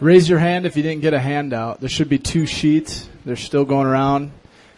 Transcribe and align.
Raise 0.00 0.28
your 0.28 0.38
hand 0.38 0.64
if 0.64 0.76
you 0.76 0.82
didn't 0.84 1.02
get 1.02 1.12
a 1.12 1.18
handout. 1.18 1.80
There 1.80 1.88
should 1.88 2.08
be 2.08 2.18
two 2.18 2.46
sheets. 2.46 3.08
They're 3.24 3.34
still 3.34 3.64
going 3.64 3.86
around. 3.86 4.30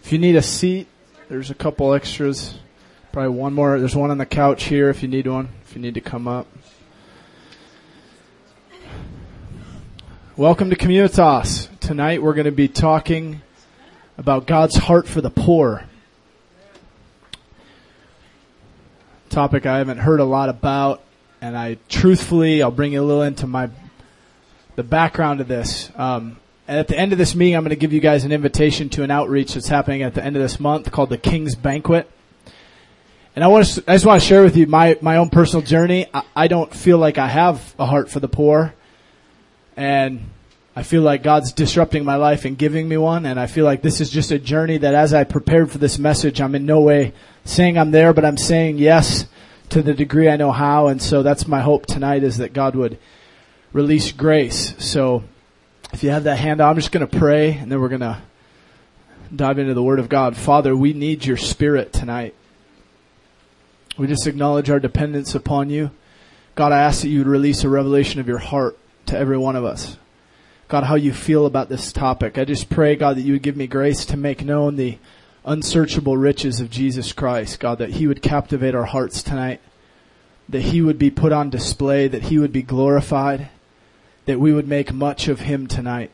If 0.02 0.12
you 0.12 0.18
need 0.18 0.34
a 0.34 0.42
seat, 0.42 0.86
there's 1.28 1.50
a 1.50 1.54
couple 1.54 1.92
extras. 1.92 2.54
Probably 3.12 3.36
one 3.36 3.54
more. 3.54 3.76
There's 3.76 3.96
one 3.96 4.12
on 4.12 4.18
the 4.18 4.26
couch 4.26 4.64
here 4.64 4.88
if 4.88 5.02
you 5.02 5.08
need 5.08 5.26
one, 5.26 5.48
if 5.64 5.74
you 5.74 5.82
need 5.82 5.94
to 5.94 6.00
come 6.00 6.28
up. 6.28 6.46
Welcome 10.36 10.70
to 10.70 10.76
Communitas. 10.76 11.68
Tonight 11.80 12.22
we're 12.22 12.34
going 12.34 12.44
to 12.44 12.52
be 12.52 12.68
talking 12.68 13.42
about 14.16 14.46
God's 14.46 14.76
heart 14.76 15.08
for 15.08 15.20
the 15.20 15.28
poor. 15.28 15.86
Topic 19.28 19.66
I 19.66 19.78
haven't 19.78 19.98
heard 19.98 20.20
a 20.20 20.24
lot 20.24 20.48
about, 20.48 21.02
and 21.40 21.58
I 21.58 21.78
truthfully, 21.88 22.62
I'll 22.62 22.70
bring 22.70 22.92
you 22.92 23.02
a 23.02 23.04
little 23.04 23.22
into 23.22 23.48
my 23.48 23.70
the 24.76 24.84
background 24.84 25.40
of 25.40 25.48
this. 25.48 25.90
Um, 25.96 26.36
at 26.68 26.86
the 26.86 26.96
end 26.96 27.10
of 27.10 27.18
this 27.18 27.34
meeting, 27.34 27.56
I'm 27.56 27.64
going 27.64 27.70
to 27.70 27.76
give 27.76 27.92
you 27.92 27.98
guys 27.98 28.24
an 28.24 28.30
invitation 28.30 28.88
to 28.90 29.02
an 29.02 29.10
outreach 29.10 29.54
that's 29.54 29.66
happening 29.66 30.02
at 30.02 30.14
the 30.14 30.24
end 30.24 30.36
of 30.36 30.42
this 30.42 30.60
month 30.60 30.92
called 30.92 31.10
the 31.10 31.18
King's 31.18 31.56
Banquet. 31.56 32.08
And 33.36 33.44
I 33.44 33.46
want 33.46 33.64
to, 33.66 33.84
I 33.86 33.94
just 33.94 34.04
want 34.04 34.20
to 34.20 34.26
share 34.26 34.42
with 34.42 34.56
you 34.56 34.66
my, 34.66 34.98
my 35.00 35.16
own 35.18 35.30
personal 35.30 35.64
journey. 35.64 36.06
I, 36.12 36.22
I 36.34 36.48
don't 36.48 36.74
feel 36.74 36.98
like 36.98 37.16
I 37.16 37.28
have 37.28 37.74
a 37.78 37.86
heart 37.86 38.10
for 38.10 38.18
the 38.18 38.28
poor. 38.28 38.74
And 39.76 40.28
I 40.74 40.82
feel 40.82 41.02
like 41.02 41.22
God's 41.22 41.52
disrupting 41.52 42.04
my 42.04 42.16
life 42.16 42.44
and 42.44 42.58
giving 42.58 42.88
me 42.88 42.96
one. 42.96 43.26
And 43.26 43.38
I 43.38 43.46
feel 43.46 43.64
like 43.64 43.82
this 43.82 44.00
is 44.00 44.10
just 44.10 44.32
a 44.32 44.38
journey 44.38 44.78
that 44.78 44.94
as 44.94 45.14
I 45.14 45.24
prepared 45.24 45.70
for 45.70 45.78
this 45.78 45.98
message, 45.98 46.40
I'm 46.40 46.54
in 46.54 46.66
no 46.66 46.80
way 46.80 47.12
saying 47.44 47.78
I'm 47.78 47.92
there, 47.92 48.12
but 48.12 48.24
I'm 48.24 48.36
saying 48.36 48.78
yes 48.78 49.26
to 49.70 49.82
the 49.82 49.94
degree 49.94 50.28
I 50.28 50.36
know 50.36 50.50
how. 50.50 50.88
And 50.88 51.00
so 51.00 51.22
that's 51.22 51.46
my 51.46 51.60
hope 51.60 51.86
tonight 51.86 52.24
is 52.24 52.38
that 52.38 52.52
God 52.52 52.74
would 52.74 52.98
release 53.72 54.10
grace. 54.10 54.74
So 54.78 55.22
if 55.92 56.02
you 56.02 56.10
have 56.10 56.24
that 56.24 56.38
hand 56.38 56.60
I'm 56.60 56.76
just 56.76 56.92
going 56.92 57.06
to 57.06 57.18
pray 57.18 57.52
and 57.52 57.70
then 57.70 57.80
we're 57.80 57.88
going 57.88 58.00
to 58.00 58.20
dive 59.34 59.60
into 59.60 59.74
the 59.74 59.82
Word 59.82 60.00
of 60.00 60.08
God. 60.08 60.36
Father, 60.36 60.74
we 60.74 60.92
need 60.92 61.24
your 61.24 61.36
Spirit 61.36 61.92
tonight. 61.92 62.34
We 64.00 64.06
just 64.06 64.26
acknowledge 64.26 64.70
our 64.70 64.80
dependence 64.80 65.34
upon 65.34 65.68
you. 65.68 65.90
God, 66.54 66.72
I 66.72 66.80
ask 66.80 67.02
that 67.02 67.08
you 67.08 67.18
would 67.18 67.26
release 67.26 67.64
a 67.64 67.68
revelation 67.68 68.18
of 68.18 68.26
your 68.26 68.38
heart 68.38 68.78
to 69.06 69.18
every 69.18 69.36
one 69.36 69.56
of 69.56 69.64
us. 69.66 69.98
God, 70.68 70.84
how 70.84 70.94
you 70.94 71.12
feel 71.12 71.44
about 71.44 71.68
this 71.68 71.92
topic. 71.92 72.38
I 72.38 72.46
just 72.46 72.70
pray, 72.70 72.96
God, 72.96 73.16
that 73.16 73.22
you 73.22 73.34
would 73.34 73.42
give 73.42 73.58
me 73.58 73.66
grace 73.66 74.06
to 74.06 74.16
make 74.16 74.42
known 74.42 74.76
the 74.76 74.96
unsearchable 75.44 76.16
riches 76.16 76.60
of 76.60 76.70
Jesus 76.70 77.12
Christ. 77.12 77.60
God, 77.60 77.76
that 77.76 77.90
he 77.90 78.06
would 78.06 78.22
captivate 78.22 78.74
our 78.74 78.86
hearts 78.86 79.22
tonight. 79.22 79.60
That 80.48 80.62
he 80.62 80.80
would 80.80 80.98
be 80.98 81.10
put 81.10 81.32
on 81.32 81.50
display. 81.50 82.08
That 82.08 82.22
he 82.22 82.38
would 82.38 82.52
be 82.52 82.62
glorified 82.62 83.50
that 84.24 84.40
we 84.40 84.54
would 84.54 84.66
make 84.66 84.94
much 84.94 85.28
of 85.28 85.40
him 85.40 85.66
tonight. 85.66 86.10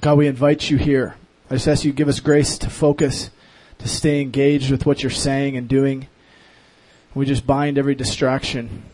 God, 0.00 0.18
we 0.18 0.26
invite 0.26 0.70
you 0.70 0.76
here. 0.76 1.14
I 1.48 1.54
just 1.54 1.68
ask 1.68 1.84
you 1.84 1.92
to 1.92 1.96
give 1.96 2.08
us 2.08 2.18
grace 2.18 2.58
to 2.58 2.68
focus, 2.68 3.30
to 3.80 3.88
stay 3.88 4.20
engaged 4.20 4.70
with 4.70 4.86
what 4.86 5.02
you're 5.02 5.10
saying 5.10 5.56
and 5.56 5.68
doing. 5.68 6.06
We 7.14 7.26
just 7.26 7.46
bind 7.46 7.76
every 7.78 7.94
distraction. 7.94 8.84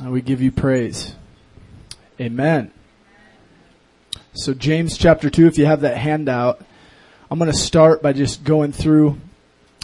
And 0.00 0.12
we 0.12 0.20
give 0.20 0.42
you 0.42 0.50
praise. 0.50 1.14
Amen. 2.20 2.70
So 4.34 4.52
James 4.52 4.98
chapter 4.98 5.30
2, 5.30 5.46
if 5.46 5.58
you 5.58 5.66
have 5.66 5.82
that 5.82 5.96
handout, 5.96 6.64
I'm 7.30 7.38
going 7.38 7.50
to 7.50 7.56
start 7.56 8.02
by 8.02 8.12
just 8.12 8.44
going 8.44 8.72
through 8.72 9.20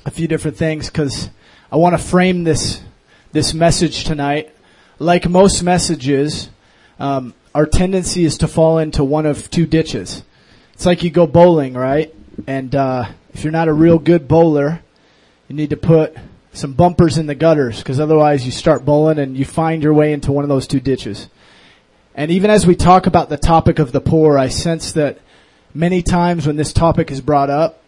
a 0.05 0.11
few 0.11 0.27
different 0.27 0.57
things 0.57 0.89
because 0.89 1.31
I 1.71 1.77
want 1.77 1.97
to 1.97 2.03
frame 2.03 2.45
this, 2.45 2.83
this 3.33 3.55
message 3.55 4.05
tonight 4.05 4.53
like 5.01 5.29
most 5.29 5.63
messages, 5.63 6.51
um, 7.01 7.35
our 7.55 7.67
tendency 7.67 8.25
is 8.25 8.39
to 8.39 8.47
fall 8.47 8.79
into 8.79 9.03
one 9.03 9.27
of 9.27 9.51
two 9.51 9.67
ditches. 9.67 10.23
It's 10.75 10.87
like 10.87 11.03
you 11.03 11.11
go 11.11 11.27
bowling, 11.27 11.75
right? 11.75 12.15
And 12.47 12.73
uh, 12.75 13.09
if 13.33 13.45
you're 13.45 13.53
not 13.53 13.69
a 13.69 13.73
real 13.73 13.99
good 13.99 14.29
bowler, 14.29 14.83
you 15.49 15.57
need 15.57 15.71
to 15.71 15.77
put 15.77 16.17
some 16.53 16.73
bumpers 16.73 17.19
in 17.19 17.27
the 17.27 17.35
gutters 17.35 17.79
because 17.79 18.01
otherwise 18.01 18.45
you 18.45 18.53
start 18.53 18.85
bowling 18.85 19.19
and 19.19 19.37
you 19.37 19.45
find 19.45 19.83
your 19.83 19.95
way 19.95 20.13
into 20.13 20.33
one 20.33 20.45
of 20.45 20.49
those 20.49 20.67
two 20.67 20.81
ditches. 20.81 21.29
And 22.15 22.31
even 22.31 22.51
as 22.51 22.67
we 22.67 22.75
talk 22.75 23.07
about 23.07 23.29
the 23.29 23.37
topic 23.37 23.79
of 23.79 23.93
the 23.93 24.01
poor, 24.01 24.37
I 24.37 24.49
sense 24.49 24.93
that 24.93 25.19
many 25.73 26.03
times 26.03 26.47
when 26.47 26.57
this 26.57 26.73
topic 26.73 27.11
is 27.11 27.21
brought 27.21 27.51
up, 27.51 27.83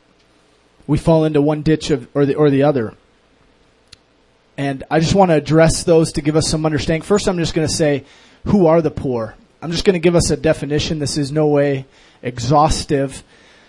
we 0.87 0.99
fall 0.99 1.25
into 1.25 1.43
one 1.43 1.63
ditch 1.63 1.91
of, 1.91 2.09
or 2.15 2.27
the 2.27 2.35
or 2.35 2.51
the 2.51 2.63
other. 2.63 2.95
And 4.57 4.85
I 4.91 5.01
just 5.01 5.15
want 5.15 5.31
to 5.31 5.37
address 5.37 5.83
those 5.83 6.13
to 6.13 6.23
give 6.23 6.37
us 6.37 6.49
some 6.49 6.67
understanding. 6.67 7.03
First, 7.03 7.27
I'm 7.27 7.39
just 7.39 7.55
going 7.55 7.67
to 7.67 7.73
say, 7.73 8.05
who 8.45 8.67
are 8.67 8.83
the 8.83 8.91
poor? 8.91 9.35
I'm 9.61 9.71
just 9.71 9.85
going 9.85 9.95
to 9.95 10.01
give 10.01 10.15
us 10.15 10.31
a 10.31 10.37
definition. 10.37 10.99
This 10.99 11.17
is 11.17 11.33
no 11.33 11.47
way 11.47 11.87
exhaustive. 12.23 13.23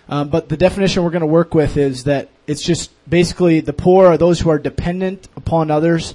Um, 0.08 0.28
but 0.28 0.48
the 0.48 0.56
definition 0.56 1.02
we're 1.02 1.10
going 1.10 1.20
to 1.20 1.26
work 1.26 1.54
with 1.54 1.76
is 1.76 2.04
that 2.04 2.28
it's 2.46 2.62
just 2.62 2.90
basically 3.08 3.60
the 3.60 3.72
poor 3.72 4.06
are 4.06 4.18
those 4.18 4.40
who 4.40 4.50
are 4.50 4.58
dependent 4.58 5.28
upon 5.36 5.70
others 5.70 6.14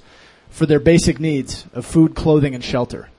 for 0.49 0.65
their 0.65 0.79
basic 0.79 1.19
needs 1.19 1.65
of 1.73 1.85
food, 1.85 2.15
clothing, 2.15 2.53
and 2.53 2.63
shelter. 2.63 3.09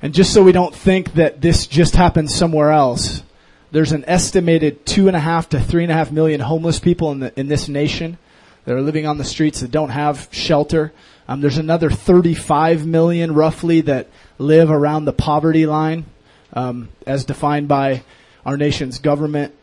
And 0.00 0.12
just 0.14 0.32
so 0.32 0.42
we 0.42 0.52
don't 0.52 0.74
think 0.74 1.14
that 1.14 1.40
this 1.40 1.66
just 1.66 1.96
happens 1.96 2.34
somewhere 2.34 2.70
else, 2.70 3.22
there's 3.70 3.92
an 3.92 4.04
estimated 4.06 4.84
two 4.84 5.06
and 5.06 5.16
a 5.16 5.20
half 5.20 5.48
to 5.50 5.60
three 5.60 5.82
and 5.82 5.92
a 5.92 5.94
half 5.94 6.10
million 6.10 6.40
homeless 6.40 6.78
people 6.78 7.12
in, 7.12 7.20
the, 7.20 7.38
in 7.38 7.48
this 7.48 7.68
nation 7.68 8.18
that 8.64 8.74
are 8.74 8.80
living 8.80 9.06
on 9.06 9.18
the 9.18 9.24
streets 9.24 9.60
that 9.60 9.70
don't 9.70 9.90
have 9.90 10.28
shelter. 10.30 10.92
Um, 11.28 11.40
there's 11.40 11.58
another 11.58 11.88
35 11.90 12.86
million 12.86 13.32
roughly 13.34 13.80
that 13.82 14.08
live 14.38 14.70
around 14.70 15.04
the 15.04 15.12
poverty 15.12 15.66
line, 15.66 16.04
um, 16.52 16.88
as 17.06 17.24
defined 17.24 17.68
by 17.68 18.02
our 18.44 18.56
nation's 18.56 18.98
government. 18.98 19.54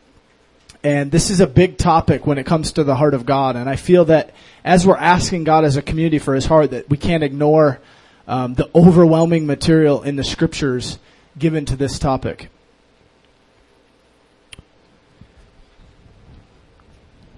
And 0.82 1.10
this 1.10 1.28
is 1.30 1.40
a 1.40 1.46
big 1.46 1.76
topic 1.76 2.26
when 2.26 2.38
it 2.38 2.46
comes 2.46 2.72
to 2.72 2.84
the 2.84 2.94
heart 2.94 3.14
of 3.14 3.26
God. 3.26 3.56
And 3.56 3.68
I 3.68 3.76
feel 3.76 4.06
that 4.06 4.32
as 4.64 4.86
we're 4.86 4.96
asking 4.96 5.44
God 5.44 5.64
as 5.64 5.76
a 5.76 5.82
community 5.82 6.18
for 6.18 6.34
His 6.34 6.46
heart, 6.46 6.70
that 6.70 6.88
we 6.88 6.96
can't 6.96 7.22
ignore 7.22 7.80
um, 8.26 8.54
the 8.54 8.70
overwhelming 8.74 9.46
material 9.46 10.02
in 10.02 10.16
the 10.16 10.24
scriptures 10.24 10.98
given 11.38 11.64
to 11.66 11.76
this 11.76 11.98
topic. 11.98 12.48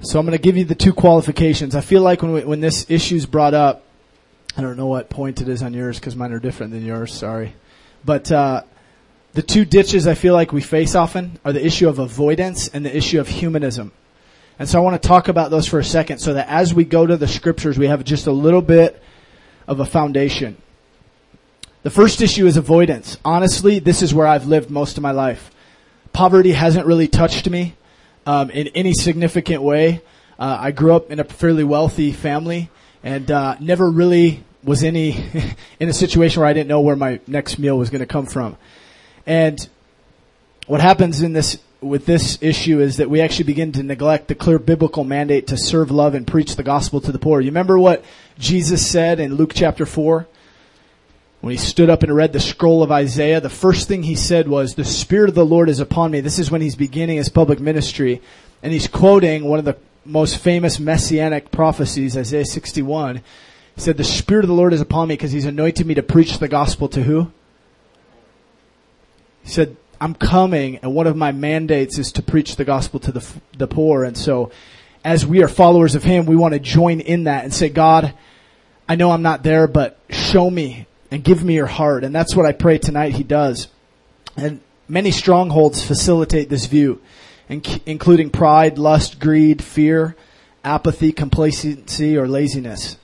So 0.03 0.19
I'm 0.19 0.27
going 0.27 0.37
to 0.37 0.43
give 0.43 0.57
you 0.57 0.65
the 0.65 0.75
two 0.75 0.93
qualifications. 0.93 1.77
I 1.77 1.81
feel 1.81 2.03
like 2.03 2.23
when 2.23 2.33
we, 2.33 2.45
when 2.45 2.61
this 2.61 2.87
issue's 2.91 3.25
brought 3.25 3.55
up, 3.55 3.85
I 4.57 4.61
don't 4.61 4.77
know 4.77 4.89
what 4.89 5.09
point 5.09 5.41
it 5.41 5.49
is 5.49 5.63
on 5.63 5.75
yours 5.75 5.99
because 5.99 6.17
mine 6.17 6.33
are 6.33 6.41
different 6.41 6.73
than 6.73 6.85
yours. 6.85 7.15
Sorry, 7.15 7.55
but 8.05 8.31
uh, 8.31 8.65
the 9.33 9.43
two 9.43 9.65
ditches 9.65 10.07
I 10.07 10.15
feel 10.15 10.35
like 10.35 10.53
we 10.53 10.61
face 10.61 10.95
often 10.95 11.39
are 11.45 11.53
the 11.53 11.65
issue 11.65 11.89
of 11.89 11.99
avoidance 11.99 12.69
and 12.69 12.85
the 12.85 12.95
issue 12.95 13.19
of 13.19 13.29
humanism. 13.29 13.93
And 14.59 14.69
so 14.69 14.79
I 14.79 14.83
want 14.83 15.01
to 15.01 15.09
talk 15.09 15.29
about 15.29 15.51
those 15.51 15.67
for 15.67 15.79
a 15.79 15.85
second, 15.85 16.19
so 16.19 16.35
that 16.35 16.49
as 16.49 16.75
we 16.75 16.85
go 16.85 17.07
to 17.07 17.17
the 17.17 17.27
scriptures, 17.27 17.79
we 17.79 17.87
have 17.87 18.05
just 18.05 18.27
a 18.27 18.33
little 18.33 18.61
bit 18.63 19.03
of 19.67 19.81
a 19.81 19.87
foundation. 19.87 20.57
The 21.83 21.91
first 21.91 22.21
issue 22.21 22.47
is 22.47 22.57
avoidance. 22.57 23.17
Honestly, 23.25 23.79
this 23.79 24.03
is 24.03 24.15
where 24.15 24.27
I've 24.27 24.47
lived 24.47 24.71
most 24.71 24.99
of 24.99 25.03
my 25.03 25.11
life. 25.11 25.51
Poverty 26.13 26.53
hasn't 26.53 26.87
really 26.87 27.09
touched 27.09 27.49
me 27.49 27.75
um, 28.27 28.51
in 28.51 28.69
any 28.69 28.93
significant 28.93 29.63
way. 29.63 30.03
Uh, 30.39 30.59
I 30.61 30.71
grew 30.71 30.95
up 30.95 31.11
in 31.11 31.19
a 31.19 31.25
fairly 31.25 31.65
wealthy 31.65 32.13
family 32.13 32.71
and 33.03 33.31
uh, 33.31 33.57
never 33.59 33.91
really 33.91 34.45
was 34.63 34.85
any 34.85 35.17
in 35.81 35.89
a 35.89 35.93
situation 35.93 36.41
where 36.41 36.49
I 36.49 36.53
didn't 36.53 36.69
know 36.69 36.83
where 36.83 36.97
my 36.97 37.19
next 37.27 37.59
meal 37.59 37.77
was 37.79 37.91
going 37.91 38.01
to 38.01 38.07
come 38.07 38.27
from. 38.27 38.57
And 39.27 39.69
what 40.67 40.81
happens 40.81 41.23
in 41.23 41.33
this 41.33 41.59
with 41.81 42.07
this 42.07 42.39
issue 42.41 42.79
is 42.79 42.99
that 42.99 43.11
we 43.11 43.21
actually 43.21 43.45
begin 43.45 43.73
to 43.73 43.83
neglect 43.83 44.29
the 44.29 44.37
clear 44.37 44.61
biblical 44.61 45.03
mandate 45.03 45.49
to 45.49 45.57
serve, 45.57 45.91
love, 45.91 46.15
and 46.15 46.25
preach 46.25 46.55
the 46.55 46.63
gospel 46.63 47.01
to 47.01 47.11
the 47.11 47.19
poor. 47.19 47.41
You 47.41 47.51
remember 47.51 47.77
what 47.77 48.05
Jesus 48.39 48.87
said 48.87 49.19
in 49.19 49.35
Luke 49.35 49.53
chapter 49.53 49.85
four? 49.85 50.29
when 51.43 51.51
he 51.51 51.59
stood 51.59 51.91
up 51.91 52.05
and 52.05 52.15
read 52.15 52.33
the 52.33 52.41
scroll 52.41 52.85
of 52.85 52.93
Isaiah, 52.93 53.41
the 53.41 53.51
first 53.51 53.89
thing 53.89 54.05
he 54.05 54.15
said 54.15 54.47
was, 54.47 54.77
the 54.77 54.85
Spirit 54.85 55.29
of 55.29 55.35
the 55.35 55.45
Lord 55.45 55.69
is 55.69 55.81
upon 55.81 56.13
me. 56.13 56.21
This 56.21 56.39
is 56.39 56.53
when 56.53 56.61
he's 56.61 56.77
beginning 56.77 57.17
his 57.17 57.29
public 57.29 57.59
ministry. 57.59 58.23
And 58.63 58.73
he's 58.73 58.87
quoting 58.87 59.45
one 59.45 59.59
of 59.59 59.65
the 59.65 59.77
most 60.05 60.39
famous 60.39 60.79
messianic 60.79 61.51
prophecies, 61.51 62.17
Isaiah 62.17 62.45
61. 62.45 63.23
He 63.75 63.81
said, 63.81 63.97
the 63.97 64.05
Spirit 64.05 64.45
of 64.45 64.49
the 64.49 64.55
Lord 64.55 64.73
is 64.73 64.81
upon 64.81 65.09
me 65.09 65.15
because 65.15 65.33
he's 65.33 65.45
anointed 65.45 65.85
me 65.85 65.95
to 65.95 66.03
preach 66.03 66.39
the 66.39 66.47
gospel 66.47 66.89
to 66.91 67.03
who? 67.03 67.33
He 69.43 69.51
said, 69.51 69.77
I'm 70.01 70.15
coming 70.15 70.79
and 70.79 70.95
one 70.95 71.07
of 71.07 71.17
my 71.17 71.33
mandates 71.33 71.99
is 71.99 72.13
to 72.13 72.23
preach 72.23 72.57
the 72.57 72.65
gospel 72.65 72.99
to 73.01 73.13
the, 73.13 73.35
the 73.57 73.69
poor. 73.69 74.05
And 74.05 74.17
so 74.17 74.51
as 75.05 75.27
we 75.27 75.43
are 75.43 75.49
followers 75.49 75.95
of 75.95 76.03
Him, 76.03 76.27
we 76.27 76.37
want 76.37 76.55
to 76.55 76.61
join 76.61 77.01
in 77.01 77.25
that 77.25 77.45
and 77.45 77.53
say, 77.53 77.69
God, 77.69 78.15
I 78.89 78.97
know 78.97 79.11
I'm 79.11 79.23
not 79.23 79.43
there, 79.43 79.67
but 79.67 79.99
show 80.11 80.51
me 80.51 80.87
and 81.11 81.23
give 81.23 81.45
me 81.45 81.55
your 81.55 81.67
heart. 81.67 82.05
And 82.05 82.15
that's 82.15 82.35
what 82.35 82.47
I 82.47 82.53
pray 82.53 82.79
tonight 82.79 83.13
He 83.13 83.23
does. 83.23 83.69
And 84.37 84.61
many 84.89 85.11
strongholds 85.11 85.85
facilitate 85.85 86.49
this 86.49 86.67
view, 86.67 87.01
including 87.49 88.31
pride, 88.31 88.79
lust, 88.79 89.21
greed, 89.21 89.63
fear, 89.63 90.17
apathy, 90.65 91.13
complacency, 91.13 92.17
or 92.17 92.29
laziness. 92.29 92.97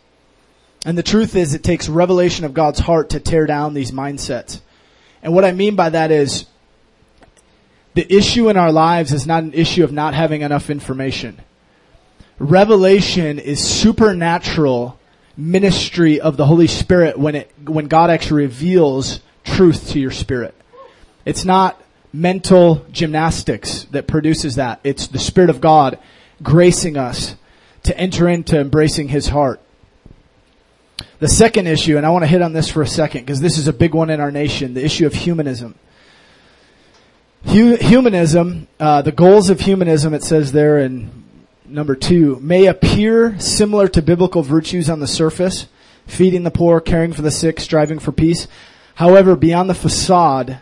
And 0.87 0.96
the 0.96 1.02
truth 1.02 1.34
is, 1.37 1.55
it 1.55 1.64
takes 1.64 1.88
revelation 1.88 2.44
of 2.44 2.55
God's 2.55 2.81
heart 2.81 3.11
to 3.11 3.20
tear 3.20 3.46
down 3.46 3.75
these 3.75 3.91
mindsets. 3.91 4.61
And 5.28 5.34
what 5.34 5.44
I 5.44 5.52
mean 5.52 5.76
by 5.76 5.90
that 5.90 6.10
is, 6.10 6.46
the 7.92 8.10
issue 8.10 8.48
in 8.48 8.56
our 8.56 8.72
lives 8.72 9.12
is 9.12 9.26
not 9.26 9.42
an 9.42 9.52
issue 9.52 9.84
of 9.84 9.92
not 9.92 10.14
having 10.14 10.40
enough 10.40 10.70
information. 10.70 11.38
Revelation 12.38 13.38
is 13.38 13.62
supernatural 13.62 14.98
ministry 15.36 16.19
of 16.19 16.38
the 16.38 16.46
Holy 16.46 16.66
Spirit 16.66 17.19
when 17.19 17.34
it, 17.34 17.52
when 17.62 17.88
God 17.88 18.08
actually 18.08 18.44
reveals 18.44 19.20
truth 19.44 19.90
to 19.90 20.00
your 20.00 20.12
spirit. 20.12 20.54
It's 21.26 21.44
not 21.44 21.78
mental 22.10 22.86
gymnastics 22.90 23.84
that 23.90 24.06
produces 24.06 24.54
that. 24.54 24.81
It's 24.82 25.08
the 25.08 25.19
Spirit 25.19 25.50
of 25.50 25.60
God 25.60 25.98
gracing 26.42 26.96
us 26.96 27.36
to 27.82 27.94
enter 27.98 28.31
into 28.31 28.58
embracing 28.58 29.08
His 29.08 29.28
heart. 29.28 29.60
The 31.20 31.29
second 31.29 31.67
issue, 31.67 31.97
and 31.97 32.06
I 32.06 32.11
want 32.11 32.23
to 32.23 32.29
hit 32.29 32.43
on 32.43 32.53
this 32.53 32.70
for 32.70 32.81
a 32.81 32.87
second 32.87 33.23
because 33.23 33.41
this 33.41 33.59
is 33.59 33.67
a 33.67 33.73
big 33.73 33.93
one 33.93 34.09
in 34.09 34.20
our 34.20 34.31
nation, 34.31 34.75
the 34.75 34.85
issue 34.85 35.05
of 35.05 35.15
humanism. 35.15 35.75
Humanism, 37.44 38.69
uh, 38.79 39.03
the 39.03 39.12
goals 39.12 39.50
of 39.50 39.61
humanism, 39.61 40.15
it 40.15 40.23
says 40.23 40.53
there 40.53 40.79
in 40.79 41.25
number 41.65 41.97
two, 41.97 42.38
may 42.41 42.67
appear 42.67 43.38
similar 43.41 43.88
to 43.88 44.03
biblical 44.03 44.43
virtues 44.43 44.88
on 44.88 45.00
the 45.00 45.06
surface, 45.09 45.67
feeding 46.06 46.44
the 46.44 46.50
poor, 46.50 46.81
caring 46.81 47.12
for 47.12 47.23
the 47.23 47.31
sick, 47.31 47.59
striving 47.59 47.99
for 47.99 48.12
peace. 48.12 48.47
However, 48.94 49.35
beyond 49.35 49.69
the 49.69 49.75
facade, 49.75 50.61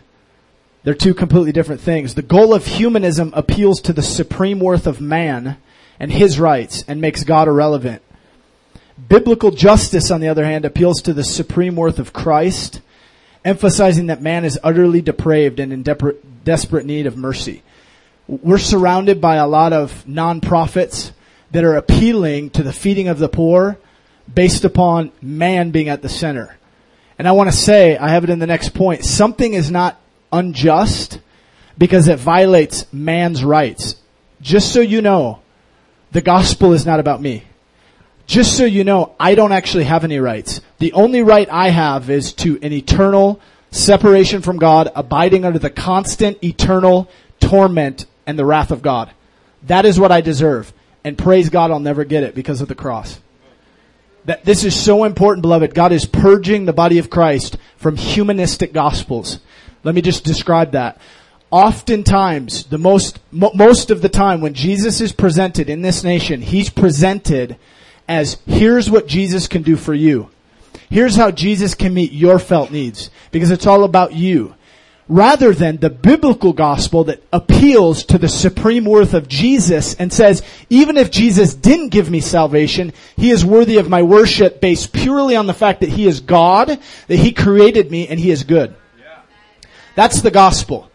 they're 0.83 0.93
two 0.93 1.13
completely 1.13 1.51
different 1.51 1.81
things. 1.81 2.15
The 2.15 2.21
goal 2.21 2.53
of 2.53 2.65
humanism 2.65 3.31
appeals 3.35 3.79
to 3.81 3.93
the 3.93 4.01
supreme 4.01 4.59
worth 4.59 4.87
of 4.87 5.01
man 5.01 5.57
and 5.99 6.11
his 6.11 6.39
rights 6.39 6.83
and 6.87 6.99
makes 6.99 7.23
God 7.23 7.47
irrelevant. 7.47 8.01
Biblical 8.97 9.51
justice, 9.51 10.09
on 10.09 10.21
the 10.21 10.27
other 10.27 10.43
hand, 10.43 10.65
appeals 10.65 11.01
to 11.03 11.13
the 11.13 11.23
supreme 11.23 11.75
worth 11.75 11.99
of 11.99 12.13
Christ, 12.13 12.81
emphasizing 13.45 14.07
that 14.07 14.21
man 14.21 14.43
is 14.43 14.59
utterly 14.63 15.01
depraved 15.01 15.59
and 15.59 15.71
in 15.71 15.83
desperate 16.43 16.85
need 16.85 17.05
of 17.05 17.15
mercy. 17.15 17.61
We're 18.27 18.57
surrounded 18.57 19.21
by 19.21 19.35
a 19.35 19.47
lot 19.47 19.71
of 19.71 20.03
nonprofits 20.05 21.11
that 21.51 21.63
are 21.63 21.75
appealing 21.75 22.49
to 22.51 22.63
the 22.63 22.73
feeding 22.73 23.07
of 23.07 23.19
the 23.19 23.29
poor 23.29 23.77
based 24.33 24.65
upon 24.65 25.11
man 25.21 25.71
being 25.71 25.89
at 25.89 26.01
the 26.01 26.09
center. 26.09 26.57
And 27.17 27.27
I 27.27 27.31
want 27.31 27.49
to 27.49 27.55
say, 27.55 27.97
I 27.97 28.09
have 28.09 28.23
it 28.23 28.29
in 28.29 28.39
the 28.39 28.47
next 28.47 28.73
point, 28.73 29.05
something 29.05 29.53
is 29.53 29.71
not 29.71 29.99
unjust 30.31 31.19
because 31.77 32.07
it 32.07 32.19
violates 32.19 32.91
man's 32.91 33.43
rights. 33.43 33.95
Just 34.41 34.73
so 34.73 34.81
you 34.81 35.01
know, 35.01 35.39
the 36.11 36.21
gospel 36.21 36.73
is 36.73 36.85
not 36.85 36.99
about 36.99 37.21
me. 37.21 37.43
Just 38.27 38.57
so 38.57 38.65
you 38.65 38.83
know, 38.83 39.15
I 39.19 39.35
don't 39.35 39.53
actually 39.53 39.85
have 39.85 40.03
any 40.03 40.19
rights. 40.19 40.59
The 40.79 40.93
only 40.93 41.23
right 41.23 41.47
I 41.49 41.69
have 41.69 42.09
is 42.09 42.33
to 42.33 42.59
an 42.61 42.73
eternal 42.73 43.39
separation 43.71 44.41
from 44.41 44.57
God, 44.57 44.91
abiding 44.95 45.45
under 45.45 45.59
the 45.59 45.69
constant 45.69 46.43
eternal 46.43 47.09
torment 47.39 48.05
and 48.25 48.37
the 48.37 48.45
wrath 48.45 48.71
of 48.71 48.81
God. 48.81 49.11
That 49.63 49.85
is 49.85 49.99
what 49.99 50.11
I 50.11 50.21
deserve. 50.21 50.73
And 51.05 51.17
praise 51.17 51.49
God, 51.49 51.71
I'll 51.71 51.79
never 51.79 52.03
get 52.03 52.23
it 52.23 52.35
because 52.35 52.59
of 52.59 52.67
the 52.67 52.75
cross. 52.75 53.19
That 54.25 54.43
this 54.43 54.65
is 54.65 54.75
so 54.75 55.05
important, 55.05 55.41
beloved. 55.41 55.73
God 55.73 55.93
is 55.93 56.05
purging 56.05 56.65
the 56.65 56.73
body 56.73 56.97
of 56.97 57.09
Christ 57.09 57.57
from 57.77 57.95
humanistic 57.95 58.73
gospels. 58.73 59.39
Let 59.83 59.95
me 59.95 60.01
just 60.01 60.25
describe 60.25 60.73
that. 60.73 60.99
Oftentimes, 61.49 62.65
the 62.65 62.77
most, 62.77 63.19
most 63.31 63.89
of 63.89 64.01
the 64.01 64.09
time 64.09 64.41
when 64.41 64.53
Jesus 64.53 64.99
is 64.99 65.13
presented 65.13 65.69
in 65.69 65.81
this 65.81 66.03
nation, 66.03 66.41
he's 66.41 66.69
presented 66.69 67.55
as 68.07 68.37
here's 68.45 68.89
what 68.89 69.07
Jesus 69.07 69.47
can 69.47 69.61
do 69.61 69.75
for 69.75 69.93
you. 69.93 70.29
Here's 70.89 71.15
how 71.15 71.31
Jesus 71.31 71.75
can 71.75 71.93
meet 71.93 72.11
your 72.11 72.39
felt 72.39 72.71
needs 72.71 73.09
because 73.31 73.51
it's 73.51 73.67
all 73.67 73.83
about 73.83 74.13
you. 74.13 74.55
Rather 75.09 75.53
than 75.53 75.77
the 75.77 75.89
biblical 75.89 76.51
gospel 76.51 77.05
that 77.05 77.23
appeals 77.31 78.03
to 78.05 78.17
the 78.17 78.27
supreme 78.27 78.83
worth 78.83 79.13
of 79.13 79.29
Jesus 79.29 79.95
and 79.95 80.11
says, 80.11 80.43
even 80.69 80.97
if 80.97 81.11
Jesus 81.11 81.53
didn't 81.53 81.89
give 81.89 82.09
me 82.09 82.19
salvation, 82.19 82.91
He 83.15 83.31
is 83.31 83.45
worthy 83.45 83.77
of 83.77 83.89
my 83.89 84.03
worship 84.03 84.59
based 84.59 84.91
purely 84.91 85.37
on 85.37 85.47
the 85.47 85.53
fact 85.53 85.79
that 85.79 85.89
He 85.89 86.07
is 86.07 86.19
God, 86.19 86.67
that 86.67 87.15
He 87.15 87.31
created 87.31 87.89
me, 87.89 88.07
and 88.09 88.19
He 88.19 88.31
is 88.31 88.43
good. 88.43 88.75
That's 89.95 90.21
the 90.21 90.31
gospel. 90.31 90.91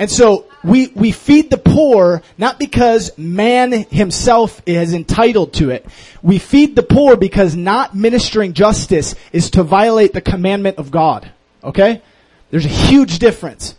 And 0.00 0.10
so 0.10 0.46
we, 0.64 0.88
we 0.88 1.10
feed 1.10 1.50
the 1.50 1.58
poor 1.58 2.22
not 2.38 2.58
because 2.58 3.16
man 3.18 3.72
himself 3.72 4.62
is 4.66 4.94
entitled 4.94 5.54
to 5.54 5.70
it. 5.70 5.86
We 6.22 6.38
feed 6.38 6.76
the 6.76 6.82
poor 6.82 7.16
because 7.16 7.56
not 7.56 7.94
ministering 7.94 8.52
justice 8.52 9.14
is 9.32 9.50
to 9.52 9.62
violate 9.62 10.12
the 10.12 10.20
commandment 10.20 10.78
of 10.78 10.90
God. 10.90 11.30
Okay? 11.64 12.02
There's 12.50 12.64
a 12.64 12.68
huge 12.68 13.18
difference. 13.18 13.74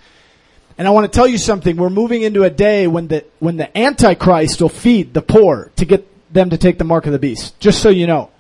And 0.78 0.88
I 0.88 0.92
want 0.92 1.12
to 1.12 1.16
tell 1.16 1.28
you 1.28 1.38
something. 1.38 1.78
We're 1.78 1.90
moving 1.90 2.24
into 2.24 2.44
a 2.44 2.50
day 2.50 2.88
when 2.88 3.08
the, 3.08 3.26
when 3.40 3.58
the 3.58 3.76
Antichrist 3.78 4.62
will 4.62 4.70
feed 4.70 5.14
the 5.14 5.22
poor 5.22 5.72
to 5.76 5.86
get 5.86 6.08
them 6.34 6.50
to 6.50 6.58
take 6.58 6.80
the 6.80 6.84
mark 6.84 7.06
of 7.06 7.14
the 7.14 7.20
beast. 7.20 7.60
Just 7.60 7.82
so 7.82 7.90
you 7.90 8.08
know. 8.08 8.32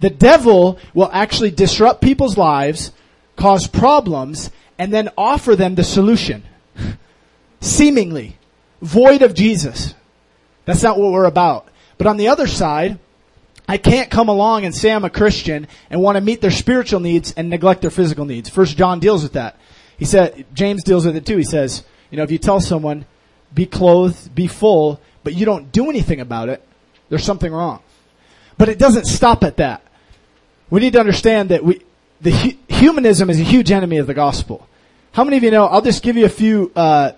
The 0.00 0.10
devil 0.10 0.78
will 0.94 1.10
actually 1.12 1.50
disrupt 1.50 2.02
people's 2.02 2.36
lives, 2.36 2.92
cause 3.36 3.66
problems, 3.66 4.50
and 4.78 4.92
then 4.92 5.08
offer 5.16 5.56
them 5.56 5.74
the 5.74 5.82
solution 5.82 6.44
seemingly 7.60 8.36
void 8.80 9.22
of 9.22 9.34
Jesus. 9.34 9.94
That's 10.64 10.82
not 10.82 10.98
what 10.98 11.12
we're 11.12 11.24
about. 11.24 11.68
But 11.96 12.06
on 12.06 12.16
the 12.16 12.28
other 12.28 12.46
side, 12.46 12.98
I 13.68 13.76
can't 13.76 14.10
come 14.10 14.28
along 14.28 14.64
and 14.64 14.74
say 14.74 14.90
I'm 14.90 15.04
a 15.04 15.10
Christian 15.10 15.66
and 15.90 16.00
want 16.00 16.16
to 16.16 16.20
meet 16.20 16.40
their 16.40 16.50
spiritual 16.50 17.00
needs 17.00 17.32
and 17.32 17.50
neglect 17.50 17.82
their 17.82 17.90
physical 17.90 18.24
needs. 18.24 18.48
First 18.48 18.76
John 18.76 19.00
deals 19.00 19.22
with 19.22 19.32
that. 19.32 19.58
He 19.98 20.04
said, 20.04 20.46
James 20.54 20.84
deals 20.84 21.04
with 21.04 21.16
it 21.16 21.26
too. 21.26 21.36
He 21.36 21.44
says, 21.44 21.84
you 22.10 22.16
know, 22.16 22.22
if 22.22 22.30
you 22.30 22.38
tell 22.38 22.60
someone, 22.60 23.04
be 23.52 23.66
clothed, 23.66 24.34
be 24.34 24.46
full, 24.46 25.00
but 25.24 25.34
you 25.34 25.44
don't 25.44 25.72
do 25.72 25.90
anything 25.90 26.20
about 26.20 26.48
it, 26.48 26.66
there's 27.08 27.24
something 27.24 27.52
wrong. 27.52 27.82
But 28.56 28.68
it 28.68 28.78
doesn't 28.78 29.06
stop 29.06 29.44
at 29.44 29.56
that. 29.58 29.82
We 30.70 30.80
need 30.80 30.94
to 30.94 31.00
understand 31.00 31.50
that 31.50 31.64
we, 31.64 31.82
the 32.20 32.30
humanism 32.68 33.30
is 33.30 33.40
a 33.40 33.44
huge 33.44 33.70
enemy 33.70 33.98
of 33.98 34.06
the 34.06 34.14
gospel. 34.14 34.66
How 35.12 35.24
many 35.24 35.36
of 35.36 35.42
you 35.42 35.50
know? 35.50 35.66
I'll 35.66 35.82
just 35.82 36.02
give 36.02 36.16
you 36.16 36.26
a 36.26 36.30
few 36.30 36.70
uh, 36.76 37.12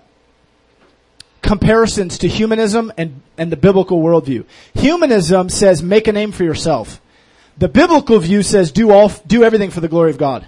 comparisons 1.51 2.17
to 2.19 2.29
humanism 2.29 2.93
and, 2.97 3.23
and 3.37 3.51
the 3.51 3.57
biblical 3.57 4.01
worldview. 4.01 4.45
Humanism 4.75 5.49
says 5.49 5.83
make 5.83 6.07
a 6.07 6.13
name 6.13 6.31
for 6.31 6.45
yourself. 6.45 7.01
The 7.59 7.67
biblical 7.67 8.21
view 8.21 8.45
says 8.45 8.71
do 8.71 8.93
all, 8.93 9.09
do 9.27 9.43
everything 9.43 9.71
for 9.71 9.81
the 9.81 9.89
glory 9.89 10.13
of 10.13 10.17
God. 10.17 10.47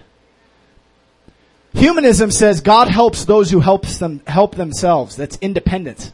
Humanism 1.74 2.30
says 2.30 2.60
God 2.60 2.86
helps 2.86 3.24
those 3.24 3.50
who 3.50 3.58
helps 3.58 3.98
them, 3.98 4.22
help 4.28 4.54
themselves. 4.54 5.16
That's 5.16 5.36
independence. 5.40 6.12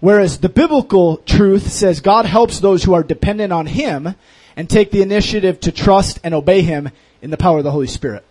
Whereas 0.00 0.38
the 0.38 0.48
biblical 0.48 1.18
truth 1.18 1.70
says 1.70 2.00
God 2.00 2.24
helps 2.24 2.60
those 2.60 2.84
who 2.84 2.94
are 2.94 3.02
dependent 3.02 3.52
on 3.52 3.66
Him 3.66 4.14
and 4.56 4.70
take 4.70 4.92
the 4.92 5.02
initiative 5.02 5.60
to 5.60 5.72
trust 5.72 6.20
and 6.24 6.32
obey 6.32 6.62
Him 6.62 6.88
in 7.20 7.28
the 7.28 7.36
power 7.36 7.58
of 7.58 7.64
the 7.64 7.70
Holy 7.70 7.86
Spirit. 7.86 8.24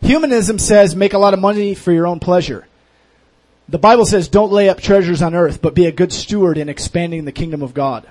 Humanism 0.00 0.58
says 0.58 0.96
make 0.96 1.12
a 1.12 1.18
lot 1.18 1.32
of 1.32 1.38
money 1.38 1.76
for 1.76 1.92
your 1.92 2.08
own 2.08 2.18
pleasure. 2.18 2.66
The 3.68 3.78
Bible 3.78 4.06
says 4.06 4.28
don't 4.28 4.52
lay 4.52 4.68
up 4.68 4.80
treasures 4.80 5.20
on 5.20 5.34
earth, 5.34 5.60
but 5.60 5.74
be 5.74 5.86
a 5.86 5.92
good 5.92 6.12
steward 6.12 6.56
in 6.56 6.68
expanding 6.68 7.24
the 7.24 7.32
kingdom 7.32 7.62
of 7.62 7.74
God. 7.74 8.08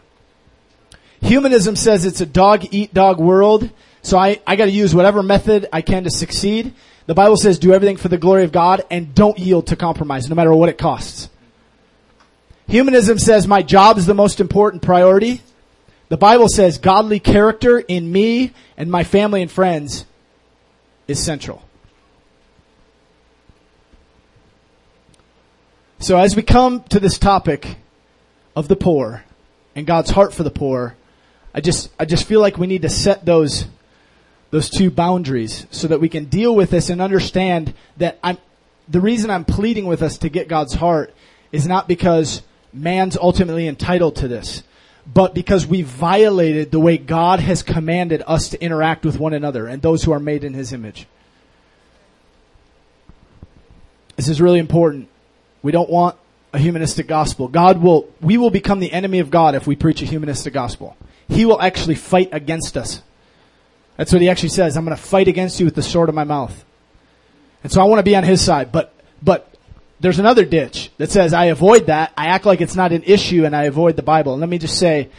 Humanism 1.21 1.75
says 1.75 2.05
it's 2.05 2.21
a 2.21 2.27
dog 2.27 2.65
eat 2.71 2.93
dog 2.93 3.19
world, 3.19 3.69
so 4.03 4.17
I, 4.17 4.39
I 4.45 4.55
gotta 4.55 4.71
use 4.71 4.93
whatever 4.93 5.23
method 5.23 5.67
I 5.73 5.81
can 5.81 6.03
to 6.03 6.11
succeed. 6.11 6.73
The 7.07 7.15
Bible 7.15 7.37
says 7.37 7.57
do 7.57 7.73
everything 7.73 7.97
for 7.97 8.09
the 8.09 8.17
glory 8.17 8.43
of 8.43 8.51
God 8.51 8.83
and 8.91 9.15
don't 9.15 9.39
yield 9.39 9.67
to 9.67 9.75
compromise, 9.75 10.29
no 10.29 10.35
matter 10.35 10.53
what 10.53 10.69
it 10.69 10.77
costs. 10.77 11.29
Humanism 12.67 13.17
says 13.17 13.47
my 13.47 13.63
job 13.63 13.97
is 13.97 14.05
the 14.05 14.13
most 14.13 14.39
important 14.39 14.83
priority. 14.83 15.41
The 16.09 16.17
Bible 16.17 16.49
says 16.49 16.77
godly 16.77 17.19
character 17.19 17.79
in 17.79 18.11
me 18.11 18.53
and 18.75 18.91
my 18.91 19.03
family 19.03 19.41
and 19.41 19.49
friends 19.49 20.05
is 21.07 21.23
central. 21.23 21.63
So 25.99 26.17
as 26.17 26.35
we 26.35 26.43
come 26.43 26.83
to 26.89 26.99
this 26.99 27.17
topic 27.17 27.77
of 28.55 28.67
the 28.67 28.75
poor 28.75 29.23
and 29.75 29.87
God's 29.87 30.11
heart 30.11 30.31
for 30.31 30.43
the 30.43 30.51
poor, 30.51 30.95
I 31.55 31.61
just, 31.61 31.89
I 31.99 32.05
just 32.05 32.25
feel 32.25 32.39
like 32.39 32.59
we 32.59 32.67
need 32.67 32.83
to 32.83 32.89
set 32.89 33.25
those, 33.25 33.65
those 34.51 34.69
two 34.69 34.91
boundaries 34.91 35.65
so 35.71 35.87
that 35.87 35.99
we 35.99 36.07
can 36.07 36.25
deal 36.25 36.55
with 36.55 36.69
this 36.69 36.91
and 36.91 37.01
understand 37.01 37.73
that 37.97 38.19
I'm, 38.23 38.37
the 38.87 39.01
reason 39.01 39.31
I'm 39.31 39.43
pleading 39.43 39.87
with 39.87 40.03
us 40.03 40.19
to 40.19 40.29
get 40.29 40.47
God's 40.47 40.75
heart 40.75 41.15
is 41.51 41.65
not 41.65 41.87
because 41.87 42.43
man's 42.71 43.17
ultimately 43.17 43.67
entitled 43.67 44.17
to 44.17 44.27
this. 44.27 44.61
But 45.11 45.33
because 45.33 45.65
we 45.65 45.81
violated 45.81 46.69
the 46.69 46.79
way 46.79 46.97
God 46.97 47.39
has 47.39 47.63
commanded 47.63 48.21
us 48.27 48.49
to 48.49 48.61
interact 48.61 49.03
with 49.03 49.17
one 49.17 49.33
another 49.33 49.65
and 49.65 49.81
those 49.81 50.03
who 50.03 50.11
are 50.11 50.19
made 50.19 50.43
in 50.43 50.53
his 50.53 50.73
image. 50.73 51.07
This 54.15 54.27
is 54.27 54.39
really 54.39 54.59
important. 54.59 55.09
We 55.61 55.71
don't 55.71 55.89
want 55.89 56.15
a 56.53 56.59
humanistic 56.59 57.07
gospel. 57.07 57.47
God 57.47 57.81
will, 57.81 58.09
we 58.21 58.37
will 58.37 58.49
become 58.49 58.79
the 58.79 58.91
enemy 58.91 59.19
of 59.19 59.29
God 59.29 59.55
if 59.55 59.67
we 59.67 59.75
preach 59.75 60.01
a 60.01 60.05
humanistic 60.05 60.53
gospel. 60.53 60.95
He 61.27 61.45
will 61.45 61.61
actually 61.61 61.95
fight 61.95 62.29
against 62.31 62.77
us. 62.77 63.01
That's 63.97 64.13
what 64.13 64.21
he 64.21 64.29
actually 64.29 64.49
says. 64.49 64.77
I'm 64.77 64.85
going 64.85 64.95
to 64.95 65.01
fight 65.01 65.27
against 65.27 65.59
you 65.59 65.65
with 65.65 65.75
the 65.75 65.83
sword 65.83 66.09
of 66.09 66.15
my 66.15 66.23
mouth. 66.23 66.63
And 67.63 67.71
so 67.71 67.81
I 67.81 67.85
want 67.85 67.99
to 67.99 68.03
be 68.03 68.15
on 68.15 68.23
his 68.23 68.41
side, 68.41 68.71
but, 68.71 68.93
but 69.21 69.51
there's 69.99 70.19
another 70.19 70.45
ditch 70.45 70.91
that 70.97 71.11
says 71.11 71.33
I 71.33 71.45
avoid 71.45 71.87
that. 71.87 72.13
I 72.15 72.27
act 72.27 72.45
like 72.45 72.61
it's 72.61 72.75
not 72.75 72.91
an 72.91 73.03
issue 73.03 73.45
and 73.45 73.55
I 73.55 73.63
avoid 73.63 73.95
the 73.95 74.03
Bible. 74.03 74.33
And 74.33 74.39
let 74.39 74.49
me 74.49 74.59
just 74.59 74.77
say, 74.77 75.09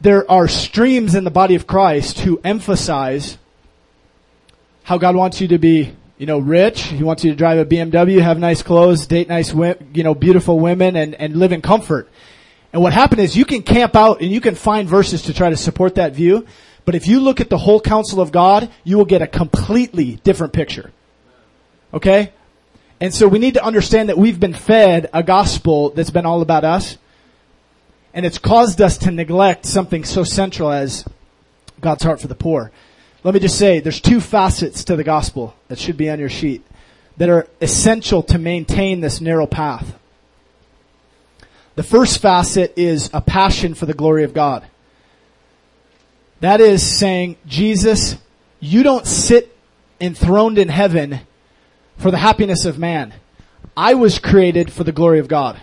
there 0.00 0.30
are 0.30 0.48
streams 0.48 1.14
in 1.14 1.24
the 1.24 1.30
body 1.30 1.56
of 1.56 1.66
Christ 1.66 2.20
who 2.20 2.40
emphasize 2.42 3.36
how 4.84 4.96
God 4.96 5.14
wants 5.14 5.40
you 5.40 5.48
to 5.48 5.58
be 5.58 5.94
you 6.20 6.26
know, 6.26 6.38
rich. 6.38 6.82
He 6.82 7.02
wants 7.02 7.24
you 7.24 7.30
to 7.30 7.36
drive 7.36 7.56
a 7.56 7.64
BMW, 7.64 8.20
have 8.20 8.38
nice 8.38 8.62
clothes, 8.62 9.06
date 9.06 9.26
nice, 9.26 9.54
you 9.54 10.02
know, 10.04 10.14
beautiful 10.14 10.60
women, 10.60 10.94
and, 10.94 11.14
and 11.14 11.34
live 11.34 11.50
in 11.50 11.62
comfort. 11.62 12.10
And 12.74 12.82
what 12.82 12.92
happened 12.92 13.22
is 13.22 13.38
you 13.38 13.46
can 13.46 13.62
camp 13.62 13.96
out 13.96 14.20
and 14.20 14.30
you 14.30 14.42
can 14.42 14.54
find 14.54 14.86
verses 14.86 15.22
to 15.22 15.32
try 15.32 15.48
to 15.48 15.56
support 15.56 15.94
that 15.94 16.12
view. 16.12 16.46
But 16.84 16.94
if 16.94 17.06
you 17.06 17.20
look 17.20 17.40
at 17.40 17.48
the 17.48 17.56
whole 17.56 17.80
counsel 17.80 18.20
of 18.20 18.32
God, 18.32 18.70
you 18.84 18.98
will 18.98 19.06
get 19.06 19.22
a 19.22 19.26
completely 19.26 20.16
different 20.16 20.52
picture. 20.52 20.92
Okay? 21.94 22.34
And 23.00 23.14
so 23.14 23.26
we 23.26 23.38
need 23.38 23.54
to 23.54 23.64
understand 23.64 24.10
that 24.10 24.18
we've 24.18 24.38
been 24.38 24.52
fed 24.52 25.08
a 25.14 25.22
gospel 25.22 25.88
that's 25.88 26.10
been 26.10 26.26
all 26.26 26.42
about 26.42 26.64
us. 26.64 26.98
And 28.12 28.26
it's 28.26 28.36
caused 28.36 28.82
us 28.82 28.98
to 28.98 29.10
neglect 29.10 29.64
something 29.64 30.04
so 30.04 30.24
central 30.24 30.70
as 30.70 31.06
God's 31.80 32.02
heart 32.02 32.20
for 32.20 32.28
the 32.28 32.34
poor. 32.34 32.72
Let 33.22 33.34
me 33.34 33.40
just 33.40 33.58
say, 33.58 33.80
there's 33.80 34.00
two 34.00 34.20
facets 34.20 34.84
to 34.84 34.96
the 34.96 35.04
gospel 35.04 35.54
that 35.68 35.78
should 35.78 35.96
be 35.96 36.08
on 36.08 36.18
your 36.18 36.30
sheet 36.30 36.64
that 37.18 37.28
are 37.28 37.46
essential 37.60 38.22
to 38.22 38.38
maintain 38.38 39.00
this 39.00 39.20
narrow 39.20 39.46
path. 39.46 39.94
The 41.74 41.82
first 41.82 42.20
facet 42.22 42.72
is 42.76 43.10
a 43.12 43.20
passion 43.20 43.74
for 43.74 43.84
the 43.86 43.94
glory 43.94 44.24
of 44.24 44.32
God. 44.32 44.66
That 46.40 46.62
is 46.62 46.82
saying, 46.82 47.36
Jesus, 47.46 48.16
you 48.58 48.82
don't 48.82 49.06
sit 49.06 49.54
enthroned 50.00 50.58
in 50.58 50.68
heaven 50.68 51.20
for 51.98 52.10
the 52.10 52.16
happiness 52.16 52.64
of 52.64 52.78
man. 52.78 53.12
I 53.76 53.94
was 53.94 54.18
created 54.18 54.72
for 54.72 54.82
the 54.82 54.92
glory 54.92 55.18
of 55.18 55.28
God. 55.28 55.60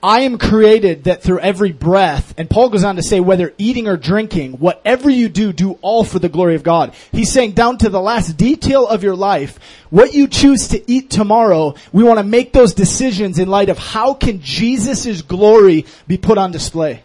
I 0.00 0.20
am 0.20 0.38
created 0.38 1.04
that 1.04 1.24
through 1.24 1.40
every 1.40 1.72
breath, 1.72 2.32
and 2.38 2.48
Paul 2.48 2.68
goes 2.68 2.84
on 2.84 2.96
to 2.96 3.02
say, 3.02 3.18
whether 3.18 3.52
eating 3.58 3.88
or 3.88 3.96
drinking, 3.96 4.52
whatever 4.52 5.10
you 5.10 5.28
do, 5.28 5.52
do 5.52 5.72
all 5.82 6.04
for 6.04 6.20
the 6.20 6.28
glory 6.28 6.54
of 6.54 6.62
God. 6.62 6.94
He's 7.10 7.32
saying 7.32 7.52
down 7.52 7.78
to 7.78 7.88
the 7.88 8.00
last 8.00 8.36
detail 8.36 8.86
of 8.86 9.02
your 9.02 9.16
life, 9.16 9.58
what 9.90 10.14
you 10.14 10.28
choose 10.28 10.68
to 10.68 10.90
eat 10.90 11.10
tomorrow, 11.10 11.74
we 11.92 12.04
want 12.04 12.18
to 12.18 12.24
make 12.24 12.52
those 12.52 12.74
decisions 12.74 13.40
in 13.40 13.48
light 13.48 13.70
of 13.70 13.78
how 13.78 14.14
can 14.14 14.40
Jesus' 14.40 15.20
glory 15.22 15.84
be 16.06 16.16
put 16.16 16.38
on 16.38 16.52
display. 16.52 17.02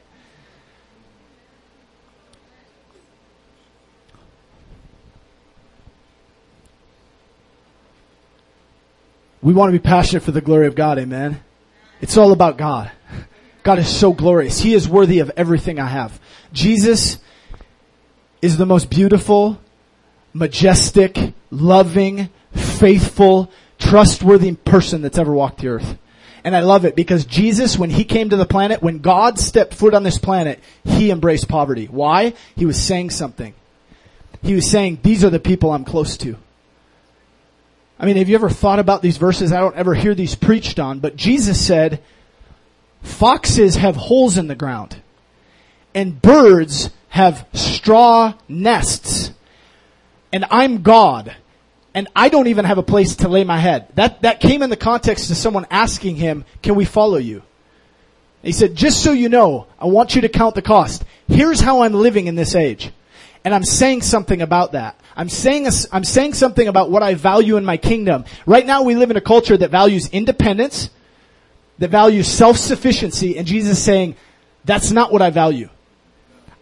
We 9.41 9.53
want 9.53 9.73
to 9.73 9.79
be 9.79 9.83
passionate 9.83 10.21
for 10.21 10.31
the 10.31 10.41
glory 10.41 10.67
of 10.67 10.75
God, 10.75 10.99
amen. 10.99 11.41
It's 12.03 12.17
all 12.17 12.33
about 12.33 12.57
God. 12.57 12.91
God 13.63 13.79
is 13.79 13.87
so 13.87 14.11
glorious. 14.11 14.59
He 14.59 14.73
is 14.73 14.89
worthy 14.89 15.19
of 15.19 15.31
everything 15.37 15.79
I 15.79 15.87
have. 15.87 16.19
Jesus 16.51 17.17
is 18.41 18.57
the 18.57 18.65
most 18.65 18.89
beautiful, 18.89 19.57
majestic, 20.33 21.17
loving, 21.49 22.27
faithful, 22.53 23.49
trustworthy 23.79 24.51
person 24.51 25.01
that's 25.01 25.17
ever 25.17 25.31
walked 25.31 25.61
the 25.61 25.69
earth. 25.69 25.97
And 26.43 26.57
I 26.57 26.59
love 26.59 26.83
it 26.83 26.97
because 26.97 27.23
Jesus, 27.23 27.77
when 27.77 27.89
he 27.89 28.03
came 28.03 28.31
to 28.31 28.35
the 28.35 28.45
planet, 28.45 28.83
when 28.83 28.99
God 28.99 29.39
stepped 29.39 29.73
foot 29.73 29.93
on 29.93 30.03
this 30.03 30.17
planet, 30.17 30.59
he 30.83 31.09
embraced 31.09 31.47
poverty. 31.47 31.85
Why? 31.85 32.33
He 32.57 32.65
was 32.65 32.77
saying 32.77 33.11
something. 33.11 33.53
He 34.41 34.55
was 34.55 34.69
saying, 34.69 34.99
these 35.03 35.23
are 35.23 35.29
the 35.29 35.39
people 35.39 35.71
I'm 35.71 35.85
close 35.85 36.17
to. 36.17 36.35
I 38.03 38.05
mean, 38.05 38.17
have 38.17 38.27
you 38.27 38.35
ever 38.35 38.49
thought 38.49 38.79
about 38.79 39.01
these 39.01 39.15
verses? 39.15 39.53
I 39.53 39.61
don't 39.61 39.77
ever 39.77 39.93
hear 39.93 40.13
these 40.13 40.35
preached 40.35 40.77
on, 40.77 40.99
but 40.99 41.15
Jesus 41.15 41.65
said, 41.65 42.03
foxes 43.01 43.77
have 43.77 43.95
holes 43.95 44.37
in 44.37 44.47
the 44.47 44.55
ground 44.55 44.97
and 45.95 46.21
birds 46.21 46.89
have 47.07 47.47
straw 47.53 48.33
nests 48.49 49.31
and 50.33 50.43
I'm 50.51 50.81
God 50.81 51.33
and 51.93 52.09
I 52.13 52.27
don't 52.27 52.47
even 52.47 52.65
have 52.65 52.77
a 52.77 52.83
place 52.83 53.15
to 53.17 53.29
lay 53.29 53.45
my 53.45 53.57
head. 53.57 53.87
That, 53.95 54.23
that 54.23 54.41
came 54.41 54.63
in 54.63 54.69
the 54.69 54.75
context 54.75 55.31
of 55.31 55.37
someone 55.37 55.65
asking 55.71 56.17
him, 56.17 56.43
can 56.61 56.75
we 56.75 56.83
follow 56.83 57.19
you? 57.19 57.41
He 58.41 58.51
said, 58.51 58.75
just 58.75 59.01
so 59.01 59.13
you 59.13 59.29
know, 59.29 59.67
I 59.79 59.85
want 59.85 60.13
you 60.13 60.23
to 60.23 60.29
count 60.29 60.55
the 60.55 60.61
cost. 60.61 61.05
Here's 61.29 61.61
how 61.61 61.83
I'm 61.83 61.93
living 61.93 62.27
in 62.27 62.35
this 62.35 62.53
age. 62.53 62.91
And 63.45 63.53
I'm 63.53 63.63
saying 63.63 64.03
something 64.03 64.41
about 64.41 64.71
that. 64.71 64.99
I'm 65.15 65.29
saying, 65.29 65.67
I'm 65.91 66.03
saying 66.03 66.33
something 66.33 66.67
about 66.67 66.89
what 66.89 67.03
I 67.03 67.13
value 67.13 67.57
in 67.57 67.65
my 67.65 67.77
kingdom. 67.77 68.25
Right 68.45 68.65
now 68.65 68.83
we 68.83 68.95
live 68.95 69.11
in 69.11 69.17
a 69.17 69.21
culture 69.21 69.57
that 69.57 69.69
values 69.69 70.09
independence, 70.09 70.89
that 71.79 71.89
values 71.89 72.27
self-sufficiency, 72.27 73.37
and 73.37 73.45
Jesus 73.45 73.77
is 73.77 73.83
saying, 73.83 74.15
that's 74.65 74.91
not 74.91 75.11
what 75.11 75.21
I 75.21 75.29
value. 75.29 75.69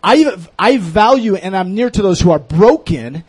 I, 0.03 0.35
I 0.57 0.77
value 0.77 1.35
and 1.35 1.55
I'm 1.55 1.75
near 1.75 1.89
to 1.91 2.01
those 2.01 2.19
who 2.19 2.31
are 2.31 2.39
broken, 2.39 3.23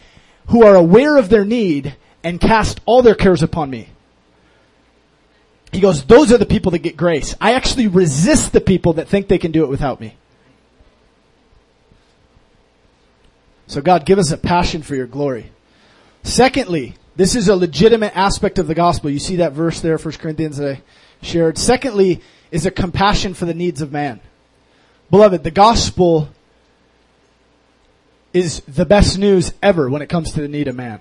who 0.49 0.65
are 0.65 0.75
aware 0.75 1.19
of 1.19 1.29
their 1.29 1.45
need, 1.45 1.97
and 2.25 2.41
cast 2.41 2.81
all 2.87 3.03
their 3.03 3.15
cares 3.15 3.43
upon 3.43 3.69
me. 3.69 3.91
He 5.73 5.81
goes, 5.81 6.05
those 6.05 6.33
are 6.33 6.39
the 6.39 6.47
people 6.47 6.73
that 6.73 6.79
get 6.81 6.97
grace. 6.97 7.35
I 7.41 7.55
actually 7.55 7.89
resist 7.89 8.53
the 8.53 8.61
people 8.61 8.95
that 8.95 9.09
think 9.09 9.29
they 9.29 9.39
can 9.39 9.53
do 9.53 9.65
it 9.65 9.69
without 9.69 10.01
me. 10.01 10.17
So 13.73 13.81
God, 13.81 14.05
give 14.05 14.19
us 14.19 14.31
a 14.31 14.37
passion 14.37 14.83
for 14.83 14.95
your 14.95 15.07
glory. 15.07 15.51
Secondly, 16.25 16.95
this 17.17 17.35
is 17.35 17.49
a 17.49 17.57
legitimate 17.57 18.15
aspect 18.15 18.59
of 18.59 18.67
the 18.67 18.75
gospel. 18.75 19.09
You 19.09 19.19
see 19.19 19.37
that 19.37 19.55
verse 19.55 19.81
there, 19.81 19.97
1 19.97 20.13
Corinthians 20.17 20.59
that 20.59 20.77
I 20.77 20.83
shared. 21.23 21.57
Secondly, 21.57 22.21
is 22.51 22.67
a 22.67 22.71
compassion 22.71 23.33
for 23.33 23.47
the 23.47 23.55
needs 23.55 23.81
of 23.81 23.91
man. 23.91 24.21
Beloved, 25.11 25.43
the 25.43 25.51
gospel 25.51 26.29
is 28.35 28.61
the 28.69 28.85
best 28.85 29.17
news 29.17 29.55
ever 29.63 29.89
when 29.89 30.03
it 30.03 30.11
comes 30.11 30.33
to 30.33 30.43
the 30.43 30.49
need 30.49 30.69
of 30.69 30.77
man. 30.77 31.01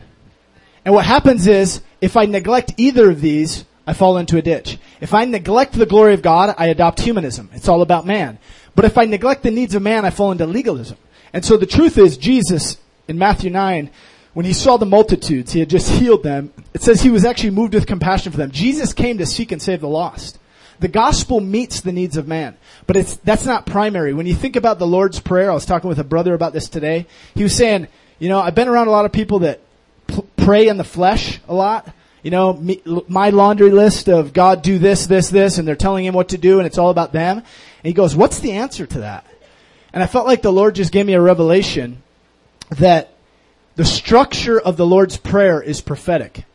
And 0.85 0.95
what 0.95 1.03
happens 1.03 1.47
is, 1.47 1.81
if 1.99 2.15
I 2.15 2.23
neglect 2.23 2.75
either 2.77 3.11
of 3.11 3.19
these, 3.19 3.65
I 3.85 3.91
fall 3.91 4.17
into 4.17 4.37
a 4.37 4.41
ditch. 4.41 4.77
If 5.01 5.13
I 5.13 5.25
neglect 5.25 5.73
the 5.73 5.85
glory 5.85 6.13
of 6.13 6.21
God, 6.21 6.55
I 6.57 6.67
adopt 6.67 7.01
humanism. 7.01 7.49
It's 7.51 7.67
all 7.67 7.81
about 7.81 8.05
man. 8.05 8.39
But 8.75 8.85
if 8.85 8.97
I 8.97 9.03
neglect 9.03 9.43
the 9.43 9.51
needs 9.51 9.75
of 9.75 9.81
man, 9.81 10.05
I 10.05 10.09
fall 10.09 10.31
into 10.31 10.45
legalism. 10.45 10.97
And 11.33 11.45
so 11.45 11.57
the 11.57 11.65
truth 11.65 11.97
is, 11.97 12.17
Jesus, 12.17 12.77
in 13.07 13.17
Matthew 13.17 13.49
9, 13.49 13.89
when 14.33 14.45
he 14.45 14.53
saw 14.53 14.77
the 14.77 14.85
multitudes, 14.85 15.53
he 15.53 15.59
had 15.59 15.69
just 15.69 15.89
healed 15.99 16.23
them. 16.23 16.53
It 16.73 16.81
says 16.81 17.01
he 17.01 17.09
was 17.09 17.25
actually 17.25 17.51
moved 17.51 17.73
with 17.73 17.87
compassion 17.87 18.31
for 18.31 18.37
them. 18.37 18.51
Jesus 18.51 18.93
came 18.93 19.17
to 19.17 19.25
seek 19.25 19.51
and 19.51 19.61
save 19.61 19.81
the 19.81 19.87
lost. 19.87 20.37
The 20.79 20.87
gospel 20.87 21.39
meets 21.39 21.81
the 21.81 21.91
needs 21.91 22.17
of 22.17 22.27
man, 22.27 22.57
but 22.87 22.97
it's, 22.97 23.15
that's 23.17 23.45
not 23.45 23.67
primary. 23.67 24.15
When 24.15 24.25
you 24.25 24.33
think 24.33 24.55
about 24.55 24.79
the 24.79 24.87
Lord's 24.87 25.19
Prayer, 25.19 25.51
I 25.51 25.53
was 25.53 25.65
talking 25.65 25.87
with 25.87 25.99
a 25.99 26.03
brother 26.03 26.33
about 26.33 26.53
this 26.53 26.69
today. 26.69 27.05
He 27.35 27.43
was 27.43 27.55
saying, 27.55 27.87
you 28.17 28.29
know, 28.29 28.39
I've 28.39 28.55
been 28.55 28.67
around 28.67 28.87
a 28.87 28.91
lot 28.91 29.05
of 29.05 29.11
people 29.11 29.39
that 29.39 29.59
p- 30.07 30.23
pray 30.37 30.67
in 30.67 30.77
the 30.77 30.83
flesh 30.83 31.39
a 31.47 31.53
lot. 31.53 31.87
You 32.23 32.31
know, 32.31 32.53
me, 32.53 32.81
my 33.07 33.29
laundry 33.29 33.69
list 33.69 34.09
of 34.09 34.33
God 34.33 34.63
do 34.63 34.79
this, 34.79 35.05
this, 35.05 35.29
this, 35.29 35.59
and 35.59 35.67
they're 35.67 35.75
telling 35.75 36.03
him 36.03 36.15
what 36.15 36.29
to 36.29 36.39
do 36.39 36.57
and 36.57 36.65
it's 36.65 36.79
all 36.79 36.89
about 36.89 37.13
them. 37.13 37.37
And 37.37 37.45
he 37.83 37.93
goes, 37.93 38.15
what's 38.15 38.39
the 38.39 38.53
answer 38.53 38.87
to 38.87 38.99
that? 38.99 39.25
And 39.93 40.01
I 40.01 40.07
felt 40.07 40.27
like 40.27 40.41
the 40.41 40.53
Lord 40.53 40.75
just 40.75 40.91
gave 40.91 41.05
me 41.05 41.13
a 41.13 41.21
revelation 41.21 42.01
that 42.69 43.13
the 43.75 43.85
structure 43.85 44.59
of 44.59 44.77
the 44.77 44.85
Lord's 44.85 45.17
Prayer 45.17 45.61
is 45.61 45.81
prophetic. 45.81 46.45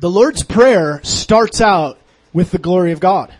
The 0.00 0.10
Lord's 0.10 0.42
Prayer 0.42 1.00
starts 1.02 1.60
out 1.60 1.98
with 2.32 2.50
the 2.50 2.58
glory 2.58 2.92
of 2.92 3.00
God. 3.00 3.34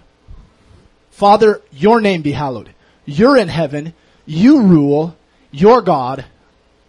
Father, 1.11 1.61
your 1.73 2.00
name 2.00 2.23
be 2.23 2.33
hallowed. 2.33 2.71
You're 3.05 3.37
in 3.37 3.49
heaven. 3.49 3.95
You 4.25 4.62
rule. 4.62 5.17
You're 5.50 5.83
God. 5.83 6.25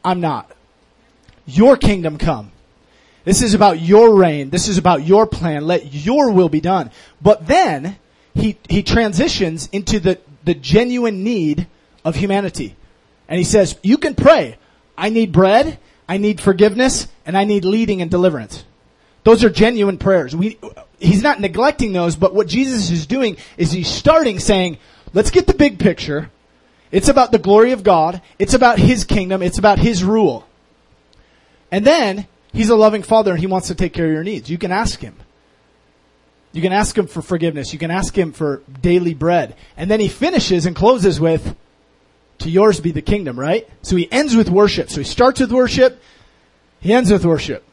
I'm 0.04 0.22
not. 0.22 0.52
Your 1.46 1.78
kingdom 1.78 2.18
come. 2.18 2.52
This 3.26 3.42
is 3.42 3.54
about 3.54 3.80
your 3.80 4.16
reign. 4.16 4.50
This 4.50 4.68
is 4.68 4.78
about 4.78 5.04
your 5.04 5.26
plan. 5.28 5.66
Let 5.66 5.94
your 5.94 6.32
will 6.32 6.50
be 6.50 6.62
done. 6.62 6.92
But 7.22 7.48
then, 7.48 7.98
he, 8.36 8.58
he 8.70 8.84
transitions 8.84 9.70
into 9.72 10.00
the, 10.00 10.20
the 10.46 10.54
genuine 10.54 11.24
need 11.24 11.68
of 12.04 12.16
humanity. 12.16 12.76
And 13.28 13.38
he 13.38 13.44
says, 13.44 13.78
you 13.84 13.98
can 13.98 14.16
pray. 14.16 14.58
I 14.98 15.10
need 15.10 15.32
bread, 15.32 15.80
I 16.08 16.18
need 16.18 16.42
forgiveness, 16.42 17.08
and 17.26 17.38
I 17.38 17.46
need 17.46 17.66
leading 17.66 18.02
and 18.02 18.10
deliverance. 18.10 18.64
Those 19.24 19.44
are 19.44 19.50
genuine 19.50 19.98
prayers. 19.98 20.36
We, 20.36 20.58
he's 21.00 21.22
not 21.22 21.40
neglecting 21.40 21.94
those, 21.94 22.16
but 22.16 22.34
what 22.34 22.48
Jesus 22.48 22.90
is 22.90 23.06
doing 23.06 23.38
is 23.58 23.72
he's 23.72 23.90
starting 23.90 24.40
saying, 24.40 24.78
let's 25.14 25.32
get 25.32 25.48
the 25.48 25.54
big 25.54 25.80
picture. 25.80 26.32
It's 26.92 27.10
about 27.10 27.32
the 27.32 27.40
glory 27.40 27.72
of 27.72 27.84
God. 27.84 28.22
It's 28.40 28.54
about 28.54 28.80
His 28.80 29.04
kingdom. 29.04 29.42
It's 29.42 29.60
about 29.60 29.80
His 29.80 30.04
rule. 30.04 30.48
And 31.72 31.86
then, 31.86 32.28
He's 32.52 32.70
a 32.70 32.76
loving 32.76 33.04
Father 33.04 33.32
and 33.32 33.40
He 33.40 33.48
wants 33.48 33.68
to 33.68 33.76
take 33.76 33.94
care 33.94 34.08
of 34.08 34.12
your 34.12 34.24
needs. 34.24 34.50
You 34.50 34.58
can 34.58 34.72
ask 34.72 35.00
Him. 35.00 35.16
You 36.52 36.62
can 36.62 36.74
ask 36.74 36.98
Him 36.98 37.08
for 37.08 37.22
forgiveness. 37.22 37.74
You 37.74 37.80
can 37.80 37.92
ask 37.92 38.18
Him 38.18 38.32
for 38.32 38.64
daily 38.82 39.14
bread. 39.14 39.56
And 39.78 39.90
then 39.90 40.00
He 40.00 40.08
finishes 40.08 40.66
and 40.66 40.76
closes 40.76 41.20
with, 41.20 41.56
to 42.40 42.50
yours 42.50 42.80
be 42.80 42.92
the 42.92 43.02
kingdom, 43.02 43.40
right? 43.40 43.70
So 43.82 43.96
He 43.96 44.12
ends 44.12 44.36
with 44.36 44.50
worship. 44.50 44.90
So 44.90 45.00
He 45.00 45.06
starts 45.06 45.40
with 45.40 45.52
worship. 45.52 46.02
He 46.80 46.94
ends 46.94 47.12
with 47.12 47.26
worship. 47.26 47.64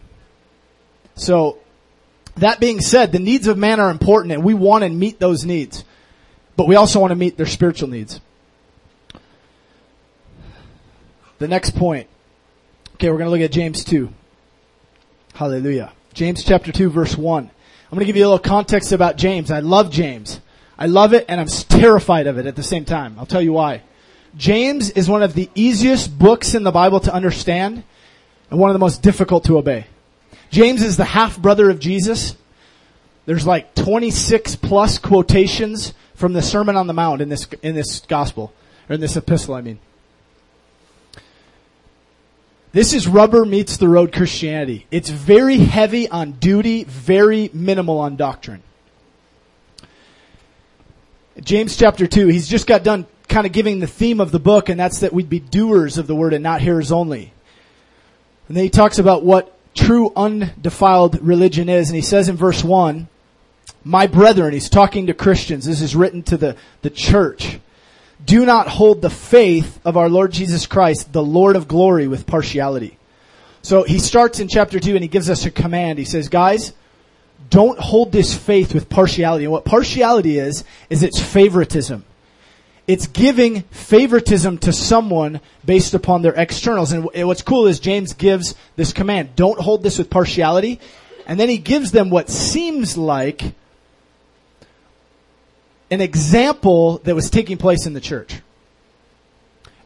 So, 1.15 1.59
that 2.37 2.61
being 2.61 2.81
said, 2.81 3.13
the 3.13 3.19
needs 3.19 3.47
of 3.47 3.57
man 3.57 3.81
are 3.81 3.91
important 3.91 4.33
and 4.33 4.45
we 4.45 4.53
want 4.53 4.85
to 4.85 4.91
meet 4.91 5.19
those 5.19 5.45
needs. 5.45 5.85
But 6.57 6.69
we 6.69 6.77
also 6.77 7.01
want 7.01 7.11
to 7.11 7.17
meet 7.17 7.37
their 7.37 7.47
spiritual 7.47 7.89
needs. 7.89 8.21
The 11.39 11.49
next 11.49 11.77
point. 11.77 12.09
Okay, 12.95 13.11
we're 13.11 13.19
going 13.19 13.27
to 13.27 13.31
look 13.31 13.41
at 13.41 13.53
James 13.53 13.85
2. 13.85 14.11
Hallelujah. 15.35 15.93
James 16.15 16.45
chapter 16.45 16.73
2 16.73 16.91
verse 16.91 17.17
1. 17.17 17.51
I'm 17.91 17.97
going 17.97 18.01
to 18.01 18.07
give 18.07 18.17
you 18.17 18.25
a 18.25 18.31
little 18.31 18.39
context 18.41 18.91
about 18.91 19.17
James. 19.17 19.51
I 19.51 19.61
love 19.61 19.91
James. 19.91 20.41
I 20.77 20.87
love 20.87 21.15
it 21.15 21.25
and 21.29 21.41
I'm 21.41 21.47
terrified 21.47 22.27
of 22.27 22.37
it 22.37 22.47
at 22.47 22.57
the 22.57 22.63
same 22.63 22.85
time. 22.85 23.17
I'll 23.19 23.27
tell 23.27 23.41
you 23.41 23.53
why. 23.53 23.83
James 24.37 24.91
is 24.91 25.09
one 25.09 25.23
of 25.23 25.35
the 25.35 25.49
easiest 25.55 26.19
books 26.19 26.55
in 26.55 26.65
the 26.65 26.73
Bible 26.73 27.01
to 27.01 27.15
understand 27.15 27.85
and 28.51 28.61
one 28.61 28.71
of 28.71 28.75
the 28.75 28.81
most 28.81 29.03
difficult 29.03 29.45
to 29.45 29.57
obey. 29.57 29.87
James 30.51 30.83
is 30.83 30.97
the 30.97 31.05
half 31.05 31.39
brother 31.39 31.71
of 31.71 31.79
Jesus. 31.79 32.37
There's 33.25 33.47
like 33.47 33.75
26 33.75 34.57
plus 34.57 34.99
quotations 34.99 35.95
from 36.15 36.33
the 36.33 36.43
Sermon 36.43 36.77
on 36.77 36.87
the 36.87 36.93
Mount 36.93 37.23
in 37.23 37.29
this, 37.29 37.47
in 37.63 37.75
this 37.75 38.01
gospel, 38.01 38.53
or 38.89 38.95
in 38.95 39.01
this 39.01 39.17
epistle, 39.17 39.55
I 39.55 39.61
mean. 39.61 39.79
This 42.77 42.93
is 42.93 43.09
rubber 43.09 43.47
meets 43.47 43.79
the 43.79 43.89
road 43.89 44.13
Christianity. 44.13 44.87
It's 44.91 45.09
very 45.09 45.57
heavy 45.57 46.11
on 46.11 46.33
duty, 46.33 46.85
very 46.85 47.49
minimal 47.55 47.99
on 48.01 48.17
doctrine. 48.17 48.63
James 51.41 51.75
chapter 51.75 52.07
2, 52.07 52.27
he's 52.27 52.47
just 52.47 52.67
got 52.67 52.83
done 52.83 53.07
kind 53.31 53.47
of 53.47 53.55
giving 53.55 53.81
the 53.81 53.87
theme 53.87 54.21
of 54.21 54.31
the 54.31 54.39
book, 54.39 54.69
and 54.69 54.79
that's 54.79 55.01
that 55.01 55.15
we'd 55.15 55.31
be 55.31 55.41
doers 55.41 55.97
of 55.97 56.07
the 56.07 56.15
word 56.15 56.35
and 56.35 56.43
not 56.43 56.61
hearers 56.61 56.93
only. 56.93 57.33
And 58.49 58.59
then 58.59 58.65
he 58.65 58.69
talks 58.69 58.99
about 58.99 59.25
what 59.25 59.57
true 59.75 60.13
undefiled 60.15 61.19
religion 61.23 61.71
is, 61.71 61.89
and 61.89 61.97
he 61.97 62.03
says 62.03 62.29
in 62.29 62.37
verse 62.37 62.63
1, 62.63 63.09
My 63.85 64.07
brethren, 64.07 64.53
he's 64.53 64.69
talking 64.69 65.07
to 65.07 65.15
Christians, 65.15 65.65
this 65.65 65.81
is 65.81 65.97
written 65.97 66.23
to 66.25 66.37
the, 66.37 66.57
the 66.83 66.91
church 66.91 67.59
do 68.25 68.47
not 68.47 68.69
hold 68.69 69.03
the 69.03 69.11
faith 69.11 69.79
of 69.85 69.97
our 69.97 70.09
Lord 70.09 70.33
Jesus 70.33 70.67
Christ, 70.67 71.13
the 71.13 71.23
Lord 71.23 71.57
of 71.57 71.69
glory, 71.69 72.09
with 72.09 72.27
partiality. 72.27 72.99
So 73.63 73.83
he 73.83 73.99
starts 73.99 74.41
in 74.41 74.49
chapter 74.49 74.81
2 74.81 74.95
and 74.95 75.03
he 75.03 75.09
gives 75.09 75.29
us 75.29 75.45
a 75.45 75.51
command. 75.51 75.99
He 75.99 76.05
says, 76.05 76.29
guys, 76.29 76.73
don't 77.51 77.79
hold 77.79 78.13
this 78.13 78.35
faith 78.35 78.75
with 78.75 78.89
partiality. 78.89 79.45
And 79.45 79.53
what 79.53 79.65
partiality 79.65 80.39
is, 80.39 80.65
is 80.89 81.03
it's 81.03 81.21
favoritism. 81.21 82.05
It's 82.87 83.09
giving 83.09 83.63
favoritism 83.63 84.59
to 84.59 84.73
someone 84.73 85.41
based 85.65 85.95
upon 85.95 86.23
their 86.23 86.35
externals. 86.35 86.93
And 86.93 87.05
what's 87.05 87.43
cool 87.43 87.67
is 87.67 87.81
James 87.81 88.13
gives 88.13 88.55
this 88.77 88.93
command, 88.93 89.35
don't 89.35 89.61
hold 89.61 89.83
this 89.83 89.99
with 89.99 90.09
partiality. 90.09 90.81
And 91.27 91.39
then 91.39 91.49
he 91.49 91.59
gives 91.59 91.91
them 91.91 92.11
what 92.11 92.31
seems 92.31 92.97
like 92.97 93.43
an 95.91 96.01
example 96.01 96.99
that 97.05 97.15
was 97.15 97.31
taking 97.31 97.57
place 97.57 97.87
in 97.87 97.93
the 97.93 98.01
church. 98.01 98.41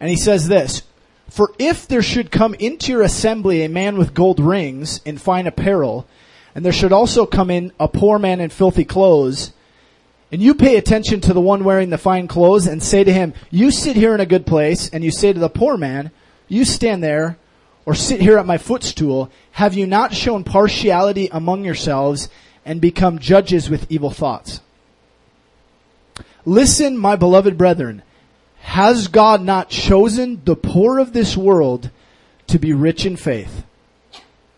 And 0.01 0.09
he 0.09 0.17
says 0.17 0.49
this, 0.49 0.83
For 1.29 1.53
if 1.59 1.87
there 1.87 2.03
should 2.03 2.31
come 2.31 2.55
into 2.55 2.93
your 2.93 3.03
assembly 3.03 3.63
a 3.63 3.69
man 3.69 3.99
with 3.99 4.15
gold 4.15 4.41
rings 4.41 5.01
and 5.05 5.21
fine 5.21 5.47
apparel, 5.47 6.07
and 6.55 6.65
there 6.65 6.73
should 6.73 6.93
also 6.93 7.27
come 7.27 7.51
in 7.51 7.73
a 7.79 7.87
poor 7.87 8.19
man 8.19 8.41
in 8.41 8.51
filthy 8.51 8.85
clothes, 8.85 9.53
and 10.33 10.41
you 10.41 10.55
pay 10.55 10.77
attention 10.77 11.21
to 11.23 11.33
the 11.33 11.41
one 11.41 11.65
wearing 11.65 11.91
the 11.91 11.99
fine 11.99 12.29
clothes 12.29 12.67
and 12.67 12.83
say 12.83 13.05
to 13.05 13.13
him, 13.13 13.35
you 13.51 13.71
sit 13.71 13.97
here 13.97 14.15
in 14.15 14.21
a 14.21 14.27
good 14.27 14.47
place, 14.47 14.89
and 14.89 15.05
you 15.05 15.11
say 15.11 15.33
to 15.33 15.41
the 15.41 15.49
poor 15.49 15.77
man, 15.77 16.11
you 16.49 16.65
stand 16.65 17.03
there, 17.03 17.37
or 17.85 17.95
sit 17.95 18.21
here 18.21 18.39
at 18.39 18.47
my 18.47 18.59
footstool, 18.59 19.31
have 19.53 19.75
you 19.75 19.87
not 19.87 20.15
shown 20.15 20.45
partiality 20.45 21.29
among 21.33 21.65
yourselves 21.65 22.29
and 22.65 22.81
become 22.81 23.19
judges 23.19 23.69
with 23.69 23.91
evil 23.91 24.11
thoughts? 24.11 24.61
Listen, 26.45 26.97
my 26.97 27.17
beloved 27.17 27.59
brethren, 27.59 28.03
has 28.61 29.09
God 29.09 29.43
not 29.43 29.69
chosen 29.69 30.43
the 30.45 30.57
poor 30.57 30.99
of 30.99 31.13
this 31.13 31.37
world 31.37 31.91
to 32.47 32.59
be 32.59 32.73
rich 32.73 33.07
in 33.07 33.17
faith 33.17 33.65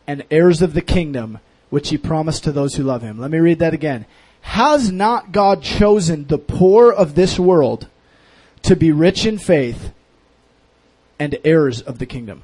and 0.07 0.25
heirs 0.31 0.62
of 0.62 0.75
the 0.75 0.81
kingdom 0.81 1.38
which 1.71 1.88
he 1.88 1.99
promised 1.99 2.45
to 2.45 2.53
those 2.53 2.75
who 2.75 2.83
love 2.83 3.03
him? 3.03 3.18
Let 3.18 3.31
me 3.31 3.38
read 3.38 3.59
that 3.61 3.75
again. 3.75 4.07
Has 4.42 4.90
not 4.90 5.33
God 5.33 5.62
chosen 5.62 6.27
the 6.27 6.38
poor 6.38 6.92
of 6.92 7.14
this 7.14 7.38
world 7.38 7.88
to 8.62 8.77
be 8.77 8.92
rich 8.92 9.25
in 9.25 9.38
faith 9.38 9.92
and 11.18 11.38
heirs 11.45 11.81
of 11.81 11.99
the 11.99 12.07
kingdom? 12.07 12.42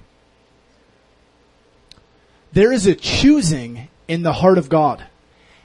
There 2.53 2.73
is 2.73 2.87
a 2.87 2.95
choosing 2.95 3.89
in 4.07 4.23
the 4.23 4.33
heart 4.33 4.59
of 4.59 4.69
God. 4.69 5.05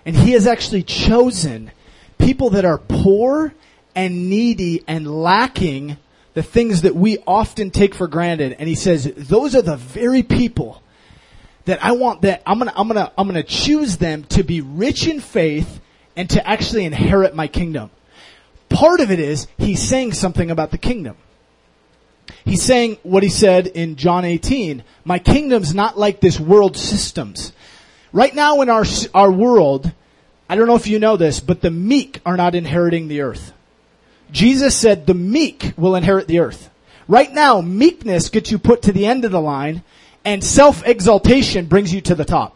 And 0.05 0.15
he 0.15 0.31
has 0.31 0.45
actually 0.45 0.83
chosen 0.83 1.71
people 2.17 2.51
that 2.51 2.65
are 2.65 2.77
poor 2.77 3.53
and 3.95 4.29
needy 4.29 4.83
and 4.87 5.07
lacking 5.07 5.97
the 6.33 6.43
things 6.43 6.81
that 6.81 6.95
we 6.95 7.19
often 7.27 7.69
take 7.69 7.93
for 7.93 8.07
granted. 8.07 8.55
And 8.57 8.67
he 8.67 8.75
says, 8.75 9.11
those 9.15 9.55
are 9.55 9.61
the 9.61 9.77
very 9.77 10.23
people 10.23 10.81
that 11.65 11.83
I 11.83 11.93
want 11.93 12.23
that 12.23 12.41
I'm 12.45 12.59
gonna, 12.59 12.73
I'm 12.75 12.87
gonna, 12.87 13.11
I'm 13.17 13.27
gonna 13.27 13.43
choose 13.43 13.97
them 13.97 14.23
to 14.25 14.43
be 14.43 14.61
rich 14.61 15.07
in 15.07 15.19
faith 15.19 15.79
and 16.15 16.29
to 16.31 16.47
actually 16.47 16.85
inherit 16.85 17.35
my 17.35 17.47
kingdom. 17.47 17.89
Part 18.69 18.99
of 18.99 19.11
it 19.11 19.19
is 19.19 19.47
he's 19.57 19.81
saying 19.81 20.13
something 20.13 20.51
about 20.51 20.71
the 20.71 20.77
kingdom. 20.77 21.15
He's 22.45 22.63
saying 22.63 22.97
what 23.03 23.23
he 23.23 23.29
said 23.29 23.67
in 23.67 23.95
John 23.95 24.25
18, 24.25 24.83
my 25.05 25.19
kingdom's 25.19 25.73
not 25.73 25.97
like 25.97 26.19
this 26.19 26.39
world 26.39 26.75
systems. 26.75 27.53
Right 28.11 28.33
now 28.33 28.61
in 28.61 28.69
our, 28.69 28.85
our 29.13 29.31
world, 29.31 29.91
I 30.49 30.55
don't 30.55 30.67
know 30.67 30.75
if 30.75 30.87
you 30.87 30.99
know 30.99 31.17
this, 31.17 31.39
but 31.39 31.61
the 31.61 31.71
meek 31.71 32.19
are 32.25 32.37
not 32.37 32.55
inheriting 32.55 33.07
the 33.07 33.21
earth. 33.21 33.53
Jesus 34.31 34.75
said 34.75 35.05
the 35.05 35.13
meek 35.13 35.73
will 35.77 35.95
inherit 35.95 36.27
the 36.27 36.39
earth. 36.39 36.69
Right 37.07 37.31
now, 37.31 37.61
meekness 37.61 38.29
gets 38.29 38.51
you 38.51 38.57
put 38.57 38.81
to 38.83 38.91
the 38.91 39.05
end 39.05 39.25
of 39.25 39.31
the 39.31 39.41
line 39.41 39.83
and 40.25 40.43
self-exaltation 40.43 41.65
brings 41.65 41.93
you 41.93 42.01
to 42.01 42.15
the 42.15 42.25
top. 42.25 42.55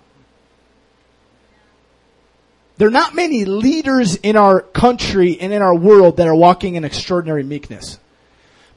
There 2.78 2.88
are 2.88 2.92
not 2.92 3.16
many 3.16 3.46
leaders 3.46 4.16
in 4.16 4.36
our 4.36 4.62
country 4.62 5.40
and 5.40 5.52
in 5.52 5.62
our 5.62 5.76
world 5.76 6.18
that 6.18 6.28
are 6.28 6.36
walking 6.36 6.76
in 6.76 6.86
extraordinary 6.86 7.44
meekness. 7.44 8.00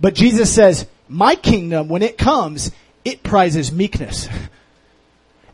But 0.00 0.14
Jesus 0.14 0.52
says, 0.52 0.86
my 1.08 1.34
kingdom, 1.34 1.88
when 1.88 2.02
it 2.02 2.16
comes, 2.16 2.72
it 3.04 3.22
prizes 3.22 3.70
meekness. 3.70 4.28